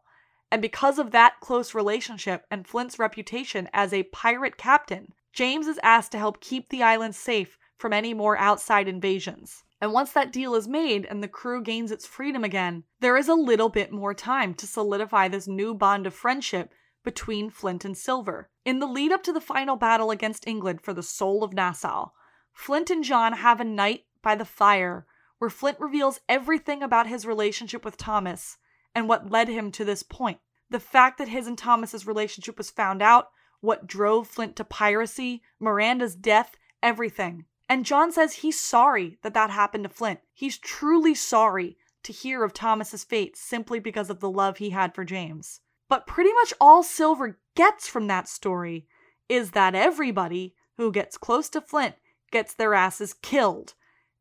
And 0.50 0.62
because 0.62 0.98
of 0.98 1.10
that 1.10 1.40
close 1.40 1.74
relationship 1.74 2.46
and 2.50 2.66
Flint's 2.66 2.98
reputation 2.98 3.68
as 3.72 3.92
a 3.92 4.04
pirate 4.04 4.56
captain, 4.56 5.12
James 5.32 5.66
is 5.66 5.78
asked 5.82 6.12
to 6.12 6.18
help 6.18 6.40
keep 6.40 6.68
the 6.68 6.82
island 6.82 7.14
safe 7.14 7.58
from 7.76 7.92
any 7.92 8.14
more 8.14 8.36
outside 8.38 8.88
invasions. 8.88 9.64
And 9.80 9.92
once 9.92 10.12
that 10.12 10.32
deal 10.32 10.54
is 10.54 10.66
made 10.66 11.06
and 11.06 11.22
the 11.22 11.28
crew 11.28 11.62
gains 11.62 11.92
its 11.92 12.06
freedom 12.06 12.42
again, 12.42 12.84
there 13.00 13.16
is 13.16 13.28
a 13.28 13.34
little 13.34 13.68
bit 13.68 13.92
more 13.92 14.14
time 14.14 14.54
to 14.54 14.66
solidify 14.66 15.28
this 15.28 15.46
new 15.46 15.74
bond 15.74 16.06
of 16.06 16.14
friendship 16.14 16.72
between 17.04 17.50
Flint 17.50 17.84
and 17.84 17.96
Silver. 17.96 18.50
In 18.64 18.80
the 18.80 18.86
lead 18.86 19.12
up 19.12 19.22
to 19.22 19.32
the 19.32 19.40
final 19.40 19.76
battle 19.76 20.10
against 20.10 20.48
England 20.48 20.80
for 20.80 20.92
the 20.92 21.02
soul 21.02 21.44
of 21.44 21.52
Nassau, 21.52 22.10
Flint 22.52 22.90
and 22.90 23.04
John 23.04 23.34
have 23.34 23.60
a 23.60 23.64
night 23.64 24.06
by 24.20 24.34
the 24.34 24.44
fire 24.44 25.06
where 25.38 25.50
Flint 25.50 25.78
reveals 25.78 26.20
everything 26.28 26.82
about 26.82 27.06
his 27.06 27.24
relationship 27.24 27.84
with 27.84 27.96
Thomas 27.96 28.58
and 28.94 29.08
what 29.08 29.30
led 29.30 29.48
him 29.48 29.70
to 29.72 29.84
this 29.84 30.02
point. 30.02 30.38
The 30.70 30.80
fact 30.80 31.18
that 31.18 31.28
his 31.28 31.46
and 31.46 31.56
Thomas's 31.56 32.06
relationship 32.06 32.58
was 32.58 32.70
found 32.70 33.02
out, 33.02 33.28
what 33.60 33.86
drove 33.86 34.28
Flint 34.28 34.56
to 34.56 34.64
piracy, 34.64 35.42
Miranda's 35.58 36.14
death, 36.14 36.56
everything. 36.82 37.46
And 37.68 37.84
John 37.84 38.12
says 38.12 38.34
he's 38.34 38.58
sorry 38.58 39.18
that 39.22 39.34
that 39.34 39.50
happened 39.50 39.84
to 39.84 39.90
Flint. 39.90 40.20
He's 40.32 40.58
truly 40.58 41.14
sorry 41.14 41.76
to 42.04 42.12
hear 42.12 42.44
of 42.44 42.54
Thomas's 42.54 43.04
fate 43.04 43.36
simply 43.36 43.78
because 43.78 44.10
of 44.10 44.20
the 44.20 44.30
love 44.30 44.58
he 44.58 44.70
had 44.70 44.94
for 44.94 45.04
James. 45.04 45.60
But 45.88 46.06
pretty 46.06 46.32
much 46.32 46.54
all 46.60 46.82
Silver 46.82 47.38
gets 47.54 47.88
from 47.88 48.06
that 48.06 48.28
story 48.28 48.86
is 49.28 49.50
that 49.50 49.74
everybody 49.74 50.54
who 50.76 50.92
gets 50.92 51.18
close 51.18 51.48
to 51.50 51.60
Flint 51.60 51.96
gets 52.30 52.54
their 52.54 52.74
asses 52.74 53.14
killed. 53.14 53.74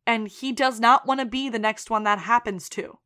And 0.05 0.27
he 0.27 0.51
does 0.51 0.79
not 0.79 1.05
want 1.05 1.19
to 1.19 1.25
be 1.25 1.49
the 1.49 1.59
next 1.59 1.89
one 1.89 2.03
that 2.03 2.19
happens 2.19 2.69
to. 2.69 2.99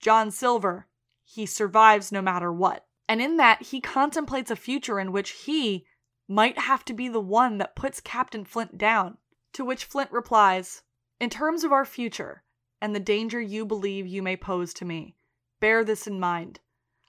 John 0.00 0.30
Silver, 0.30 0.86
he 1.32 1.46
survives 1.46 2.10
no 2.10 2.20
matter 2.20 2.52
what. 2.52 2.86
And 3.08 3.22
in 3.22 3.36
that, 3.36 3.62
he 3.62 3.80
contemplates 3.80 4.50
a 4.50 4.56
future 4.56 4.98
in 4.98 5.12
which 5.12 5.30
he 5.30 5.86
might 6.26 6.58
have 6.58 6.84
to 6.86 6.92
be 6.92 7.08
the 7.08 7.20
one 7.20 7.58
that 7.58 7.76
puts 7.76 8.00
Captain 8.00 8.44
Flint 8.44 8.76
down. 8.76 9.16
To 9.52 9.64
which 9.64 9.84
Flint 9.84 10.10
replies, 10.10 10.82
In 11.20 11.30
terms 11.30 11.62
of 11.62 11.70
our 11.70 11.84
future, 11.84 12.42
and 12.80 12.94
the 12.94 13.00
danger 13.00 13.40
you 13.40 13.64
believe 13.64 14.08
you 14.08 14.22
may 14.22 14.36
pose 14.36 14.74
to 14.74 14.84
me, 14.84 15.14
bear 15.60 15.84
this 15.84 16.08
in 16.08 16.18
mind. 16.18 16.58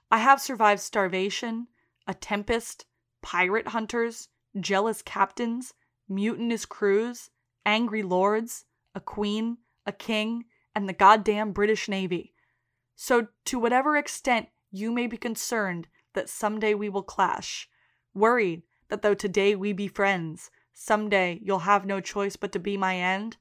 I 0.08 0.18
have 0.18 0.40
survived 0.40 0.80
starvation, 0.80 1.66
a 2.06 2.14
tempest, 2.14 2.86
pirate 3.22 3.68
hunters, 3.68 4.28
jealous 4.60 5.02
captains, 5.02 5.74
mutinous 6.08 6.64
crews, 6.64 7.30
angry 7.66 8.04
lords, 8.04 8.66
a 8.94 9.00
queen, 9.00 9.58
a 9.84 9.92
king, 9.92 10.44
and 10.76 10.88
the 10.88 10.92
goddamn 10.92 11.52
British 11.52 11.88
Navy. 11.88 12.34
So, 13.04 13.26
to 13.46 13.58
whatever 13.58 13.96
extent 13.96 14.50
you 14.70 14.92
may 14.92 15.08
be 15.08 15.16
concerned 15.16 15.88
that 16.12 16.28
someday 16.28 16.72
we 16.72 16.88
will 16.88 17.02
clash, 17.02 17.68
worried 18.14 18.62
that 18.90 19.02
though 19.02 19.12
today 19.12 19.56
we 19.56 19.72
be 19.72 19.88
friends, 19.88 20.52
someday 20.72 21.40
you'll 21.42 21.66
have 21.66 21.84
no 21.84 22.00
choice 22.00 22.36
but 22.36 22.52
to 22.52 22.60
be 22.60 22.76
my 22.76 22.96
end, 22.96 23.38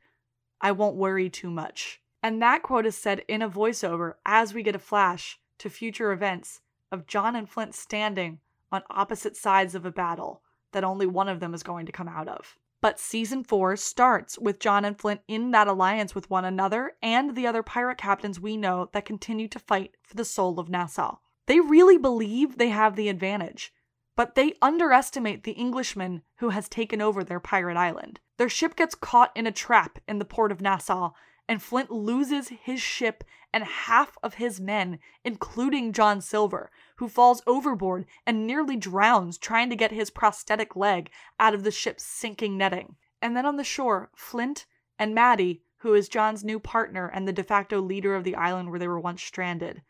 I 0.61 0.71
won't 0.71 0.95
worry 0.95 1.29
too 1.29 1.51
much. 1.51 2.01
And 2.23 2.41
that 2.41 2.63
quote 2.63 2.87
is 2.87 2.95
said 2.97 3.23
in 3.27 3.43
a 3.43 3.49
voiceover 3.51 4.15
as 4.25 4.51
we 4.51 4.63
get 4.63 4.75
a 4.75 4.79
flash 4.79 5.39
to 5.59 5.69
future 5.69 6.11
events 6.11 6.61
of 6.91 7.05
John 7.05 7.35
and 7.35 7.47
Flint 7.47 7.75
standing 7.75 8.39
on 8.71 8.81
opposite 8.89 9.37
sides 9.37 9.75
of 9.75 9.85
a 9.85 9.91
battle 9.91 10.41
that 10.71 10.83
only 10.83 11.05
one 11.05 11.29
of 11.29 11.39
them 11.39 11.53
is 11.53 11.61
going 11.61 11.85
to 11.85 11.91
come 11.91 12.07
out 12.07 12.27
of. 12.27 12.57
But 12.81 12.99
season 12.99 13.43
4 13.43 13.75
starts 13.75 14.39
with 14.39 14.59
John 14.59 14.85
and 14.85 14.99
Flint 14.99 15.21
in 15.27 15.51
that 15.51 15.67
alliance 15.67 16.15
with 16.15 16.29
one 16.31 16.45
another 16.45 16.93
and 17.01 17.35
the 17.35 17.45
other 17.45 17.61
pirate 17.61 17.99
captains 17.99 18.39
we 18.39 18.57
know 18.57 18.89
that 18.91 19.05
continue 19.05 19.47
to 19.49 19.59
fight 19.59 19.95
for 20.01 20.15
the 20.15 20.25
soul 20.25 20.59
of 20.59 20.67
Nassau. 20.67 21.17
They 21.45 21.59
really 21.59 21.99
believe 21.99 22.57
they 22.57 22.69
have 22.69 22.95
the 22.95 23.09
advantage, 23.09 23.71
but 24.15 24.33
they 24.33 24.55
underestimate 24.61 25.43
the 25.43 25.51
Englishman 25.51 26.23
who 26.37 26.49
has 26.49 26.67
taken 26.67 27.01
over 27.01 27.23
their 27.23 27.39
pirate 27.39 27.77
island. 27.77 28.19
Their 28.37 28.49
ship 28.49 28.75
gets 28.75 28.95
caught 28.95 29.31
in 29.35 29.45
a 29.45 29.51
trap 29.51 29.99
in 30.07 30.17
the 30.17 30.25
port 30.25 30.51
of 30.51 30.61
Nassau 30.61 31.11
and 31.47 31.61
Flint 31.61 31.91
loses 31.91 32.49
his 32.49 32.81
ship 32.81 33.23
and 33.53 33.63
half 33.63 34.17
of 34.23 34.35
his 34.35 34.59
men, 34.59 34.99
including 35.23 35.93
John 35.93 36.21
Silver, 36.21 36.71
who 36.95 37.09
falls 37.09 37.43
overboard 37.45 38.05
and 38.25 38.47
nearly 38.47 38.77
drowns 38.77 39.37
trying 39.37 39.69
to 39.69 39.75
get 39.75 39.91
his 39.91 40.09
prosthetic 40.09 40.75
leg 40.75 41.09
out 41.39 41.53
of 41.53 41.63
the 41.63 41.71
ship's 41.71 42.03
sinking 42.03 42.57
netting. 42.57 42.95
And 43.21 43.35
then 43.35 43.45
on 43.45 43.57
the 43.57 43.63
shore, 43.63 44.09
Flint 44.15 44.65
and 44.97 45.13
Madi, 45.13 45.63
who 45.77 45.93
is 45.93 46.09
John's 46.09 46.43
new 46.43 46.59
partner 46.59 47.07
and 47.07 47.27
the 47.27 47.33
de 47.33 47.43
facto 47.43 47.81
leader 47.81 48.15
of 48.15 48.23
the 48.23 48.35
island 48.35 48.69
where 48.69 48.79
they 48.79 48.87
were 48.87 48.99
once 48.99 49.21
stranded, 49.21 49.81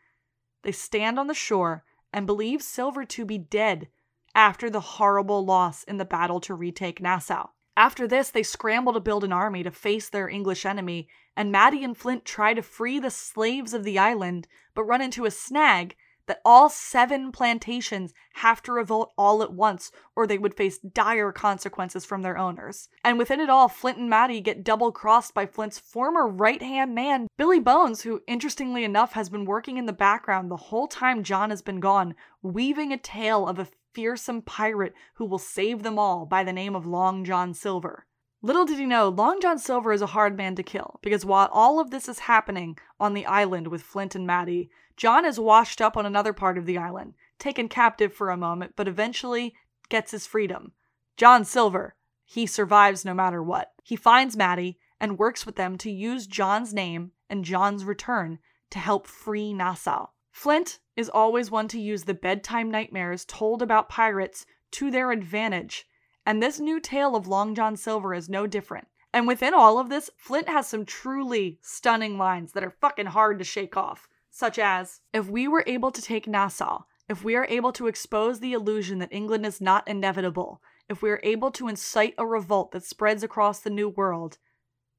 they 0.62 0.72
stand 0.72 1.18
on 1.18 1.26
the 1.26 1.34
shore 1.34 1.84
and 2.12 2.26
believe 2.26 2.62
Silver 2.62 3.04
to 3.04 3.24
be 3.24 3.38
dead 3.38 3.88
after 4.34 4.70
the 4.70 4.80
horrible 4.80 5.44
loss 5.44 5.84
in 5.84 5.98
the 5.98 6.04
battle 6.04 6.40
to 6.40 6.54
retake 6.54 7.00
Nassau. 7.00 7.48
After 7.76 8.06
this, 8.06 8.30
they 8.30 8.42
scramble 8.42 8.92
to 8.92 9.00
build 9.00 9.24
an 9.24 9.32
army 9.32 9.62
to 9.62 9.70
face 9.70 10.08
their 10.08 10.28
English 10.28 10.66
enemy, 10.66 11.08
and 11.36 11.50
Madi 11.50 11.82
and 11.82 11.96
Flint 11.96 12.24
try 12.24 12.52
to 12.52 12.62
free 12.62 12.98
the 12.98 13.10
slaves 13.10 13.72
of 13.72 13.84
the 13.84 13.98
island, 13.98 14.46
but 14.74 14.84
run 14.84 15.00
into 15.00 15.24
a 15.24 15.30
snag 15.30 15.96
that 16.26 16.40
all 16.44 16.68
seven 16.68 17.32
plantations 17.32 18.12
have 18.34 18.62
to 18.62 18.72
revolt 18.72 19.12
all 19.18 19.42
at 19.42 19.52
once, 19.52 19.90
or 20.14 20.26
they 20.26 20.38
would 20.38 20.54
face 20.54 20.78
dire 20.78 21.32
consequences 21.32 22.04
from 22.04 22.22
their 22.22 22.38
owners. 22.38 22.88
And 23.04 23.18
within 23.18 23.40
it 23.40 23.50
all, 23.50 23.68
Flint 23.68 23.98
and 23.98 24.08
Madi 24.08 24.40
get 24.40 24.64
double 24.64 24.92
crossed 24.92 25.34
by 25.34 25.46
Flint's 25.46 25.78
former 25.78 26.28
right 26.28 26.62
hand 26.62 26.94
man, 26.94 27.26
Billy 27.36 27.58
Bones, 27.58 28.02
who, 28.02 28.22
interestingly 28.26 28.84
enough, 28.84 29.12
has 29.12 29.28
been 29.28 29.44
working 29.44 29.78
in 29.78 29.86
the 29.86 29.92
background 29.92 30.50
the 30.50 30.56
whole 30.56 30.86
time 30.86 31.24
John 31.24 31.50
has 31.50 31.62
been 31.62 31.80
gone, 31.80 32.14
weaving 32.42 32.92
a 32.92 32.98
tale 32.98 33.48
of 33.48 33.58
a 33.58 33.66
fearsome 33.92 34.42
pirate 34.42 34.94
who 35.14 35.24
will 35.24 35.38
save 35.38 35.82
them 35.82 35.98
all 35.98 36.26
by 36.26 36.44
the 36.44 36.52
name 36.52 36.74
of 36.74 36.86
Long 36.86 37.24
John 37.24 37.54
Silver. 37.54 38.06
Little 38.44 38.64
did 38.64 38.78
he 38.78 38.86
know, 38.86 39.08
Long 39.08 39.40
John 39.40 39.58
Silver 39.58 39.92
is 39.92 40.02
a 40.02 40.06
hard 40.06 40.36
man 40.36 40.56
to 40.56 40.64
kill, 40.64 40.98
because 41.00 41.24
while 41.24 41.48
all 41.52 41.78
of 41.78 41.90
this 41.90 42.08
is 42.08 42.20
happening 42.20 42.76
on 42.98 43.14
the 43.14 43.26
island 43.26 43.68
with 43.68 43.82
Flint 43.82 44.16
and 44.16 44.26
Madi, 44.26 44.68
John 44.96 45.24
is 45.24 45.38
washed 45.38 45.80
up 45.80 45.96
on 45.96 46.06
another 46.06 46.32
part 46.32 46.58
of 46.58 46.66
the 46.66 46.76
island, 46.76 47.14
taken 47.38 47.68
captive 47.68 48.12
for 48.12 48.30
a 48.30 48.36
moment, 48.36 48.72
but 48.74 48.88
eventually 48.88 49.54
gets 49.88 50.10
his 50.10 50.26
freedom. 50.26 50.72
John 51.16 51.44
Silver, 51.44 51.94
he 52.24 52.46
survives 52.46 53.04
no 53.04 53.14
matter 53.14 53.42
what. 53.42 53.72
He 53.84 53.94
finds 53.94 54.36
Madi 54.36 54.78
and 54.98 55.18
works 55.18 55.46
with 55.46 55.56
them 55.56 55.78
to 55.78 55.90
use 55.90 56.26
John's 56.26 56.74
name 56.74 57.12
and 57.30 57.44
John's 57.44 57.84
return 57.84 58.38
to 58.70 58.78
help 58.78 59.06
free 59.06 59.52
Nassau. 59.52 60.06
Flint 60.32 60.80
is 60.96 61.08
always 61.08 61.50
one 61.50 61.68
to 61.68 61.80
use 61.80 62.04
the 62.04 62.14
bedtime 62.14 62.70
nightmares 62.70 63.24
told 63.24 63.62
about 63.62 63.88
pirates 63.88 64.44
to 64.72 64.90
their 64.90 65.10
advantage, 65.10 65.86
and 66.24 66.42
this 66.42 66.60
new 66.60 66.80
tale 66.80 67.16
of 67.16 67.26
Long 67.26 67.54
John 67.54 67.76
Silver 67.76 68.14
is 68.14 68.28
no 68.28 68.46
different. 68.46 68.88
And 69.12 69.26
within 69.26 69.52
all 69.52 69.78
of 69.78 69.88
this, 69.88 70.10
Flint 70.16 70.48
has 70.48 70.66
some 70.66 70.86
truly 70.86 71.58
stunning 71.60 72.16
lines 72.16 72.52
that 72.52 72.64
are 72.64 72.70
fucking 72.70 73.06
hard 73.06 73.38
to 73.38 73.44
shake 73.44 73.76
off, 73.76 74.08
such 74.30 74.58
as 74.58 75.00
If 75.12 75.28
we 75.28 75.46
were 75.46 75.64
able 75.66 75.90
to 75.90 76.00
take 76.00 76.26
Nassau, 76.26 76.84
if 77.08 77.22
we 77.22 77.36
are 77.36 77.46
able 77.50 77.72
to 77.72 77.88
expose 77.88 78.40
the 78.40 78.54
illusion 78.54 78.98
that 79.00 79.12
England 79.12 79.44
is 79.44 79.60
not 79.60 79.86
inevitable, 79.86 80.62
if 80.88 81.02
we 81.02 81.10
are 81.10 81.20
able 81.22 81.50
to 81.52 81.68
incite 81.68 82.14
a 82.16 82.26
revolt 82.26 82.72
that 82.72 82.84
spreads 82.84 83.22
across 83.22 83.60
the 83.60 83.70
New 83.70 83.88
World, 83.88 84.38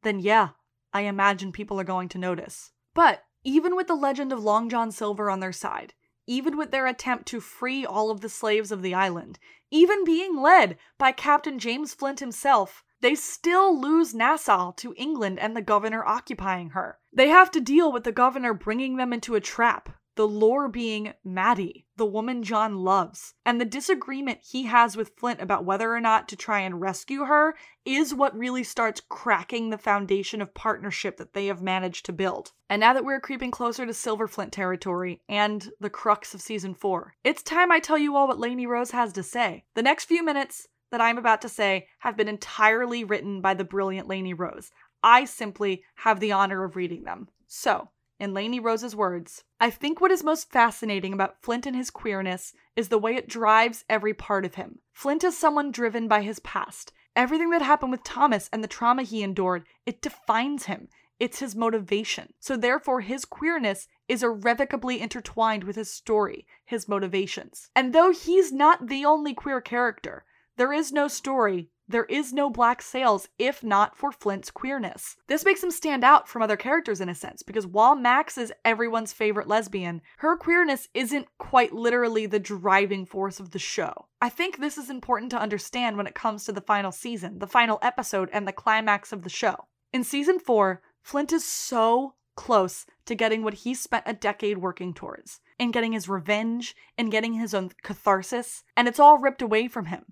then 0.04 0.20
yeah, 0.20 0.50
I 0.94 1.02
imagine 1.02 1.52
people 1.52 1.80
are 1.80 1.86
going 1.86 2.10
to 2.10 2.20
notice. 2.20 2.72
But 2.94 3.24
even 3.44 3.76
with 3.76 3.88
the 3.88 3.96
legend 3.96 4.32
of 4.32 4.44
Long 4.44 4.70
John 4.70 4.92
Silver 4.92 5.30
on 5.30 5.40
their 5.40 5.52
side, 5.52 5.94
even 6.26 6.58
with 6.58 6.72
their 6.72 6.88
attempt 6.88 7.26
to 7.28 7.42
free 7.42 7.86
all 7.86 8.10
of 8.10 8.22
the 8.22 8.30
slaves 8.30 8.72
of 8.72 8.82
the 8.82 8.94
island, 8.94 9.40
even 9.72 10.04
being 10.04 10.38
led 10.38 10.78
by 10.98 11.12
Captain 11.12 11.60
James 11.60 11.94
Flint 11.94 12.20
himself, 12.20 12.84
they 13.02 13.16
still 13.16 13.78
lose 13.78 14.14
Nassau 14.14 14.72
to 14.78 14.94
England 14.96 15.38
and 15.40 15.56
the 15.56 15.62
governor 15.62 16.06
occupying 16.06 16.70
her. 16.70 17.00
They 17.12 17.28
have 17.28 17.52
to 17.52 17.60
deal 17.60 17.92
with 17.92 18.06
the 18.06 18.14
governor 18.14 18.54
bringing 18.54 18.96
them 18.96 19.12
into 19.12 19.36
a 19.36 19.42
trap, 19.42 19.90
the 20.16 20.28
lore 20.28 20.68
being 20.68 21.14
Madi, 21.24 21.86
the 21.96 22.06
woman 22.06 22.44
John 22.44 22.78
loves. 22.78 23.34
And 23.46 23.60
the 23.60 23.66
disagreement 23.66 24.40
he 24.44 24.64
has 24.64 24.96
with 24.96 25.16
Flint 25.18 25.42
about 25.42 25.66
whether 25.66 25.94
or 25.94 26.00
not 26.00 26.28
to 26.30 26.36
try 26.36 26.60
and 26.60 26.80
rescue 26.80 27.26
her 27.26 27.56
is 27.86 28.14
what 28.14 28.38
really 28.38 28.64
starts 28.64 29.02
cracking 29.10 29.70
the 29.70 29.78
foundation 29.78 30.42
of 30.42 30.54
partnership 30.54 31.18
that 31.18 31.34
they 31.34 31.48
have 31.48 31.62
managed 31.62 32.06
to 32.06 32.14
build. 32.14 32.52
And 32.70 32.80
now 32.80 32.94
that 32.94 33.06
we're 33.06 33.20
creeping 33.20 33.52
closer 33.52 33.86
to 33.86 33.94
Silver 33.94 34.28
Flint 34.28 34.52
territory 34.52 35.22
and 35.28 35.70
the 35.80 35.90
crux 35.90 36.34
of 36.34 36.42
season 36.42 36.74
4, 36.74 37.16
it's 37.24 37.44
time 37.44 37.72
I 37.72 37.80
tell 37.80 37.98
you 37.98 38.16
all 38.16 38.28
what 38.28 38.40
Lainey 38.40 38.68
Rose 38.68 38.92
has 38.92 39.14
to 39.14 39.24
say. 39.24 39.64
The 39.76 39.84
next 39.84 40.06
few 40.06 40.24
minutes 40.24 40.68
that 40.92 41.02
I'm 41.02 41.18
about 41.18 41.42
to 41.42 41.50
say 41.50 41.88
have 42.00 42.16
been 42.16 42.28
entirely 42.28 43.04
written 43.04 43.42
by 43.42 43.56
the 43.56 43.64
brilliant 43.64 44.08
Lainey 44.08 44.36
Rose. 44.36 44.70
I 45.02 45.26
simply 45.26 45.84
have 45.96 46.20
the 46.20 46.32
honor 46.32 46.64
of 46.64 46.76
reading 46.76 47.04
them. 47.04 47.28
So, 47.48 47.90
in 48.24 48.34
Lainey 48.34 48.58
Rose's 48.58 48.96
words, 48.96 49.44
I 49.60 49.70
think 49.70 50.00
what 50.00 50.10
is 50.10 50.24
most 50.24 50.50
fascinating 50.50 51.12
about 51.12 51.42
Flint 51.42 51.66
and 51.66 51.76
his 51.76 51.90
queerness 51.90 52.54
is 52.74 52.88
the 52.88 52.98
way 52.98 53.18
it 53.18 53.28
drives 53.28 53.84
every 53.90 54.14
part 54.14 54.46
of 54.46 54.56
him. 54.56 54.80
Flint 54.94 55.26
is 55.26 55.38
someone 55.38 55.72
driven 55.72 56.08
by 56.08 56.22
his 56.22 56.40
past. 56.40 56.94
Everything 57.18 57.50
that 57.50 57.62
happened 57.62 57.92
with 57.92 58.04
Thomas 58.06 58.50
and 58.54 58.64
the 58.64 58.70
trauma 58.70 59.04
he 59.04 59.24
endured, 59.24 59.66
it 59.86 60.02
defines 60.02 60.68
him. 60.68 60.88
It's 61.20 61.40
his 61.40 61.54
motivation. 61.54 62.34
So, 62.40 62.56
therefore, 62.56 63.02
his 63.02 63.26
queerness 63.26 63.90
is 64.08 64.24
irrevocably 64.24 65.02
intertwined 65.02 65.66
with 65.66 65.76
his 65.76 65.92
story, 65.92 66.48
his 66.64 66.88
motivations. 66.88 67.70
And 67.76 67.92
though 67.92 68.14
he's 68.14 68.54
not 68.54 68.88
the 68.88 69.04
only 69.04 69.34
queer 69.34 69.60
character, 69.60 70.24
there 70.56 70.72
is 70.72 70.94
no 70.94 71.10
story 71.10 71.72
There 71.88 72.06
is 72.06 72.32
no 72.32 72.50
black 72.50 72.82
sails 72.82 73.28
if 73.38 73.64
not 73.64 73.98
for 73.98 74.12
Flint's 74.12 74.50
queerness. 74.50 75.18
This 75.28 75.44
makes 75.44 75.62
him 75.62 75.72
stand 75.72 76.04
out 76.04 76.28
from 76.30 76.42
other 76.42 76.56
characters 76.56 77.02
in 77.02 77.10
a 77.10 77.16
sense, 77.16 77.44
because 77.44 77.68
while 77.68 77.96
Max 77.96 78.38
is 78.38 78.54
everyone's 78.64 79.12
favorite 79.12 79.48
lesbian, 79.48 80.02
her 80.18 80.38
queerness 80.38 80.88
isn't 80.94 81.28
quite 81.38 81.74
literally 81.74 82.26
the 82.26 82.40
driving 82.40 83.06
force 83.06 83.40
of 83.40 83.52
the 83.52 83.60
show. 83.60 84.08
I 84.22 84.30
think 84.30 84.58
this 84.58 84.78
is 84.78 84.90
important 84.90 85.30
to 85.32 85.40
understand 85.40 85.98
when 85.98 86.08
it 86.08 86.16
comes 86.16 86.46
to 86.46 86.54
the 86.54 86.62
final 86.62 86.92
season, 86.92 87.40
the 87.40 87.48
final 87.48 87.80
episode, 87.82 88.30
and 88.32 88.48
the 88.48 88.54
climax 88.54 89.12
of 89.12 89.24
the 89.24 89.30
show. 89.30 89.68
In 89.92 90.04
season 90.04 90.40
4, 90.40 90.82
Flint 91.02 91.34
is 91.34 91.46
so 91.46 92.16
close 92.36 92.86
to 93.06 93.14
getting 93.14 93.44
what 93.44 93.54
he 93.54 93.74
spent 93.74 94.06
a 94.08 94.14
decade 94.14 94.58
working 94.58 94.94
towards, 94.94 95.42
in 95.60 95.72
getting 95.72 95.92
his 95.92 96.10
revenge, 96.10 96.76
in 96.98 97.10
getting 97.10 97.34
his 97.34 97.54
own 97.54 97.72
catharsis, 97.84 98.64
and 98.76 98.88
it's 98.88 99.00
all 99.00 99.20
ripped 99.20 99.42
away 99.42 99.68
from 99.68 99.86
him. 99.88 100.06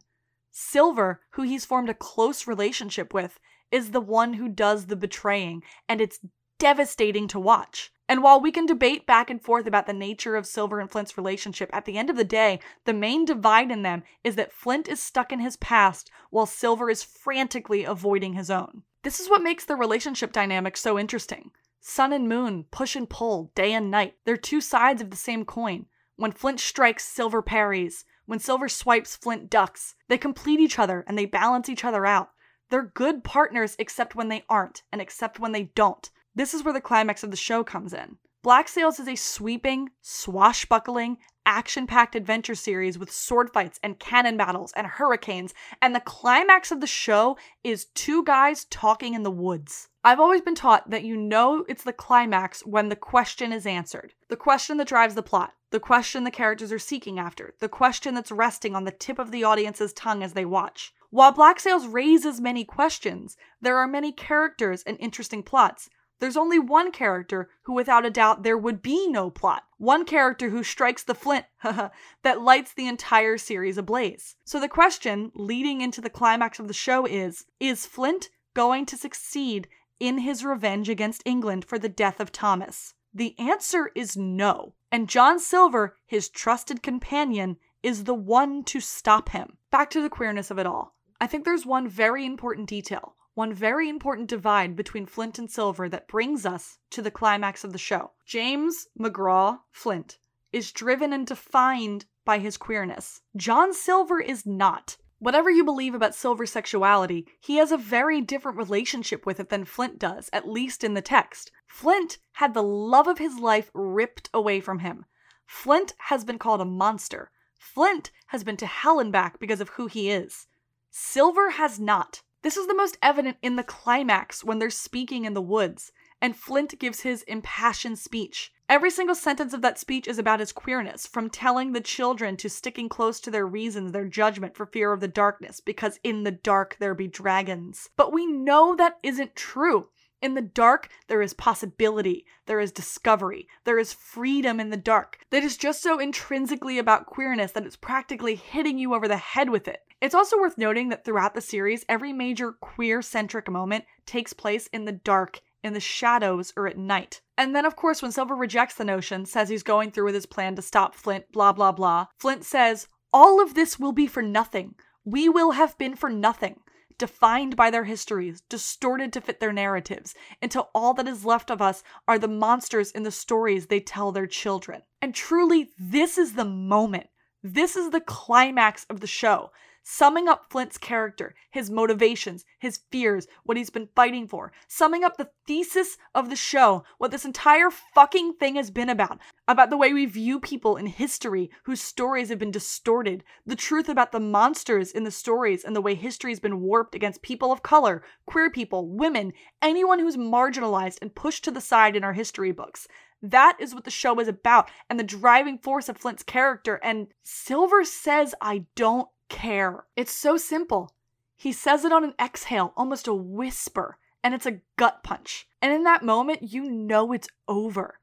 Silver, 0.52 1.22
who 1.32 1.44
he's 1.44 1.66
formed 1.66 1.90
a 1.90 1.94
close 1.94 2.46
relationship 2.46 3.14
with, 3.14 3.40
is 3.72 3.92
the 3.92 4.02
one 4.02 4.34
who 4.34 4.50
does 4.50 4.88
the 4.88 4.96
betraying, 4.96 5.64
and 5.88 6.02
it's 6.02 6.20
devastating 6.60 7.28
to 7.30 7.40
watch. 7.40 7.92
And 8.08 8.22
while 8.22 8.42
we 8.42 8.52
can 8.52 8.66
debate 8.66 9.08
back 9.08 9.30
and 9.30 9.42
forth 9.42 9.66
about 9.66 9.88
the 9.88 9.94
nature 9.94 10.36
of 10.36 10.46
Silver 10.46 10.82
and 10.82 10.92
Flint's 10.92 11.18
relationship, 11.18 11.70
at 11.72 11.86
the 11.86 11.98
end 11.98 12.10
of 12.10 12.18
the 12.18 12.26
day, 12.26 12.60
the 12.84 12.94
main 12.94 13.24
divide 13.24 13.72
in 13.72 13.84
them 13.84 14.04
is 14.24 14.36
that 14.36 14.52
Flint 14.52 14.90
is 14.90 15.00
stuck 15.00 15.32
in 15.32 15.40
his 15.40 15.56
past 15.56 16.12
while 16.30 16.46
Silver 16.46 16.90
is 16.90 17.02
frantically 17.04 17.86
avoiding 17.86 18.34
his 18.34 18.52
own. 18.52 18.84
This 19.04 19.22
is 19.22 19.30
what 19.30 19.42
makes 19.42 19.64
the 19.64 19.78
relationship 19.78 20.34
dynamic 20.34 20.76
so 20.76 21.00
interesting. 21.00 21.52
Sun 21.80 22.12
and 22.12 22.28
moon 22.28 22.66
push 22.70 22.96
and 22.96 23.10
pull 23.10 23.52
day 23.56 23.72
and 23.74 23.90
night. 23.90 24.16
They're 24.26 24.38
two 24.38 24.62
sides 24.62 25.02
of 25.02 25.10
the 25.10 25.18
same 25.18 25.46
coin. 25.46 25.86
When 26.18 26.34
Flint 26.34 26.60
strikes, 26.60 27.06
Silver 27.06 27.42
parries. 27.42 28.04
When 28.32 28.40
Silver 28.40 28.70
swipes, 28.70 29.18
Flint 29.18 29.50
ducks. 29.50 29.96
They 30.08 30.18
complete 30.18 30.62
each 30.62 30.80
other 30.80 31.04
and 31.06 31.18
they 31.18 31.26
balance 31.26 31.68
each 31.68 31.84
other 31.84 32.06
out. 32.06 32.30
They're 32.70 32.82
good 32.82 33.26
partners 33.26 33.76
except 33.78 34.16
when 34.16 34.30
they 34.30 34.46
aren't, 34.48 34.84
and 34.90 35.02
except 35.02 35.38
when 35.38 35.52
they 35.52 35.64
don't. 35.76 36.10
This 36.34 36.54
is 36.54 36.64
where 36.64 36.74
the 36.74 36.80
climax 36.80 37.24
of 37.24 37.32
the 37.32 37.36
show 37.36 37.66
comes 37.66 37.92
in. 37.92 38.20
Black 38.42 38.70
Sails 38.70 39.02
is 39.02 39.10
a 39.10 39.18
sweeping, 39.18 39.90
swashbuckling, 40.02 41.18
action 41.46 41.86
packed 41.86 42.16
adventure 42.16 42.56
series 42.56 42.98
with 42.98 43.12
sword 43.12 43.52
fights 43.52 43.82
and 43.84 44.00
cannon 44.00 44.38
battles 44.38 44.72
and 44.78 44.88
hurricanes, 44.88 45.54
and 45.82 45.94
the 45.94 46.00
climax 46.00 46.72
of 46.72 46.80
the 46.80 46.88
show 46.88 47.38
is 47.66 47.88
two 47.88 48.24
guys 48.24 48.64
talking 48.64 49.14
in 49.14 49.24
the 49.24 49.30
woods. 49.30 49.90
I've 50.04 50.20
always 50.20 50.42
been 50.42 50.56
taught 50.56 50.90
that 50.90 51.04
you 51.04 51.16
know 51.16 51.64
it's 51.70 51.84
the 51.84 51.94
climax 51.94 52.66
when 52.66 52.90
the 52.90 52.96
question 52.96 53.54
is 53.54 53.68
answered. 53.68 54.16
The 54.30 54.36
question 54.36 54.78
that 54.78 54.88
drives 54.88 55.14
the 55.14 55.22
plot, 55.22 55.54
the 55.70 55.80
question 55.80 56.24
the 56.24 56.32
characters 56.32 56.72
are 56.72 56.80
seeking 56.80 57.20
after, 57.20 57.54
the 57.60 57.70
question 57.70 58.16
that's 58.16 58.32
resting 58.32 58.76
on 58.76 58.84
the 58.84 58.92
tip 58.92 59.20
of 59.20 59.30
the 59.30 59.44
audience's 59.44 59.94
tongue 59.94 60.24
as 60.24 60.34
they 60.34 60.44
watch. 60.44 60.92
While 61.12 61.34
Black 61.34 61.60
Sails 61.60 61.86
raises 61.86 62.42
many 62.42 62.66
questions, 62.66 63.38
there 63.62 63.78
are 63.78 63.88
many 63.88 64.12
characters 64.12 64.82
and 64.88 64.98
interesting 65.00 65.44
plots. 65.44 65.88
There's 66.18 66.38
only 66.38 66.58
one 66.58 66.92
character 66.92 67.52
who, 67.64 67.74
without 67.74 68.06
a 68.06 68.10
doubt, 68.10 68.42
there 68.42 68.58
would 68.58 68.82
be 68.82 69.08
no 69.08 69.30
plot. 69.30 69.66
One 69.78 70.06
character 70.06 70.50
who 70.50 70.64
strikes 70.64 71.04
the 71.04 71.14
flint 71.14 71.46
that 71.64 72.42
lights 72.42 72.74
the 72.74 72.88
entire 72.88 73.38
series 73.38 73.78
ablaze. 73.78 74.36
So 74.46 74.60
the 74.60 74.68
question 74.68 75.32
leading 75.36 75.82
into 75.82 76.02
the 76.02 76.10
climax 76.10 76.60
of 76.60 76.68
the 76.68 76.74
show 76.74 77.06
is 77.06 77.46
Is 77.60 77.86
Flint 77.86 78.30
going 78.54 78.86
to 78.88 78.98
succeed 78.98 79.68
in 80.02 80.18
his 80.18 80.44
revenge 80.44 80.90
against 80.90 81.22
England 81.26 81.64
for 81.64 81.78
the 81.78 81.88
death 81.88 82.20
of 82.20 82.32
Thomas? 82.32 82.96
The 83.14 83.38
answer 83.38 83.92
is 83.96 84.18
no. 84.18 84.74
And 84.92 85.08
John 85.08 85.40
Silver, 85.40 85.96
his 86.06 86.28
trusted 86.28 86.82
companion, 86.82 87.58
is 87.84 88.04
the 88.06 88.14
one 88.14 88.64
to 88.66 88.80
stop 88.80 89.30
him. 89.30 89.58
Back 89.70 89.90
to 89.92 90.02
the 90.02 90.10
queerness 90.10 90.50
of 90.50 90.60
it 90.60 90.66
all. 90.66 90.96
I 91.20 91.28
think 91.28 91.46
there's 91.46 91.66
one 91.66 91.88
very 91.88 92.26
important 92.26 92.68
detail 92.68 93.16
one 93.34 93.54
very 93.54 93.88
important 93.88 94.28
divide 94.28 94.76
between 94.76 95.06
Flint 95.06 95.40
and 95.40 95.50
Silver 95.50 95.88
that 95.88 96.08
brings 96.08 96.46
us 96.46 96.80
to 96.90 97.02
the 97.02 97.12
climax 97.12 97.64
of 97.64 97.72
the 97.72 97.78
show. 97.78 98.12
James 98.26 98.88
McGraw 99.00 99.60
Flint 99.72 100.18
is 100.52 100.72
driven 100.72 101.14
and 101.14 101.26
defined 101.26 102.06
by 102.26 102.40
his 102.40 102.58
queerness. 102.58 103.22
John 103.38 103.74
Silver 103.74 104.20
is 104.20 104.46
not. 104.46 104.98
Whatever 105.22 105.52
you 105.52 105.64
believe 105.64 105.94
about 105.94 106.16
Silver's 106.16 106.52
sexuality, 106.52 107.28
he 107.40 107.58
has 107.58 107.72
a 107.72 107.78
very 107.78 108.22
different 108.22 108.58
relationship 108.58 109.24
with 109.24 109.40
it 109.40 109.50
than 109.50 109.66
Flint 109.66 110.00
does, 110.00 110.32
at 110.34 110.50
least 110.50 110.84
in 110.84 110.96
the 110.96 111.02
text. 111.02 111.52
Flint 111.68 112.18
had 112.34 112.56
the 112.56 112.64
love 112.64 113.06
of 113.08 113.20
his 113.20 113.38
life 113.38 113.70
ripped 113.76 114.32
away 114.34 114.60
from 114.60 114.80
him. 114.80 115.06
Flint 115.46 115.94
has 116.00 116.26
been 116.26 116.40
called 116.40 116.60
a 116.60 116.66
monster. 116.66 117.30
Flint 117.60 118.10
has 118.30 118.44
been 118.44 118.58
to 118.58 118.66
hell 118.66 119.00
and 119.00 119.12
back 119.12 119.38
because 119.38 119.62
of 119.62 119.70
who 119.70 119.86
he 119.86 120.10
is. 120.10 120.48
Silver 120.90 121.52
has 121.52 121.80
not. 121.80 122.24
This 122.42 122.58
is 122.58 122.66
the 122.66 122.74
most 122.74 122.98
evident 123.04 123.38
in 123.44 123.58
the 123.58 123.64
climax 123.64 124.44
when 124.44 124.58
they're 124.58 124.72
speaking 124.72 125.26
in 125.26 125.36
the 125.36 125.40
woods, 125.40 125.92
and 126.22 126.36
Flint 126.36 126.78
gives 126.80 127.02
his 127.02 127.24
impassioned 127.24 127.98
speech. 128.00 128.54
Every 128.70 128.92
single 128.92 129.16
sentence 129.16 129.54
of 129.54 129.62
that 129.64 129.80
speech 129.80 130.08
is 130.08 130.20
about 130.20 130.40
his 130.40 130.52
queerness, 130.52 131.06
from 131.06 131.30
telling 131.30 131.74
the 131.74 131.82
children 131.82 132.38
to 132.38 132.50
sticking 132.50 132.88
close 132.88 133.20
to 133.20 133.32
their 133.32 133.46
reasons, 133.46 133.92
their 133.92 134.06
judgment 134.06 134.56
for 134.56 134.66
fear 134.66 134.94
of 134.94 135.02
the 135.02 135.08
darkness, 135.08 135.60
because 135.60 136.00
in 136.04 136.24
the 136.24 136.32
dark 136.32 136.78
there 136.80 136.96
be 136.96 137.08
dragons. 137.08 137.90
But 137.98 138.14
we 138.14 138.26
know 138.26 138.76
that 138.76 138.98
isn't 139.04 139.36
true. 139.36 139.90
In 140.22 140.36
the 140.36 140.42
dark, 140.42 140.90
there 141.08 141.24
is 141.24 141.34
possibility, 141.34 142.28
there 142.46 142.60
is 142.60 142.72
discovery, 142.72 143.48
there 143.64 143.80
is 143.80 143.92
freedom 143.92 144.60
in 144.60 144.70
the 144.70 144.78
dark 144.78 145.18
that 145.32 145.44
is 145.44 145.58
just 145.58 145.82
so 145.82 145.98
intrinsically 146.00 146.78
about 146.78 147.08
queerness 147.08 147.54
that 147.54 147.66
it's 147.66 147.76
practically 147.76 148.36
hitting 148.36 148.78
you 148.78 148.94
over 148.94 149.08
the 149.08 149.18
head 149.18 149.50
with 149.50 149.68
it. 149.68 149.80
It's 150.00 150.16
also 150.16 150.38
worth 150.38 150.60
noting 150.60 150.90
that 150.90 151.04
throughout 151.04 151.34
the 151.34 151.42
series, 151.42 151.86
every 151.90 152.14
major 152.14 152.52
queer 152.52 153.02
centric 153.02 153.50
moment 153.50 153.86
takes 154.06 154.32
place 154.32 154.68
in 154.68 154.86
the 154.86 154.92
dark, 154.92 155.42
in 155.64 155.74
the 155.74 155.80
shadows, 155.80 156.54
or 156.56 156.68
at 156.68 156.78
night. 156.78 157.22
And 157.38 157.56
then, 157.56 157.66
of 157.66 157.76
course, 157.76 158.02
when 158.02 158.12
Silver 158.12 158.36
rejects 158.36 158.76
the 158.76 158.86
notion, 158.86 159.26
says 159.26 159.50
he's 159.50 159.64
going 159.64 159.92
through 159.92 160.06
with 160.06 160.16
his 160.16 160.26
plan 160.26 160.56
to 160.56 160.62
stop 160.62 160.96
Flint, 160.96 161.32
blah, 161.32 161.52
blah, 161.52 161.72
blah, 161.72 162.08
Flint 162.18 162.44
says, 162.46 162.88
All 163.14 163.42
of 163.42 163.54
this 163.54 163.80
will 163.80 163.92
be 163.92 164.08
for 164.08 164.22
nothing. 164.22 164.76
We 165.04 165.30
will 165.30 165.52
have 165.52 165.78
been 165.78 165.96
for 165.96 166.10
nothing 166.10 166.60
defined 167.02 167.56
by 167.56 167.72
their 167.72 167.86
histories, 167.86 168.42
distorted 168.42 169.12
to 169.12 169.20
fit 169.20 169.40
their 169.40 169.52
narratives, 169.52 170.14
until 170.40 170.70
all 170.76 170.94
that 170.94 171.08
is 171.08 171.26
left 171.26 171.50
of 171.50 171.60
us 171.60 171.82
are 172.08 172.20
the 172.20 172.28
monsters 172.28 172.92
in 172.92 173.02
the 173.02 173.10
stories 173.10 173.66
they 173.66 173.80
tell 173.80 174.12
their 174.12 174.28
children. 174.28 174.84
And 175.02 175.16
truly, 175.16 175.72
this 175.80 176.20
is 176.20 176.34
the 176.34 176.46
moment. 176.46 177.08
This 177.42 177.76
is 177.76 177.90
the 177.90 178.02
climax 178.02 178.86
of 178.88 179.00
the 179.00 179.08
show 179.08 179.50
summing 179.84 180.28
up 180.28 180.46
Flint's 180.50 180.78
character, 180.78 181.36
his 181.50 181.70
motivations, 181.70 182.46
his 182.60 182.80
fears, 182.92 183.28
what 183.44 183.58
he's 183.58 183.70
been 183.70 183.90
fighting 183.96 184.28
for, 184.28 184.52
summing 184.68 185.04
up 185.04 185.18
the 185.18 185.30
thesis 185.48 185.98
of 186.14 186.30
the 186.30 186.36
show, 186.36 186.84
what 186.98 187.12
this 187.12 187.26
entire 187.26 187.70
fucking 187.70 188.34
thing 188.34 188.56
has 188.56 188.72
been 188.72 188.90
about, 188.90 189.20
about 189.48 189.70
the 189.70 189.78
way 189.78 189.94
we 189.94 190.06
view 190.06 190.40
people 190.40 190.78
in 190.78 190.86
history 190.86 191.50
whose 191.64 191.82
stories 191.82 192.30
have 192.30 192.40
been 192.40 192.52
distorted, 192.52 193.24
the 193.46 193.56
truth 193.56 193.90
about 193.90 194.12
the 194.12 194.20
monsters 194.20 194.92
in 194.92 195.04
the 195.04 195.12
stories 195.12 195.64
and 195.64 195.76
the 195.76 195.82
way 195.82 195.96
history 195.96 196.32
has 196.32 196.40
been 196.40 196.62
warped 196.62 196.96
against 196.96 197.22
people 197.22 197.52
of 197.52 197.64
color, 197.64 198.04
queer 198.26 198.50
people, 198.50 198.88
women, 198.88 199.34
anyone 199.62 200.00
who's 200.00 200.18
marginalized 200.18 200.98
and 201.02 201.16
pushed 201.16 201.44
to 201.44 201.52
the 201.52 201.62
side 201.62 201.96
in 201.96 202.04
our 202.04 202.14
history 202.14 202.52
books. 202.52 202.88
That 203.22 203.58
is 203.60 203.76
what 203.76 203.84
the 203.84 203.92
show 203.92 204.20
is 204.20 204.28
about 204.28 204.70
and 204.90 205.00
the 205.00 205.04
driving 205.04 205.60
force 205.60 205.90
of 205.90 205.98
Flint's 205.98 206.24
character. 206.24 206.80
And 206.84 207.08
Silver 207.24 207.84
says, 207.84 208.34
I 208.42 208.66
don't 208.76 209.08
care. 209.32 209.86
It's 209.96 210.12
so 210.12 210.38
simple. 210.38 210.94
He 211.36 211.52
says 211.52 211.86
it 211.86 211.92
on 211.92 212.04
an 212.04 212.14
exhale, 212.22 212.74
almost 212.78 213.08
a 213.08 213.14
whisper, 213.14 213.98
and 214.24 214.36
it's 214.36 214.46
a 214.46 214.60
gut 214.78 215.04
punch. 215.04 215.48
And 215.62 215.74
in 215.74 215.84
that 215.86 216.04
moment, 216.04 216.54
you 216.54 216.70
know 216.70 217.14
it's 217.14 217.30
over. 217.48 218.00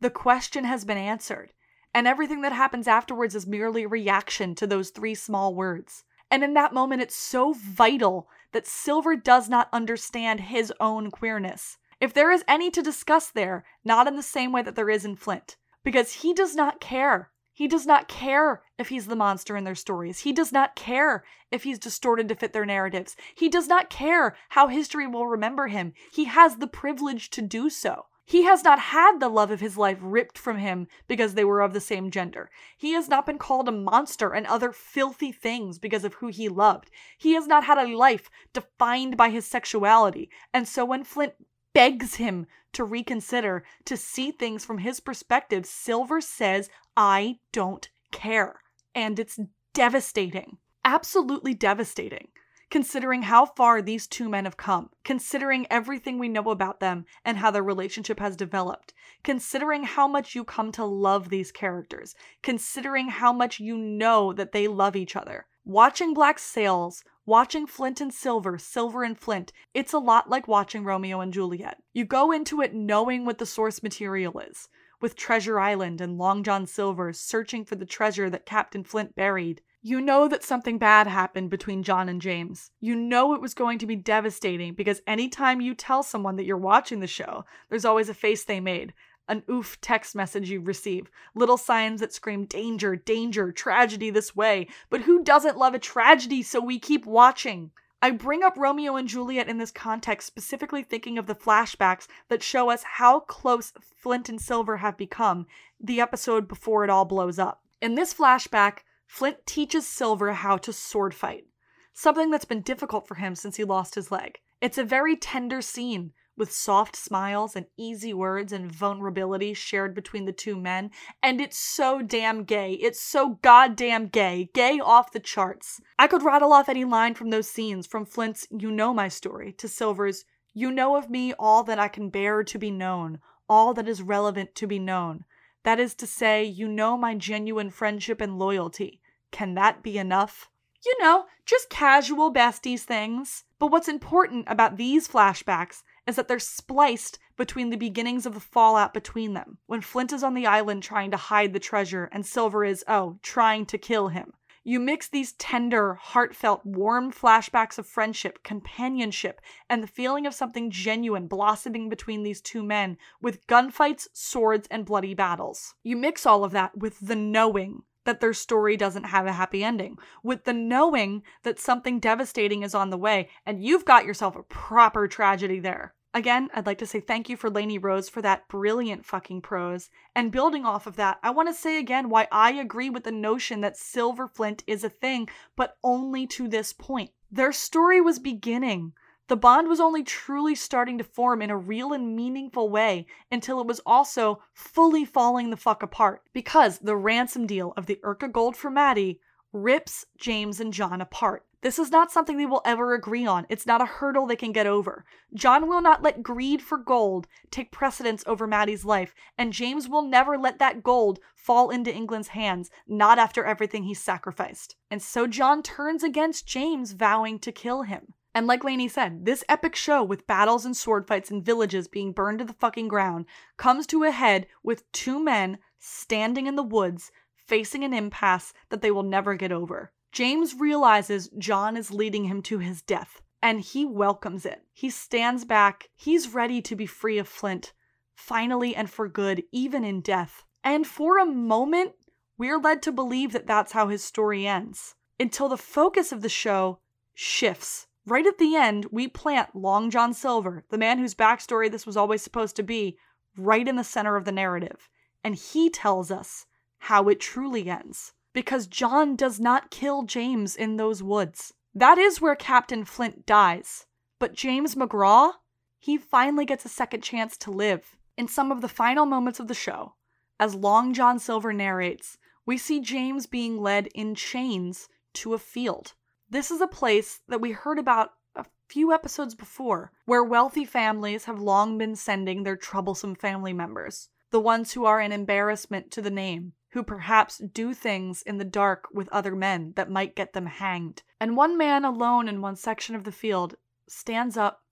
The 0.00 0.10
question 0.10 0.64
has 0.64 0.84
been 0.84 0.98
answered, 0.98 1.52
and 1.92 2.06
everything 2.06 2.42
that 2.42 2.52
happens 2.52 2.86
afterwards 2.86 3.34
is 3.34 3.46
merely 3.46 3.82
a 3.82 3.88
reaction 3.88 4.54
to 4.56 4.66
those 4.66 4.90
three 4.90 5.14
small 5.14 5.54
words. 5.54 6.04
And 6.30 6.44
in 6.44 6.54
that 6.54 6.74
moment, 6.74 7.02
it's 7.02 7.16
so 7.16 7.54
vital 7.54 8.28
that 8.52 8.66
Silver 8.66 9.16
does 9.16 9.48
not 9.48 9.68
understand 9.72 10.40
his 10.40 10.72
own 10.78 11.10
queerness. 11.10 11.78
If 12.00 12.12
there 12.12 12.30
is 12.30 12.44
any 12.46 12.70
to 12.70 12.82
discuss 12.82 13.30
there, 13.30 13.64
not 13.84 14.06
in 14.06 14.14
the 14.14 14.22
same 14.22 14.52
way 14.52 14.62
that 14.62 14.76
there 14.76 14.90
is 14.90 15.04
in 15.04 15.16
Flint, 15.16 15.56
because 15.82 16.12
he 16.12 16.34
does 16.34 16.54
not 16.54 16.80
care. 16.80 17.30
He 17.58 17.66
does 17.66 17.86
not 17.86 18.06
care 18.06 18.62
if 18.78 18.88
he's 18.88 19.08
the 19.08 19.16
monster 19.16 19.56
in 19.56 19.64
their 19.64 19.74
stories. 19.74 20.20
He 20.20 20.32
does 20.32 20.52
not 20.52 20.76
care 20.76 21.24
if 21.50 21.64
he's 21.64 21.80
distorted 21.80 22.28
to 22.28 22.36
fit 22.36 22.52
their 22.52 22.64
narratives. 22.64 23.16
He 23.34 23.48
does 23.48 23.66
not 23.66 23.90
care 23.90 24.36
how 24.50 24.68
history 24.68 25.08
will 25.08 25.26
remember 25.26 25.66
him. 25.66 25.92
He 26.12 26.26
has 26.26 26.58
the 26.58 26.68
privilege 26.68 27.30
to 27.30 27.42
do 27.42 27.68
so. 27.68 28.06
He 28.24 28.44
has 28.44 28.62
not 28.62 28.78
had 28.78 29.18
the 29.18 29.28
love 29.28 29.50
of 29.50 29.58
his 29.58 29.76
life 29.76 29.98
ripped 30.00 30.38
from 30.38 30.58
him 30.58 30.86
because 31.08 31.34
they 31.34 31.42
were 31.42 31.60
of 31.60 31.72
the 31.72 31.80
same 31.80 32.12
gender. 32.12 32.48
He 32.76 32.92
has 32.92 33.08
not 33.08 33.26
been 33.26 33.38
called 33.38 33.66
a 33.66 33.72
monster 33.72 34.32
and 34.32 34.46
other 34.46 34.70
filthy 34.70 35.32
things 35.32 35.80
because 35.80 36.04
of 36.04 36.14
who 36.14 36.28
he 36.28 36.48
loved. 36.48 36.92
He 37.18 37.32
has 37.32 37.48
not 37.48 37.64
had 37.64 37.78
a 37.78 37.96
life 37.96 38.30
defined 38.52 39.16
by 39.16 39.30
his 39.30 39.44
sexuality. 39.44 40.30
And 40.54 40.68
so 40.68 40.84
when 40.84 41.02
Flint 41.02 41.32
begs 41.74 42.14
him 42.14 42.46
to 42.72 42.84
reconsider, 42.84 43.64
to 43.84 43.96
see 43.96 44.30
things 44.30 44.64
from 44.64 44.78
his 44.78 45.00
perspective, 45.00 45.66
Silver 45.66 46.20
says, 46.20 46.70
I 46.96 47.38
don't 47.52 47.88
care. 48.12 48.60
And 48.94 49.18
it's 49.18 49.38
devastating. 49.74 50.58
Absolutely 50.84 51.54
devastating. 51.54 52.28
considering 52.70 53.22
how 53.22 53.46
far 53.46 53.80
these 53.80 54.06
two 54.06 54.28
men 54.28 54.44
have 54.44 54.56
come, 54.56 54.90
considering 55.04 55.66
everything 55.70 56.18
we 56.18 56.28
know 56.28 56.50
about 56.50 56.80
them 56.80 57.04
and 57.24 57.38
how 57.38 57.50
their 57.50 57.62
relationship 57.62 58.20
has 58.20 58.36
developed, 58.36 58.92
considering 59.24 59.84
how 59.84 60.06
much 60.06 60.34
you 60.34 60.44
come 60.44 60.70
to 60.72 60.84
love 60.84 61.28
these 61.28 61.50
characters, 61.50 62.14
considering 62.42 63.08
how 63.08 63.32
much 63.32 63.58
you 63.58 63.76
know 63.76 64.32
that 64.32 64.52
they 64.52 64.68
love 64.68 64.96
each 64.96 65.16
other. 65.16 65.46
Watching 65.68 66.14
Black 66.14 66.38
Sails, 66.38 67.04
watching 67.26 67.66
Flint 67.66 68.00
and 68.00 68.10
Silver, 68.10 68.56
Silver 68.56 69.04
and 69.04 69.18
Flint, 69.18 69.52
it's 69.74 69.92
a 69.92 69.98
lot 69.98 70.30
like 70.30 70.48
watching 70.48 70.82
Romeo 70.82 71.20
and 71.20 71.30
Juliet. 71.30 71.76
You 71.92 72.06
go 72.06 72.32
into 72.32 72.62
it 72.62 72.72
knowing 72.72 73.26
what 73.26 73.36
the 73.36 73.44
source 73.44 73.82
material 73.82 74.38
is, 74.38 74.70
with 75.02 75.14
Treasure 75.14 75.60
Island 75.60 76.00
and 76.00 76.16
Long 76.16 76.42
John 76.42 76.64
Silver 76.64 77.12
searching 77.12 77.66
for 77.66 77.74
the 77.74 77.84
treasure 77.84 78.30
that 78.30 78.46
Captain 78.46 78.82
Flint 78.82 79.14
buried. 79.14 79.60
You 79.82 80.00
know 80.00 80.26
that 80.26 80.42
something 80.42 80.78
bad 80.78 81.06
happened 81.06 81.50
between 81.50 81.82
John 81.82 82.08
and 82.08 82.22
James. 82.22 82.70
You 82.80 82.96
know 82.96 83.34
it 83.34 83.42
was 83.42 83.52
going 83.52 83.78
to 83.80 83.86
be 83.86 83.94
devastating 83.94 84.72
because 84.72 85.02
anytime 85.06 85.60
you 85.60 85.74
tell 85.74 86.02
someone 86.02 86.36
that 86.36 86.46
you're 86.46 86.56
watching 86.56 87.00
the 87.00 87.06
show, 87.06 87.44
there's 87.68 87.84
always 87.84 88.08
a 88.08 88.14
face 88.14 88.42
they 88.42 88.58
made, 88.58 88.94
an 89.28 89.42
oof 89.50 89.80
text 89.80 90.14
message 90.14 90.50
you 90.50 90.60
receive, 90.60 91.10
little 91.34 91.56
signs 91.56 92.00
that 92.00 92.12
scream 92.12 92.44
danger, 92.46 92.96
danger, 92.96 93.52
tragedy 93.52 94.10
this 94.10 94.34
way. 94.34 94.68
But 94.90 95.02
who 95.02 95.22
doesn't 95.22 95.58
love 95.58 95.74
a 95.74 95.78
tragedy 95.78 96.42
so 96.42 96.60
we 96.60 96.78
keep 96.78 97.06
watching? 97.06 97.70
I 98.00 98.12
bring 98.12 98.44
up 98.44 98.56
Romeo 98.56 98.94
and 98.94 99.08
Juliet 99.08 99.48
in 99.48 99.58
this 99.58 99.72
context, 99.72 100.26
specifically 100.26 100.84
thinking 100.84 101.18
of 101.18 101.26
the 101.26 101.34
flashbacks 101.34 102.06
that 102.28 102.42
show 102.42 102.70
us 102.70 102.84
how 102.84 103.20
close 103.20 103.72
Flint 103.80 104.28
and 104.28 104.40
Silver 104.40 104.76
have 104.76 104.96
become 104.96 105.46
the 105.80 106.00
episode 106.00 106.46
before 106.46 106.84
it 106.84 106.90
all 106.90 107.04
blows 107.04 107.38
up. 107.40 107.62
In 107.82 107.96
this 107.96 108.14
flashback, 108.14 108.78
Flint 109.06 109.44
teaches 109.46 109.86
Silver 109.86 110.32
how 110.32 110.56
to 110.58 110.72
sword 110.72 111.12
fight, 111.12 111.46
something 111.92 112.30
that's 112.30 112.44
been 112.44 112.60
difficult 112.60 113.08
for 113.08 113.16
him 113.16 113.34
since 113.34 113.56
he 113.56 113.64
lost 113.64 113.96
his 113.96 114.12
leg. 114.12 114.38
It's 114.60 114.78
a 114.78 114.84
very 114.84 115.16
tender 115.16 115.60
scene 115.60 116.12
with 116.38 116.52
soft 116.52 116.94
smiles 116.96 117.56
and 117.56 117.66
easy 117.76 118.14
words 118.14 118.52
and 118.52 118.70
vulnerability 118.70 119.52
shared 119.52 119.94
between 119.94 120.24
the 120.24 120.32
two 120.32 120.56
men, 120.56 120.90
and 121.22 121.40
it's 121.40 121.58
so 121.58 122.00
damn 122.00 122.44
gay. 122.44 122.74
It's 122.74 123.02
so 123.02 123.38
goddamn 123.42 124.06
gay. 124.06 124.50
Gay 124.54 124.80
off 124.80 125.12
the 125.12 125.20
charts. 125.20 125.80
I 125.98 126.06
could 126.06 126.22
rattle 126.22 126.52
off 126.52 126.68
any 126.68 126.84
line 126.84 127.14
from 127.14 127.30
those 127.30 127.50
scenes, 127.50 127.86
from 127.86 128.06
Flint's 128.06 128.46
You 128.50 128.70
Know 128.70 128.94
My 128.94 129.08
Story 129.08 129.52
to 129.54 129.68
Silver's 129.68 130.24
You 130.54 130.70
Know 130.70 130.96
of 130.96 131.10
Me 131.10 131.32
all 131.38 131.64
that 131.64 131.78
I 131.78 131.88
can 131.88 132.08
bear 132.10 132.44
to 132.44 132.58
be 132.58 132.70
known, 132.70 133.18
all 133.48 133.74
that 133.74 133.88
is 133.88 134.02
relevant 134.02 134.54
to 134.54 134.66
be 134.66 134.78
known. 134.78 135.24
That 135.64 135.80
is 135.80 135.94
to 135.96 136.06
say, 136.06 136.44
you 136.44 136.68
know 136.68 136.96
my 136.96 137.14
genuine 137.14 137.70
friendship 137.70 138.20
and 138.20 138.38
loyalty. 138.38 139.00
Can 139.30 139.54
that 139.54 139.82
be 139.82 139.98
enough? 139.98 140.48
You 140.86 140.94
know, 141.00 141.26
just 141.44 141.68
casual 141.68 142.32
besties 142.32 142.82
things. 142.82 143.44
But 143.58 143.72
what's 143.72 143.88
important 143.88 144.46
about 144.48 144.76
these 144.76 145.08
flashbacks 145.08 145.82
is 146.08 146.16
that 146.16 146.26
they're 146.26 146.38
spliced 146.38 147.18
between 147.36 147.70
the 147.70 147.76
beginnings 147.76 148.24
of 148.26 148.34
the 148.34 148.40
fallout 148.40 148.94
between 148.94 149.34
them, 149.34 149.58
when 149.66 149.82
Flint 149.82 150.12
is 150.12 150.24
on 150.24 150.34
the 150.34 150.46
island 150.46 150.82
trying 150.82 151.10
to 151.10 151.16
hide 151.16 151.52
the 151.52 151.60
treasure 151.60 152.08
and 152.10 152.24
Silver 152.24 152.64
is, 152.64 152.82
oh, 152.88 153.18
trying 153.22 153.66
to 153.66 153.78
kill 153.78 154.08
him. 154.08 154.32
You 154.64 154.80
mix 154.80 155.08
these 155.08 155.32
tender, 155.34 155.94
heartfelt, 155.94 156.64
warm 156.64 157.12
flashbacks 157.12 157.78
of 157.78 157.86
friendship, 157.86 158.42
companionship, 158.42 159.40
and 159.70 159.82
the 159.82 159.86
feeling 159.86 160.26
of 160.26 160.34
something 160.34 160.70
genuine 160.70 161.26
blossoming 161.26 161.88
between 161.88 162.22
these 162.22 162.40
two 162.40 162.62
men 162.62 162.98
with 163.22 163.46
gunfights, 163.46 164.08
swords, 164.12 164.66
and 164.70 164.84
bloody 164.84 165.14
battles. 165.14 165.74
You 165.82 165.96
mix 165.96 166.26
all 166.26 166.44
of 166.44 166.52
that 166.52 166.76
with 166.76 166.98
the 167.00 167.16
knowing 167.16 167.82
that 168.04 168.20
their 168.20 168.32
story 168.32 168.76
doesn't 168.76 169.04
have 169.04 169.26
a 169.26 169.32
happy 169.32 169.62
ending, 169.62 169.98
with 170.22 170.44
the 170.44 170.52
knowing 170.52 171.22
that 171.42 171.60
something 171.60 172.00
devastating 172.00 172.62
is 172.62 172.74
on 172.74 172.90
the 172.90 172.96
way, 172.96 173.28
and 173.44 173.62
you've 173.62 173.84
got 173.84 174.06
yourself 174.06 174.34
a 174.34 174.42
proper 174.42 175.06
tragedy 175.06 175.60
there. 175.60 175.94
Again, 176.18 176.50
I'd 176.52 176.66
like 176.66 176.78
to 176.78 176.86
say 176.86 176.98
thank 176.98 177.28
you 177.28 177.36
for 177.36 177.48
Lainey 177.48 177.78
Rose 177.78 178.08
for 178.08 178.20
that 178.22 178.48
brilliant 178.48 179.06
fucking 179.06 179.40
prose. 179.40 179.88
And 180.16 180.32
building 180.32 180.64
off 180.64 180.88
of 180.88 180.96
that, 180.96 181.20
I 181.22 181.30
want 181.30 181.48
to 181.48 181.54
say 181.54 181.78
again 181.78 182.10
why 182.10 182.26
I 182.32 182.54
agree 182.54 182.90
with 182.90 183.04
the 183.04 183.12
notion 183.12 183.60
that 183.60 183.76
Silver 183.76 184.26
Flint 184.26 184.64
is 184.66 184.82
a 184.82 184.88
thing, 184.88 185.28
but 185.54 185.76
only 185.84 186.26
to 186.26 186.48
this 186.48 186.72
point. 186.72 187.12
Their 187.30 187.52
story 187.52 188.00
was 188.00 188.18
beginning. 188.18 188.94
The 189.28 189.36
bond 189.36 189.68
was 189.68 189.78
only 189.78 190.02
truly 190.02 190.56
starting 190.56 190.98
to 190.98 191.04
form 191.04 191.40
in 191.40 191.50
a 191.50 191.56
real 191.56 191.92
and 191.92 192.16
meaningful 192.16 192.68
way 192.68 193.06
until 193.30 193.60
it 193.60 193.68
was 193.68 193.80
also 193.86 194.42
fully 194.52 195.04
falling 195.04 195.50
the 195.50 195.56
fuck 195.56 195.84
apart. 195.84 196.22
Because 196.32 196.80
the 196.80 196.96
ransom 196.96 197.46
deal 197.46 197.72
of 197.76 197.86
the 197.86 198.00
Urca 198.02 198.32
gold 198.32 198.56
for 198.56 198.72
Madi 198.72 199.20
rips 199.52 200.04
James 200.16 200.58
and 200.58 200.72
John 200.72 201.00
apart. 201.00 201.46
This 201.60 201.78
is 201.80 201.90
not 201.90 202.12
something 202.12 202.36
they 202.36 202.46
will 202.46 202.62
ever 202.64 202.94
agree 202.94 203.26
on. 203.26 203.44
It's 203.48 203.66
not 203.66 203.80
a 203.80 203.86
hurdle 203.86 204.26
they 204.26 204.36
can 204.36 204.52
get 204.52 204.66
over. 204.66 205.04
John 205.34 205.66
will 205.66 205.80
not 205.80 206.02
let 206.02 206.22
greed 206.22 206.62
for 206.62 206.78
gold 206.78 207.26
take 207.50 207.72
precedence 207.72 208.22
over 208.26 208.46
Madi's 208.46 208.84
life, 208.84 209.12
and 209.36 209.52
James 209.52 209.88
will 209.88 210.02
never 210.02 210.38
let 210.38 210.60
that 210.60 210.84
gold 210.84 211.18
fall 211.34 211.70
into 211.70 211.92
England's 211.92 212.28
hands, 212.28 212.70
not 212.86 213.18
after 213.18 213.44
everything 213.44 213.82
he's 213.82 214.00
sacrificed. 214.00 214.76
And 214.88 215.02
so 215.02 215.26
John 215.26 215.64
turns 215.64 216.04
against 216.04 216.46
James, 216.46 216.92
vowing 216.92 217.40
to 217.40 217.50
kill 217.50 217.82
him. 217.82 218.14
And 218.34 218.46
like 218.46 218.62
Lainey 218.62 218.86
said, 218.86 219.24
this 219.24 219.42
epic 219.48 219.74
show 219.74 220.04
with 220.04 220.28
battles 220.28 220.64
and 220.64 220.76
sword 220.76 221.08
fights 221.08 221.28
and 221.28 221.44
villages 221.44 221.88
being 221.88 222.12
burned 222.12 222.38
to 222.38 222.44
the 222.44 222.52
fucking 222.52 222.86
ground 222.86 223.26
comes 223.56 223.84
to 223.88 224.04
a 224.04 224.12
head 224.12 224.46
with 224.62 224.90
two 224.92 225.18
men 225.18 225.58
standing 225.80 226.46
in 226.46 226.54
the 226.54 226.62
woods 226.62 227.10
facing 227.34 227.82
an 227.82 227.92
impasse 227.92 228.52
that 228.68 228.80
they 228.80 228.92
will 228.92 229.02
never 229.02 229.34
get 229.34 229.50
over. 229.50 229.90
James 230.12 230.54
realizes 230.54 231.28
John 231.38 231.76
is 231.76 231.90
leading 231.90 232.24
him 232.24 232.42
to 232.42 232.58
his 232.58 232.82
death, 232.82 233.20
and 233.42 233.60
he 233.60 233.84
welcomes 233.84 234.46
it. 234.46 234.64
He 234.72 234.90
stands 234.90 235.44
back, 235.44 235.88
he's 235.94 236.34
ready 236.34 236.62
to 236.62 236.74
be 236.74 236.86
free 236.86 237.18
of 237.18 237.28
Flint, 237.28 237.72
finally 238.16 238.74
and 238.74 238.90
for 238.90 239.08
good, 239.08 239.44
even 239.52 239.84
in 239.84 240.00
death. 240.00 240.44
And 240.64 240.86
for 240.86 241.18
a 241.18 241.26
moment, 241.26 241.92
we're 242.36 242.58
led 242.58 242.82
to 242.82 242.92
believe 242.92 243.32
that 243.32 243.46
that's 243.46 243.72
how 243.72 243.88
his 243.88 244.02
story 244.02 244.46
ends, 244.46 244.94
until 245.20 245.48
the 245.48 245.56
focus 245.56 246.10
of 246.10 246.22
the 246.22 246.28
show 246.28 246.80
shifts. 247.14 247.86
Right 248.06 248.26
at 248.26 248.38
the 248.38 248.56
end, 248.56 248.86
we 248.90 249.06
plant 249.06 249.54
Long 249.54 249.90
John 249.90 250.14
Silver, 250.14 250.64
the 250.70 250.78
man 250.78 250.98
whose 250.98 251.14
backstory 251.14 251.70
this 251.70 251.84
was 251.84 251.96
always 251.96 252.22
supposed 252.22 252.56
to 252.56 252.62
be, 252.62 252.96
right 253.36 253.68
in 253.68 253.76
the 253.76 253.84
center 253.84 254.16
of 254.16 254.24
the 254.24 254.32
narrative. 254.32 254.88
And 255.22 255.34
he 255.34 255.68
tells 255.68 256.10
us 256.10 256.46
how 256.78 257.08
it 257.08 257.20
truly 257.20 257.68
ends 257.68 258.14
because 258.38 258.68
John 258.68 259.16
does 259.16 259.40
not 259.40 259.68
kill 259.68 260.04
James 260.04 260.54
in 260.54 260.76
those 260.76 261.02
woods. 261.02 261.52
That 261.74 261.98
is 261.98 262.20
where 262.20 262.36
Captain 262.36 262.84
Flint 262.84 263.26
dies. 263.26 263.84
But 264.20 264.32
James 264.32 264.76
McGraw, 264.76 265.32
he 265.80 265.98
finally 265.98 266.44
gets 266.44 266.64
a 266.64 266.68
second 266.68 267.00
chance 267.00 267.36
to 267.38 267.50
live. 267.50 267.96
In 268.16 268.28
some 268.28 268.52
of 268.52 268.60
the 268.60 268.68
final 268.68 269.06
moments 269.06 269.40
of 269.40 269.48
the 269.48 269.54
show, 269.54 269.96
as 270.38 270.54
Long 270.54 270.94
John 270.94 271.18
Silver 271.18 271.52
narrates, 271.52 272.16
we 272.46 272.56
see 272.56 272.78
James 272.78 273.26
being 273.26 273.60
led 273.60 273.88
in 273.88 274.14
chains 274.14 274.88
to 275.14 275.34
a 275.34 275.38
field. 275.40 275.94
This 276.30 276.52
is 276.52 276.60
a 276.60 276.68
place 276.68 277.22
that 277.26 277.40
we 277.40 277.50
heard 277.50 277.80
about 277.80 278.12
a 278.36 278.44
few 278.68 278.92
episodes 278.92 279.34
before, 279.34 279.90
where 280.04 280.22
wealthy 280.22 280.64
families 280.64 281.24
have 281.24 281.40
long 281.40 281.76
been 281.76 281.96
sending 281.96 282.44
their 282.44 282.56
troublesome 282.56 283.16
family 283.16 283.52
members, 283.52 284.10
the 284.30 284.38
ones 284.38 284.74
who 284.74 284.84
are 284.84 285.00
an 285.00 285.10
embarrassment 285.10 285.90
to 285.90 286.00
the 286.00 286.08
name, 286.08 286.52
who 286.70 286.82
perhaps 286.82 287.38
do 287.38 287.72
things 287.72 288.22
in 288.22 288.38
the 288.38 288.44
dark 288.44 288.88
with 288.92 289.08
other 289.08 289.34
men 289.34 289.72
that 289.76 289.90
might 289.90 290.14
get 290.14 290.32
them 290.32 290.46
hanged. 290.46 291.02
And 291.18 291.36
one 291.36 291.56
man 291.56 291.84
alone 291.84 292.28
in 292.28 292.40
one 292.40 292.56
section 292.56 292.94
of 292.94 293.04
the 293.04 293.12
field 293.12 293.56
stands 293.88 294.36
up, 294.36 294.62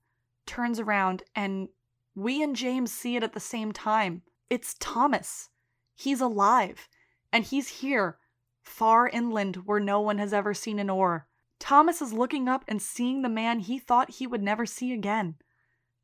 turns 0.46 0.78
around, 0.78 1.22
and 1.34 1.68
we 2.14 2.42
and 2.42 2.54
James 2.54 2.92
see 2.92 3.16
it 3.16 3.22
at 3.22 3.32
the 3.32 3.40
same 3.40 3.72
time. 3.72 4.22
It's 4.50 4.76
Thomas. 4.78 5.48
He's 5.94 6.20
alive, 6.20 6.88
and 7.32 7.44
he's 7.44 7.68
here, 7.68 8.18
far 8.62 9.08
inland 9.08 9.56
where 9.64 9.80
no 9.80 10.00
one 10.00 10.18
has 10.18 10.32
ever 10.32 10.52
seen 10.52 10.78
an 10.78 10.90
oar. 10.90 11.26
Thomas 11.58 12.02
is 12.02 12.12
looking 12.12 12.48
up 12.48 12.64
and 12.68 12.82
seeing 12.82 13.22
the 13.22 13.28
man 13.28 13.60
he 13.60 13.78
thought 13.78 14.16
he 14.16 14.26
would 14.26 14.42
never 14.42 14.66
see 14.66 14.92
again. 14.92 15.36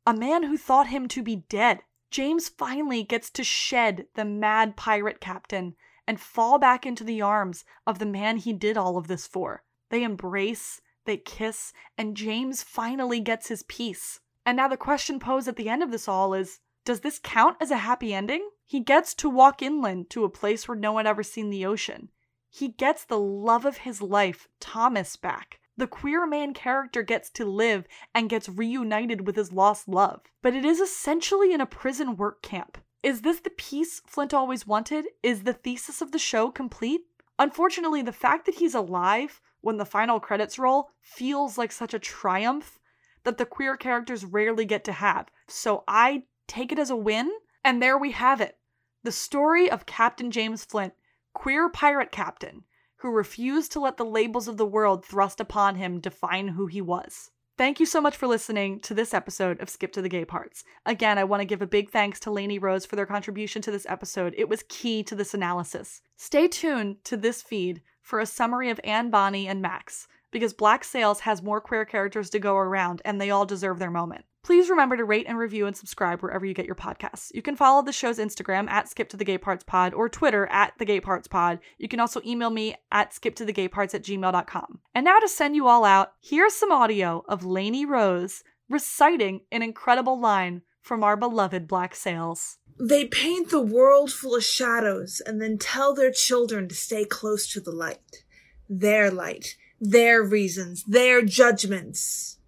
A 0.05 0.13
man 0.13 0.43
who 0.43 0.57
thought 0.57 0.87
him 0.87 1.07
to 1.09 1.21
be 1.21 1.35
dead. 1.35 1.81
James 2.13 2.47
finally 2.47 3.01
gets 3.01 3.31
to 3.31 3.43
shed 3.43 4.05
the 4.13 4.23
mad 4.23 4.75
pirate 4.75 5.19
captain 5.19 5.75
and 6.05 6.19
fall 6.19 6.59
back 6.59 6.85
into 6.85 7.03
the 7.03 7.23
arms 7.23 7.65
of 7.87 7.97
the 7.97 8.05
man 8.05 8.37
he 8.37 8.53
did 8.53 8.77
all 8.77 8.97
of 8.97 9.07
this 9.07 9.25
for. 9.25 9.63
They 9.89 10.03
embrace, 10.03 10.79
they 11.05 11.17
kiss, 11.17 11.73
and 11.97 12.15
James 12.15 12.61
finally 12.61 13.19
gets 13.19 13.47
his 13.47 13.63
peace. 13.63 14.19
And 14.45 14.57
now 14.57 14.67
the 14.67 14.77
question 14.77 15.19
posed 15.19 15.47
at 15.47 15.55
the 15.55 15.69
end 15.69 15.81
of 15.81 15.89
this 15.89 16.07
all 16.07 16.35
is 16.35 16.59
does 16.85 16.99
this 16.99 17.17
count 17.17 17.57
as 17.59 17.71
a 17.71 17.77
happy 17.77 18.13
ending? 18.13 18.47
He 18.63 18.79
gets 18.79 19.15
to 19.15 19.27
walk 19.27 19.63
inland 19.63 20.11
to 20.11 20.23
a 20.23 20.29
place 20.29 20.67
where 20.67 20.77
no 20.77 20.91
one 20.91 21.07
ever 21.07 21.23
seen 21.23 21.49
the 21.49 21.65
ocean. 21.65 22.11
He 22.47 22.67
gets 22.67 23.03
the 23.03 23.19
love 23.19 23.65
of 23.65 23.77
his 23.77 24.03
life, 24.03 24.47
Thomas, 24.59 25.15
back. 25.15 25.61
The 25.75 25.87
queer 25.87 26.27
man 26.27 26.53
character 26.53 27.01
gets 27.01 27.29
to 27.31 27.45
live 27.45 27.87
and 28.13 28.29
gets 28.29 28.47
reunited 28.47 29.25
with 29.25 29.35
his 29.35 29.51
lost 29.51 29.87
love. 29.87 30.21
But 30.41 30.55
it 30.55 30.65
is 30.65 30.79
essentially 30.79 31.51
in 31.51 31.61
a 31.61 31.65
prison 31.65 32.15
work 32.15 32.41
camp. 32.41 32.77
Is 33.01 33.21
this 33.21 33.39
the 33.39 33.49
peace 33.49 34.01
Flint 34.05 34.33
always 34.33 34.67
wanted? 34.67 35.07
Is 35.23 35.43
the 35.43 35.53
thesis 35.53 36.01
of 36.01 36.11
the 36.11 36.19
show 36.19 36.51
complete? 36.51 37.01
Unfortunately, 37.39 38.01
the 38.01 38.11
fact 38.11 38.45
that 38.45 38.55
he's 38.55 38.75
alive 38.75 39.41
when 39.61 39.77
the 39.77 39.85
final 39.85 40.19
credits 40.19 40.59
roll 40.59 40.91
feels 41.01 41.57
like 41.57 41.71
such 41.71 41.93
a 41.93 41.99
triumph 41.99 42.79
that 43.23 43.37
the 43.37 43.45
queer 43.45 43.75
characters 43.75 44.23
rarely 44.23 44.65
get 44.65 44.83
to 44.83 44.91
have. 44.91 45.27
So 45.47 45.83
I 45.87 46.23
take 46.47 46.71
it 46.71 46.79
as 46.79 46.89
a 46.89 46.95
win, 46.95 47.31
and 47.63 47.81
there 47.81 47.97
we 47.97 48.11
have 48.11 48.41
it. 48.41 48.57
The 49.03 49.11
story 49.11 49.71
of 49.71 49.85
Captain 49.85 50.31
James 50.31 50.63
Flint, 50.63 50.93
queer 51.33 51.69
pirate 51.69 52.11
captain, 52.11 52.63
who 53.03 53.11
refused 53.11 53.73
to 53.73 53.81
let 53.81 53.97
the 53.97 54.05
labels 54.05 54.47
of 54.47 54.55
the 54.55 54.65
world 54.65 55.05
thrust 55.05 55.41
upon 55.41 55.75
him 55.75 55.99
define 55.99 56.47
who 56.47 56.67
he 56.67 56.79
was. 56.79 57.31
Thank 57.57 57.81
you 57.81 57.85
so 57.85 57.99
much 57.99 58.15
for 58.15 58.27
listening 58.27 58.79
to 58.79 58.93
this 58.93 59.13
episode 59.13 59.59
of 59.61 59.69
Skip 59.69 59.91
to 59.91 60.01
the 60.01 60.07
Gay 60.07 60.23
Parts. 60.23 60.63
Again, 60.85 61.17
I 61.17 61.25
want 61.25 61.41
to 61.41 61.45
give 61.45 61.61
a 61.61 61.67
big 61.67 61.91
thanks 61.91 62.17
to 62.21 62.31
Lainey 62.31 62.59
Rose 62.59 62.85
for 62.85 62.95
their 62.95 63.05
contribution 63.05 63.61
to 63.63 63.71
this 63.71 63.85
episode. 63.89 64.33
It 64.37 64.47
was 64.47 64.63
key 64.69 65.03
to 65.03 65.15
this 65.15 65.33
analysis. 65.33 66.01
Stay 66.15 66.47
tuned 66.47 67.03
to 67.03 67.17
this 67.17 67.41
feed 67.41 67.81
for 68.01 68.21
a 68.21 68.25
summary 68.25 68.69
of 68.69 68.79
Anne 68.85 69.09
Bonny 69.09 69.49
and 69.49 69.61
Max, 69.61 70.07
because 70.31 70.53
Black 70.53 70.85
Sails 70.85 71.19
has 71.19 71.43
more 71.43 71.59
queer 71.59 71.83
characters 71.83 72.29
to 72.29 72.39
go 72.39 72.55
around 72.55 73.01
and 73.03 73.19
they 73.19 73.31
all 73.31 73.45
deserve 73.45 73.79
their 73.79 73.91
moment. 73.91 74.23
Please 74.43 74.69
remember 74.69 74.97
to 74.97 75.05
rate 75.05 75.25
and 75.27 75.37
review 75.37 75.67
and 75.67 75.75
subscribe 75.75 76.21
wherever 76.21 76.45
you 76.45 76.53
get 76.53 76.65
your 76.65 76.75
podcasts. 76.75 77.31
You 77.33 77.41
can 77.41 77.55
follow 77.55 77.81
the 77.81 77.93
show's 77.93 78.19
Instagram 78.19 78.69
at 78.69 78.89
Skip 78.89 79.07
to 79.09 79.17
the 79.17 79.23
Gay 79.23 79.37
Parts 79.37 79.63
Pod 79.63 79.93
or 79.93 80.09
Twitter 80.09 80.47
at 80.47 80.73
The 80.77 80.83
Gay 80.83 80.99
Parts 80.99 81.29
Pod. 81.29 81.59
You 81.77 81.87
can 81.87 82.01
also 82.01 82.19
email 82.25 82.49
me 82.49 82.75
at 82.91 83.11
skiptothegayparts 83.11 83.95
at 83.95 84.03
gmail.com. 84.03 84.79
And 84.93 85.05
now 85.05 85.19
to 85.19 85.29
send 85.29 85.55
you 85.55 85.69
all 85.69 85.85
out, 85.85 86.11
here's 86.21 86.53
some 86.55 86.73
audio 86.73 87.23
of 87.29 87.45
Lainey 87.45 87.85
Rose 87.85 88.43
reciting 88.69 89.41
an 89.49 89.61
incredible 89.61 90.19
line 90.19 90.61
from 90.81 91.05
our 91.05 91.15
beloved 91.15 91.65
Black 91.65 91.95
Sails. 91.95 92.57
They 92.77 93.05
paint 93.05 93.49
the 93.49 93.61
world 93.61 94.11
full 94.11 94.35
of 94.35 94.43
shadows 94.43 95.21
and 95.25 95.41
then 95.41 95.57
tell 95.57 95.95
their 95.95 96.11
children 96.11 96.67
to 96.67 96.75
stay 96.75 97.05
close 97.05 97.47
to 97.53 97.61
the 97.61 97.71
light. 97.71 98.25
Their 98.67 99.09
light, 99.09 99.55
their 99.79 100.21
reasons, 100.21 100.83
their 100.83 101.21
judgments. 101.21 102.39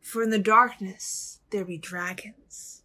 For 0.00 0.22
in 0.22 0.30
the 0.30 0.38
darkness, 0.38 1.33
there 1.54 1.64
be 1.64 1.78
dragons. 1.78 2.82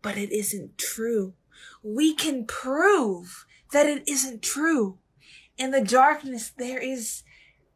But 0.00 0.16
it 0.16 0.32
isn't 0.32 0.78
true. 0.78 1.34
We 1.82 2.14
can 2.14 2.46
prove 2.46 3.44
that 3.72 3.86
it 3.86 4.08
isn't 4.08 4.42
true. 4.42 4.98
In 5.58 5.72
the 5.72 5.82
darkness, 5.82 6.50
there 6.56 6.78
is 6.78 7.22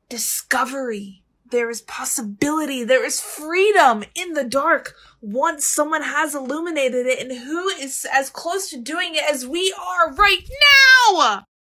discovery. 0.09 1.22
There 1.51 1.68
is 1.68 1.82
possibility. 1.82 2.82
There 2.82 3.05
is 3.05 3.20
freedom 3.20 4.05
in 4.14 4.32
the 4.32 4.44
dark 4.44 4.94
once 5.20 5.66
someone 5.66 6.03
has 6.03 6.34
illuminated 6.34 7.07
it 7.07 7.20
and 7.20 7.40
who 7.40 7.68
is 7.68 8.07
as 8.11 8.30
close 8.30 8.70
to 8.70 8.80
doing 8.80 9.16
it 9.16 9.24
as 9.30 9.46
we 9.46 9.74
are 9.78 10.14
right 10.14 10.48
now. 11.12 11.44